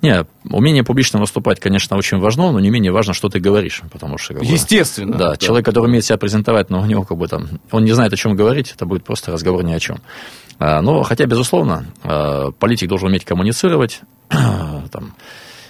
Не, 0.00 0.24
умение 0.44 0.84
публично 0.84 1.20
выступать, 1.20 1.60
конечно, 1.60 1.96
очень 1.98 2.18
важно, 2.18 2.50
но 2.50 2.60
не 2.60 2.70
менее 2.70 2.92
важно, 2.92 3.12
что 3.12 3.28
ты 3.28 3.40
говоришь, 3.40 3.82
потому 3.92 4.16
что... 4.16 4.34
Как 4.34 4.42
бы, 4.42 4.48
Естественно. 4.48 5.16
Да, 5.16 5.30
да, 5.30 5.36
человек, 5.36 5.66
который 5.66 5.86
умеет 5.86 6.04
себя 6.04 6.16
презентовать, 6.16 6.70
но 6.70 6.80
у 6.80 6.86
него 6.86 7.02
как 7.02 7.18
бы 7.18 7.28
там, 7.28 7.48
он 7.72 7.84
не 7.84 7.92
знает, 7.92 8.12
о 8.12 8.16
чем 8.16 8.34
говорить, 8.34 8.72
это 8.74 8.86
будет 8.86 9.04
просто 9.04 9.32
разговор 9.32 9.62
ни 9.62 9.72
о 9.72 9.80
чем. 9.80 9.98
А, 10.58 10.80
но, 10.80 11.02
хотя, 11.02 11.26
безусловно, 11.26 11.86
а, 12.04 12.52
политик 12.52 12.88
должен 12.88 13.08
уметь 13.08 13.26
коммуницировать, 13.26 14.00
там, 14.28 15.14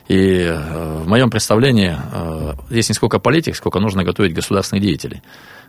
и 0.06 0.40
э, 0.40 1.02
в 1.02 1.06
моем 1.06 1.28
представлении 1.28 1.94
здесь 2.70 2.88
не 2.88 2.94
сколько 2.94 3.18
политик, 3.18 3.54
сколько 3.54 3.78
нужно 3.78 4.04
готовить 4.04 4.32
государственных 4.32 4.82
деятелей. 4.82 5.22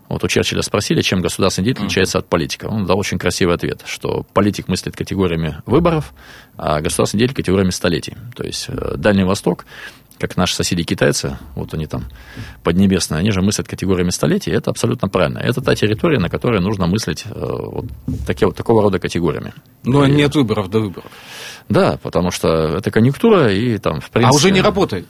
Вот 0.10 0.24
у 0.24 0.28
Черчилля 0.28 0.64
спросили, 0.64 1.02
чем 1.02 1.22
государственный 1.22 1.66
деятель 1.66 1.84
отличается 1.84 2.18
от 2.18 2.28
политика. 2.28 2.66
Он 2.66 2.86
дал 2.86 2.98
очень 2.98 3.20
красивый 3.20 3.56
ответ, 3.56 3.84
что 3.86 4.26
политик 4.34 4.68
мыслит 4.68 4.96
категориями 4.96 5.62
выборов, 5.68 6.14
а 6.58 6.82
государственный 6.82 7.20
деятель 7.20 7.36
категориями 7.36 7.70
столетий. 7.70 8.16
То 8.36 8.44
есть 8.44 8.66
э, 8.70 8.96
Дальний 8.98 9.24
Восток, 9.24 9.66
как 10.18 10.36
наши 10.36 10.56
соседи 10.56 10.84
китайцы, 10.84 11.38
вот 11.56 11.76
они 11.76 11.86
там 11.86 12.06
поднебесные, 12.64 13.20
они 13.20 13.30
же 13.30 13.42
мыслят 13.42 13.68
категориями 13.68 14.10
столетий, 14.10 14.52
это 14.52 14.72
абсолютно 14.72 15.08
правильно. 15.08 15.38
Это 15.38 15.62
та 15.62 15.76
территория, 15.76 16.20
на 16.20 16.30
которой 16.30 16.60
нужно 16.60 16.88
мыслить 16.88 17.26
э, 17.26 17.30
вот, 17.36 17.86
такие, 18.26 18.48
вот 18.48 18.58
такого 18.58 18.82
рода 18.82 18.98
категориями. 18.98 19.54
Но 19.84 20.06
и... 20.06 20.12
нет 20.12 20.34
выборов 20.34 20.72
до 20.72 20.80
выборов. 20.80 21.12
Да, 21.70 22.00
потому 22.02 22.32
что 22.32 22.78
это 22.78 22.90
конъюнктура 22.90 23.54
и 23.54 23.78
там, 23.78 24.02
в 24.02 24.10
принципе... 24.10 24.34
А 24.34 24.36
уже 24.36 24.50
не 24.50 24.62
работает? 24.62 25.06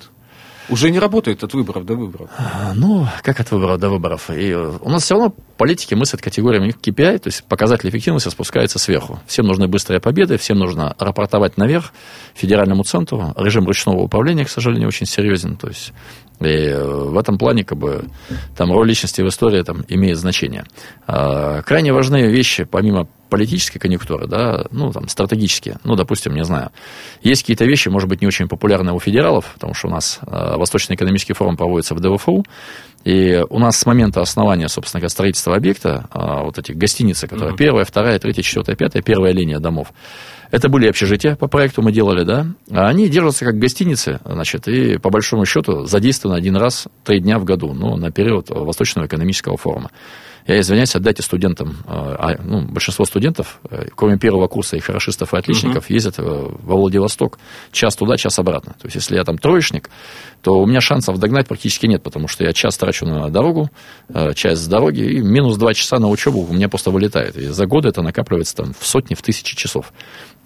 Уже 0.70 0.92
не 0.92 1.00
работает 1.00 1.44
от 1.44 1.54
выборов 1.54 1.86
до 1.86 1.96
выборов. 1.96 2.30
А, 2.38 2.74
ну, 2.76 3.08
как 3.24 3.40
от 3.40 3.52
выборов 3.52 3.80
до 3.80 3.90
выборов? 3.90 4.30
И 4.30 4.54
у 4.54 4.90
нас 4.90 5.04
все 5.04 5.16
равно 5.16 5.34
политики 5.58 5.96
мыслят 5.96 6.22
категориями 6.22 6.70
KPI, 6.70 7.20
то 7.20 7.28
есть 7.28 7.44
показатель 7.46 7.90
эффективности 7.90 8.30
спускается 8.30 8.80
сверху. 8.80 9.20
Всем 9.26 9.46
нужны 9.46 9.68
быстрые 9.68 10.00
победы, 10.00 10.38
всем 10.38 10.60
нужно 10.60 10.96
рапортовать 11.00 11.58
наверх, 11.58 11.92
федеральному 12.34 12.84
центру. 12.84 13.34
Режим 13.38 13.66
ручного 13.66 14.02
управления, 14.02 14.46
к 14.46 14.50
сожалению, 14.50 14.88
очень 14.88 15.06
серьезен. 15.06 15.56
То 15.58 15.68
есть 15.68 15.94
и 16.40 16.46
э, 16.46 16.84
в 16.84 17.18
этом 17.18 17.38
плане 17.38 17.66
как 17.66 17.78
бы, 17.78 18.06
там, 18.56 18.72
роль 18.72 18.88
личности 18.88 19.22
в 19.22 19.28
истории 19.28 19.62
там, 19.62 19.84
имеет 19.90 20.18
значение. 20.18 20.64
А, 21.06 21.62
крайне 21.64 21.92
важные 21.92 22.30
вещи, 22.30 22.64
помимо 22.64 23.08
политической 23.30 23.80
конъюнктуры, 23.80 24.28
да, 24.28 24.66
ну, 24.72 24.92
там, 24.92 25.08
стратегические, 25.08 25.78
ну, 25.84 25.96
допустим, 25.96 26.36
не 26.36 26.44
знаю, 26.44 26.72
есть 27.22 27.44
какие-то 27.44 27.66
вещи, 27.66 27.90
может 27.90 28.10
быть, 28.10 28.22
не 28.22 28.28
очень 28.28 28.48
популярные 28.48 28.94
у 28.94 29.00
федералов, 29.00 29.52
потому 29.54 29.74
что 29.74 29.88
у 29.88 29.92
нас 29.92 30.20
э, 30.26 30.56
Восточный 30.58 30.96
экономический 30.96 31.34
форум 31.34 31.56
проводится 31.56 31.96
в 31.96 32.00
ДВФУ, 32.00 32.46
и 33.06 33.44
у 33.50 33.60
нас 33.60 33.78
с 33.78 33.86
момента 33.86 34.22
основания, 34.22 34.68
собственно 34.68 35.00
говоря, 35.00 35.10
строительства 35.10 35.56
объекта, 35.56 36.08
э, 36.14 36.44
вот 36.44 36.58
эти 36.58 36.74
гостиницы, 36.74 37.28
которые 37.28 37.54
mm-hmm. 37.54 37.58
первая, 37.58 37.86
вторая, 37.86 38.20
третья, 38.20 38.42
четвертая, 38.42 38.76
пятая, 38.76 39.02
первая 39.02 39.32
линия 39.32 39.60
домов, 39.60 39.94
это 40.52 40.68
были 40.68 40.88
общежития 40.88 41.36
по 41.36 41.48
проекту 41.48 41.82
мы 41.82 41.92
делали, 41.92 42.24
да. 42.24 42.48
А 42.72 42.88
они 42.88 43.08
держатся 43.08 43.46
как 43.46 43.60
гостиницы, 43.60 44.20
значит, 44.26 44.68
и 44.68 44.98
по 44.98 45.12
большому 45.12 45.46
счету 45.46 45.86
задействованы 45.86 46.38
один 46.38 46.56
раз 46.56 46.88
три 47.04 47.20
дня 47.20 47.38
в 47.38 47.44
году, 47.44 47.74
ну, 47.74 47.96
на 47.98 48.12
период 48.12 48.50
Восточного 48.50 49.06
экономического 49.06 49.58
форума. 49.58 49.92
Я 50.48 50.60
извиняюсь, 50.60 50.96
отдайте 50.96 51.22
студентам, 51.22 51.78
э, 51.86 51.92
а, 51.92 52.36
ну, 52.44 52.62
большинство 52.62 53.06
студентов, 53.06 53.60
э, 53.70 53.88
кроме 53.96 54.18
первого 54.18 54.48
курса 54.48 54.78
и 54.78 54.80
хорошистов, 54.80 55.34
и 55.34 55.38
отличников, 55.38 55.90
uh-huh. 55.90 55.94
ездят 55.94 56.16
э, 56.18 56.22
во 56.24 56.76
Владивосток 56.76 57.38
час 57.72 57.96
туда, 57.96 58.18
час 58.18 58.40
обратно. 58.40 58.74
То 58.74 58.88
есть, 58.88 58.96
если 58.96 59.16
я 59.16 59.24
там 59.24 59.38
троечник, 59.38 59.90
то 60.42 60.60
у 60.60 60.66
меня 60.66 60.82
шансов 60.82 61.20
догнать 61.20 61.48
практически 61.48 61.86
нет, 61.86 62.02
потому 62.02 62.28
что 62.28 62.44
я 62.44 62.54
час 62.54 62.78
трачу 62.78 63.06
на 63.06 63.30
дорогу, 63.30 63.70
часть 64.36 64.62
с 64.62 64.68
дороги, 64.68 65.02
и 65.02 65.20
минус 65.20 65.58
два 65.58 65.74
часа 65.74 66.00
на 66.00 66.08
учебу 66.08 66.48
у 66.50 66.54
меня 66.54 66.70
просто 66.70 66.92
вылетает. 66.92 67.36
И 67.38 67.48
за 67.48 67.66
годы 67.66 67.90
это 67.90 68.02
накапливается 68.02 68.56
там 68.56 68.74
в 68.78 68.86
сотни, 68.86 69.16
в 69.16 69.22
тысячи 69.22 69.56
часов. 69.56 69.92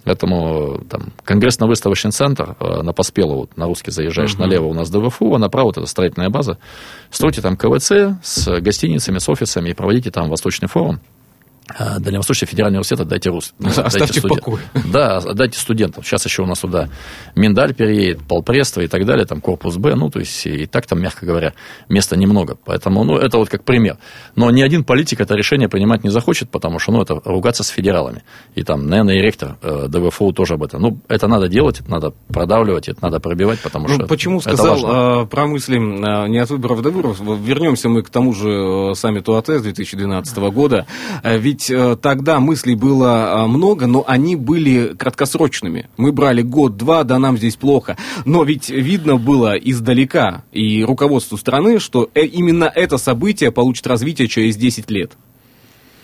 Поэтому 0.03 0.81
там, 0.89 1.13
конгрессно-выставочный 1.23 2.11
центр 2.11 2.55
э, 2.59 2.81
на 2.81 2.93
Поспелу, 2.93 3.35
вот, 3.35 3.57
на 3.57 3.65
русский 3.65 3.91
заезжаешь, 3.91 4.33
uh-huh. 4.35 4.41
налево 4.41 4.65
у 4.65 4.73
нас 4.73 4.89
ДВФУ, 4.89 5.35
а 5.35 5.39
направо 5.39 5.67
вот 5.67 5.77
это 5.77 5.87
строительная 5.87 6.29
база. 6.29 6.57
Стройте 7.09 7.41
там 7.41 7.55
КВЦ 7.55 8.19
с 8.21 8.59
гостиницами, 8.59 9.19
с 9.19 9.29
офисами 9.29 9.69
и 9.69 9.73
проводите 9.73 10.11
там 10.11 10.29
Восточный 10.29 10.67
форум. 10.67 10.99
А, 11.69 11.99
Дальневосточный 11.99 12.47
федеральный 12.47 12.77
университет 12.77 12.99
отдайте 12.99 13.29
рус. 13.29 13.53
Оставьте 13.63 14.19
в 14.19 14.27
покое. 14.27 14.63
Да, 14.91 15.17
отдайте 15.17 15.57
студентам. 15.57 16.03
Сейчас 16.03 16.25
еще 16.25 16.43
у 16.43 16.45
нас 16.45 16.59
туда 16.59 16.89
Миндаль 17.35 17.73
переедет, 17.73 18.21
Полпрество 18.27 18.81
и 18.81 18.87
так 18.87 19.05
далее, 19.05 19.25
там 19.25 19.41
корпус 19.41 19.77
Б, 19.77 19.95
ну, 19.95 20.09
то 20.09 20.19
есть 20.19 20.45
и 20.45 20.65
так 20.65 20.85
там, 20.85 21.01
мягко 21.01 21.25
говоря, 21.25 21.53
места 21.89 22.17
немного. 22.17 22.57
Поэтому, 22.65 23.03
ну, 23.03 23.17
это 23.17 23.37
вот 23.37 23.49
как 23.49 23.63
пример. 23.63 23.97
Но 24.35 24.51
ни 24.51 24.61
один 24.61 24.83
политик 24.83 25.21
это 25.21 25.35
решение 25.35 25.69
принимать 25.69 26.03
не 26.03 26.09
захочет, 26.09 26.49
потому 26.49 26.79
что, 26.79 26.91
ну, 26.91 27.01
это 27.01 27.21
ругаться 27.23 27.63
с 27.63 27.69
федералами. 27.69 28.23
И 28.55 28.63
там, 28.63 28.87
наверное, 28.87 29.15
и 29.15 29.21
ректор 29.21 29.57
э, 29.61 29.87
ДВФУ 29.87 30.33
тоже 30.33 30.55
об 30.55 30.63
этом. 30.63 30.81
Ну, 30.81 30.97
это 31.07 31.27
надо 31.27 31.47
делать, 31.47 31.79
это 31.79 31.89
надо 31.89 32.13
продавливать, 32.27 32.89
это 32.89 33.01
надо 33.01 33.19
пробивать, 33.19 33.59
потому 33.61 33.87
ну, 33.87 33.95
что 33.95 34.07
Почему 34.07 34.41
сказал 34.41 35.23
э, 35.23 35.25
про 35.27 35.47
мысли 35.47 35.77
э, 35.77 36.27
не 36.27 36.39
от 36.39 36.49
выборов 36.49 36.81
до 36.81 36.91
выборов? 36.91 37.19
Вернемся 37.21 37.89
мы 37.89 38.03
к 38.03 38.09
тому 38.09 38.33
же 38.33 38.49
э, 38.91 38.95
саммиту 38.95 39.35
АТС 39.35 39.61
2012 39.61 40.37
года. 40.37 40.85
Ведь 41.23 41.52
ведь 41.53 41.69
э, 41.69 41.95
тогда 42.01 42.39
мыслей 42.39 42.73
было 42.73 43.43
э, 43.43 43.47
много, 43.47 43.85
но 43.85 44.03
они 44.07 44.35
были 44.35 44.95
краткосрочными. 44.97 45.87
Мы 45.97 46.11
брали 46.11 46.41
год-два, 46.41 47.03
да 47.03 47.19
нам 47.19 47.37
здесь 47.37 47.57
плохо. 47.57 47.95
Но 48.25 48.43
ведь 48.43 48.71
видно 48.71 49.17
было 49.17 49.55
издалека 49.55 50.45
и 50.51 50.83
руководству 50.83 51.37
страны, 51.37 51.77
что 51.77 52.09
э, 52.15 52.25
именно 52.25 52.71
это 52.73 52.97
событие 52.97 53.51
получит 53.51 53.85
развитие 53.85 54.27
через 54.27 54.57
10 54.57 54.89
лет. 54.89 55.11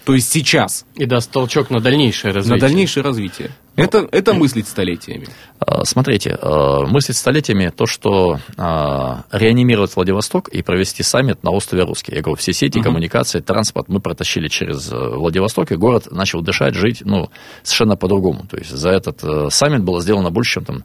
То 0.09 0.15
есть 0.15 0.31
сейчас. 0.31 0.87
И 0.95 1.05
даст 1.05 1.29
толчок 1.29 1.69
на 1.69 1.81
дальнейшее 1.81 2.33
развитие. 2.33 2.55
На 2.55 2.59
дальнейшее 2.59 3.03
развитие. 3.03 3.51
Это, 3.75 4.09
это 4.11 4.33
мыслить 4.33 4.67
столетиями. 4.67 5.27
А, 5.59 5.85
смотрите, 5.85 6.35
а, 6.41 6.87
мыслить 6.87 7.15
столетиями 7.15 7.71
то, 7.73 7.85
что 7.85 8.39
а, 8.57 9.25
реанимировать 9.31 9.95
Владивосток 9.95 10.47
и 10.47 10.63
провести 10.63 11.03
саммит 11.03 11.43
на 11.43 11.51
острове 11.51 11.83
Русский. 11.83 12.15
Я 12.15 12.23
говорю, 12.23 12.37
все 12.37 12.53
сети, 12.53 12.79
uh-huh. 12.79 12.83
коммуникации, 12.83 13.39
транспорт 13.39 13.87
мы 13.87 13.99
протащили 13.99 14.47
через 14.47 14.89
Владивосток, 14.91 15.71
и 15.71 15.75
город 15.75 16.07
начал 16.09 16.41
дышать, 16.41 16.73
жить, 16.73 17.03
ну, 17.05 17.29
совершенно 17.61 17.95
по-другому. 17.95 18.47
То 18.49 18.57
есть 18.57 18.71
за 18.71 18.89
этот 18.89 19.53
саммит 19.53 19.83
было 19.83 20.01
сделано 20.01 20.31
больше, 20.31 20.55
чем 20.55 20.65
там 20.65 20.83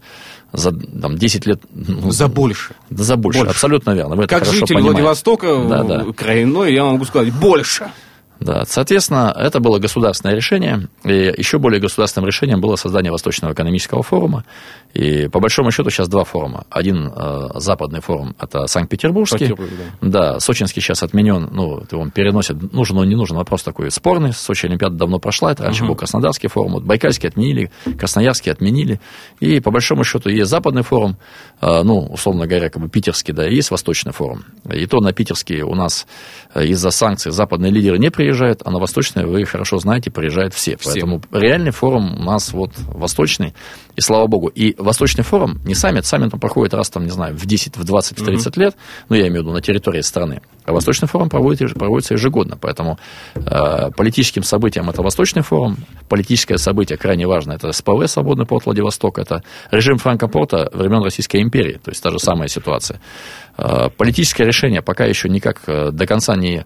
за 0.53 0.71
там, 0.71 1.17
10 1.17 1.47
лет. 1.47 1.63
Ну, 1.73 2.11
за 2.11 2.29
больше. 2.29 2.75
Да, 2.91 3.03
за 3.05 3.17
больше, 3.17 3.41
больше. 3.41 3.53
абсолютно 3.53 3.93
верно. 3.93 4.17
Вы 4.17 4.27
как 4.27 4.45
житель 4.45 4.67
понимаете. 4.67 4.91
Владивостока, 4.91 5.65
да, 5.67 5.83
да. 5.83 6.13
краиной, 6.13 6.75
я 6.75 6.85
могу 6.85 7.07
сказать, 7.07 7.33
больше. 7.33 7.91
Да, 8.45 8.65
соответственно, 8.67 9.35
это 9.35 9.59
было 9.59 9.79
государственное 9.79 10.37
решение, 10.37 10.89
и 11.03 11.33
еще 11.35 11.59
более 11.59 11.81
государственным 11.81 12.27
решением 12.27 12.61
было 12.61 12.77
создание 12.77 13.11
Восточного 13.11 13.55
экономического 13.55 14.03
форума. 14.03 14.45
И 14.95 15.27
по 15.29 15.41
большому 15.41 15.73
счету 15.73 15.91
сейчас 15.91 16.09
два 16.09 16.23
форума. 16.23 16.65
Один 16.71 17.09
э, 17.15 17.49
западный 17.57 18.01
форум, 18.01 18.37
это 18.39 18.69
Санкт-Петербургский. 18.69 19.39
Петербург, 19.39 19.71
да. 20.01 20.39
Сочинский 20.39 20.81
сейчас 20.81 21.03
отменен, 21.03 21.49
ну, 21.51 21.83
он 21.93 22.11
переносит, 22.13 22.73
нужен 22.73 22.99
он, 22.99 23.09
не 23.09 23.17
нужен, 23.17 23.37
вопрос 23.37 23.65
такой 23.65 23.91
спорный. 23.91 24.33
Сочи 24.33 24.67
Олимпиада 24.67 24.95
давно 24.95 25.19
прошла, 25.19 25.51
это 25.51 25.65
раньше 25.65 25.83
uh-huh. 25.83 25.89
был 25.89 25.97
Краснодарский 25.97 26.49
форум, 26.49 26.75
вот 26.75 26.85
Байкальский 26.85 27.29
отменили, 27.29 27.73
Красноярский 27.99 28.53
отменили. 28.53 29.01
И 29.41 29.59
по 29.59 29.73
большому 29.73 30.05
счету 30.05 30.29
есть 30.29 30.49
западный 30.49 30.83
форум, 30.83 31.17
э, 31.61 31.83
ну, 31.83 32.07
условно 32.07 32.47
говоря, 32.47 32.71
как 32.71 32.81
бы 32.81 32.89
питерский, 32.89 33.35
да, 33.35 33.49
и 33.49 33.55
есть 33.57 33.73
восточный 33.73 34.13
форум. 34.13 34.45
И 34.73 34.87
то 34.87 35.01
на 35.01 35.13
питерский 35.13 35.63
у 35.63 35.75
нас 35.75 36.07
э, 36.55 36.67
из-за 36.67 36.91
санкций 36.91 37.33
западные 37.33 37.73
лидеры 37.73 37.99
не 37.99 38.13
приезжают, 38.13 38.63
а 38.65 38.71
на 38.71 38.79
восточный, 38.79 39.27
вы 39.27 39.45
хорошо 39.45 39.79
знаете, 39.79 40.13
приезжают 40.13 40.55
все. 40.55 40.77
все. 40.77 40.91
Поэтому 40.91 41.21
реальный 41.33 41.73
форум 41.73 42.21
у 42.21 42.23
нас 42.23 42.53
вот 42.53 42.71
восточный, 42.77 43.55
и 43.97 44.01
слава 44.01 44.27
богу. 44.29 44.49
И 44.49 44.77
Восточный 44.85 45.25
форум, 45.25 45.59
не 45.65 45.75
саммит, 45.75 46.07
саммит 46.07 46.33
он 46.33 46.41
проходит 46.41 46.75
раз, 46.75 46.91
там, 46.91 47.05
не 47.05 47.11
знаю, 47.11 47.37
в 47.37 47.47
10, 47.47 47.77
в 47.77 47.85
20, 47.85 48.21
в 48.21 48.25
30 48.25 48.47
mm-hmm. 48.47 48.61
лет, 48.61 48.77
ну, 49.09 49.17
я 49.17 49.23
имею 49.23 49.43
в 49.43 49.47
виду 49.47 49.53
на 49.53 49.61
территории 49.61 50.01
страны. 50.01 50.43
А 50.65 50.73
Восточный 50.73 51.09
форум 51.09 51.29
проводится, 51.29 51.75
проводится 51.75 52.15
ежегодно, 52.15 52.57
поэтому 52.61 52.99
э, 53.35 53.91
политическим 53.97 54.43
событием 54.43 54.89
это 54.89 55.03
Восточный 55.03 55.43
форум, 55.43 55.77
политическое 56.09 56.59
событие 56.59 56.97
крайне 56.97 57.27
важно, 57.27 57.53
это 57.53 57.73
СПВ, 57.73 58.07
свободный 58.07 58.47
порт 58.47 58.67
Владивосток, 58.67 59.19
это 59.19 59.43
режим 59.71 59.99
Франкопорта 59.99 60.71
времен 60.73 61.03
Российской 61.03 61.43
империи, 61.43 61.81
то 61.83 61.91
есть 61.91 62.03
та 62.03 62.11
же 62.11 62.19
самая 62.19 62.49
ситуация. 62.49 63.01
Э, 63.59 63.89
политическое 63.97 64.45
решение 64.45 64.83
пока 64.83 65.05
еще 65.05 65.29
никак 65.29 65.63
э, 65.67 65.91
до 65.91 66.07
конца 66.07 66.37
не 66.37 66.65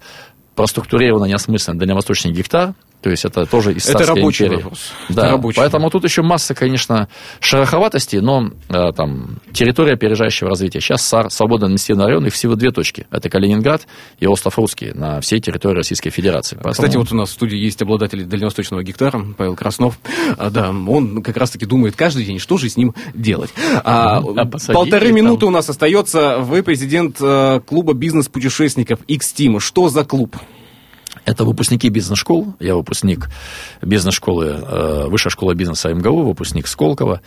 проструктурировано, 0.55 1.27
не 1.27 1.35
осмысленно 1.35 1.79
Дальневосточный 1.79 2.33
гектар, 2.33 2.75
то 3.01 3.11
есть 3.11 3.25
это 3.25 3.47
тоже 3.47 3.75
из 3.75 3.89
Это 3.89 4.07
рабочий 4.07 4.47
империи. 4.47 4.63
вопрос. 4.63 4.93
Да, 5.09 5.23
это 5.23 5.33
рабочий. 5.33 5.57
поэтому 5.57 5.91
тут 5.91 6.05
еще 6.05 6.23
масса, 6.23 6.55
конечно, 6.55 7.09
шероховатостей, 7.41 8.21
но 8.21 8.51
э, 8.69 8.93
там 8.93 9.39
территория 9.53 9.95
опережающего 9.95 10.51
развития. 10.51 10.81
Сейчас 10.81 11.03
САР, 11.03 11.31
свободный 11.31 11.67
административный 11.67 12.07
район, 12.07 12.27
их 12.27 12.35
всего 12.35 12.55
две 12.55 12.71
точки. 12.71 13.07
Это 13.11 13.29
Калининград 13.29 13.87
и 14.19 14.27
остров 14.27 14.59
Русский 14.59 14.93
на 14.93 15.21
всей 15.21 15.41
территории 15.41 15.77
Российской 15.77 16.11
Федерации. 16.11 16.57
Поэтому... 16.57 16.73
Кстати, 16.73 16.97
вот 16.97 17.13
у 17.13 17.15
нас 17.15 17.31
в 17.31 17.33
студии 17.33 17.57
есть 17.57 17.81
обладатель 17.83 18.25
дальневосточного 18.25 18.83
гектара, 18.83 19.25
Павел 19.37 19.55
Краснов. 19.55 19.99
А, 20.37 20.51
да, 20.51 20.71
он 20.71 21.23
как 21.23 21.37
раз-таки 21.37 21.67
думает 21.67 21.95
каждый 21.97 22.25
день, 22.25 22.39
что 22.39 22.57
же 22.59 22.69
с 22.69 22.77
ним 22.77 22.95
делать. 23.15 23.51
А, 23.85 24.19
а 24.19 24.73
полторы 24.73 25.13
минуты 25.13 25.47
у 25.47 25.51
нас 25.51 25.69
остается. 25.69 26.39
Вы 26.39 26.63
президент 26.63 27.19
э, 27.21 27.61
клуба 27.67 27.95
бизнес-путешественников 27.95 29.01
X-Team. 29.07 29.61
Что 29.61 29.89
за 29.89 30.05
клуб? 30.05 30.37
Это 31.29 31.45
выпускники 31.45 31.91
бизнес-школ. 31.91 32.55
Я 32.59 32.75
выпускник 32.75 33.29
бизнес-школы, 33.83 34.47
э, 34.47 35.05
высшая 35.09 35.29
школа 35.29 35.53
бизнеса 35.53 35.93
МГУ, 35.93 36.23
выпускник 36.23 36.67
Сколково. 36.67 37.21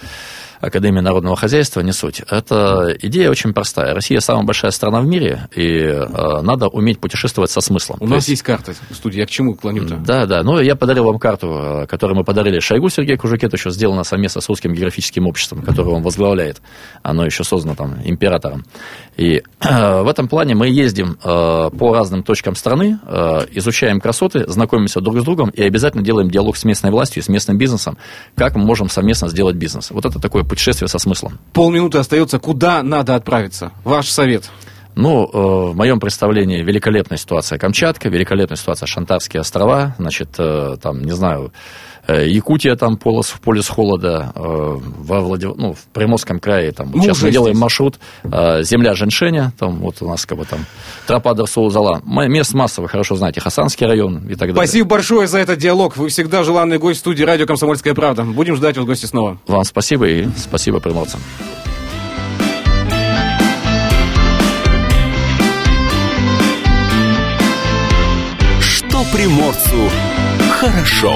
Академии 0.62 1.02
народного 1.02 1.36
хозяйства, 1.36 1.82
не 1.82 1.92
суть. 1.92 2.22
Это 2.30 2.96
идея 3.02 3.30
очень 3.32 3.54
простая. 3.54 3.94
Россия 3.94 4.20
самая 4.20 4.46
большая 4.46 4.72
страна 4.72 5.02
в 5.02 5.06
мире, 5.06 5.48
и 5.56 5.66
э, 5.66 6.42
надо 6.42 6.68
уметь 6.68 7.00
путешествовать 7.00 7.50
со 7.50 7.62
смыслом. 7.62 7.98
У 8.00 8.06
То 8.06 8.12
нас 8.12 8.18
есть... 8.18 8.30
есть 8.30 8.44
карта 8.44 8.74
в 8.90 8.96
студии. 8.96 9.20
Я 9.20 9.26
к 9.26 9.30
чему 9.30 9.56
клоню-то? 9.56 9.98
Да, 9.98 10.26
да. 10.26 10.44
Ну, 10.44 10.60
я 10.60 10.76
подарил 10.76 11.06
вам 11.06 11.18
карту, 11.20 11.48
э, 11.84 11.88
которую 11.88 12.18
мы 12.18 12.24
подарили 12.24 12.60
Шойгу 12.60 12.90
Сергею 12.90 13.18
Кужукетовичу, 13.18 13.72
сделана 13.72 14.04
совместно 14.04 14.42
с 14.42 14.50
Русским 14.50 14.74
географическим 14.74 15.28
обществом, 15.28 15.64
которое 15.64 15.96
он 15.96 16.04
возглавляет. 16.04 16.62
Оно 17.02 17.26
еще 17.26 17.44
создано 17.44 17.76
там 17.76 17.96
императором. 18.06 18.64
И 19.18 19.42
э, 19.60 20.02
в 20.02 20.08
этом 20.08 20.28
плане 20.28 20.56
мы 20.56 20.68
ездим 20.68 21.18
э, 21.24 21.70
по 21.78 21.94
разным 21.94 22.24
точкам 22.24 22.56
страны, 22.56 23.00
э, 23.04 23.46
изучаем 23.52 24.00
красоты, 24.00 24.46
знакомимся 24.48 25.02
друг 25.02 25.20
с 25.20 25.24
другом 25.24 25.50
и 25.50 25.64
обязательно 25.64 26.04
делаем 26.04 26.30
диалог 26.30 26.56
с 26.56 26.64
местной 26.66 26.92
властью, 26.92 27.24
с 27.24 27.30
местным 27.30 27.58
бизнесом, 27.58 27.98
как 28.36 28.56
мы 28.56 28.64
можем 28.64 28.90
совместно 28.90 29.28
сделать 29.28 29.56
бизнес. 29.56 29.92
Вот 29.92 30.06
это 30.06 30.20
такое 30.20 30.44
путешествие 30.52 30.90
со 30.90 31.00
смыслом. 31.00 31.40
Полминуты 31.54 31.98
остается. 31.98 32.38
Куда 32.38 32.84
надо 32.84 33.16
отправиться? 33.16 33.72
Ваш 33.86 34.10
совет. 34.10 34.50
Ну, 34.96 35.24
э, 35.24 35.72
в 35.72 35.76
моем 35.78 36.02
представлении 36.02 36.62
великолепная 36.62 37.18
ситуация 37.18 37.58
Камчатка, 37.58 38.10
великолепная 38.10 38.58
ситуация 38.58 38.86
Шантарские 38.86 39.40
острова, 39.40 39.96
значит, 39.98 40.36
э, 40.38 40.76
там, 40.82 41.04
не 41.04 41.14
знаю, 41.14 41.54
Якутия, 42.12 42.76
там, 42.76 42.98
полос, 42.98 43.34
полюс 43.44 43.68
холода, 43.68 44.32
во 44.36 45.22
Владив... 45.22 45.54
ну, 45.58 45.74
в 45.74 45.80
Приморском 45.94 46.40
крае, 46.40 46.72
там, 46.72 46.92
мы 46.94 47.02
сейчас 47.02 47.22
мы 47.22 47.32
делаем 47.32 47.56
здесь. 47.56 47.62
маршрут, 47.62 48.00
земля 48.24 48.94
Женьшеня, 48.94 49.54
там, 49.58 49.78
вот 49.78 50.02
у 50.02 50.08
нас, 50.08 50.26
как 50.26 50.38
бы, 50.38 50.46
там, 50.46 50.66
тропа 51.08 51.34
Дарсоузала, 51.34 52.02
мест 52.06 52.54
масса, 52.54 52.82
вы 52.82 52.90
хорошо 52.90 53.16
знаете, 53.16 53.42
Хасанский 53.42 53.86
район 53.86 54.28
и 54.28 54.36
так 54.36 54.54
далее. 54.54 54.56
Спасибо 54.56 54.90
большое 54.90 55.28
за 55.28 55.40
этот 55.40 55.60
диалог, 55.60 55.98
вы 55.98 56.10
всегда 56.10 56.44
желанный 56.44 56.78
гость 56.78 56.98
в 56.98 57.02
студии 57.02 57.24
радио 57.24 57.46
«Комсомольская 57.46 57.94
правда». 57.94 58.24
Будем 58.24 58.56
ждать 58.56 58.78
вас 58.78 58.86
в 58.86 58.88
гости 58.88 59.06
снова. 59.06 59.40
Вам 59.48 59.64
спасибо 59.64 60.08
и 60.08 60.28
спасибо 60.38 60.80
приморцам. 60.80 61.20
приморцу 69.12 69.90
хорошо. 70.50 71.14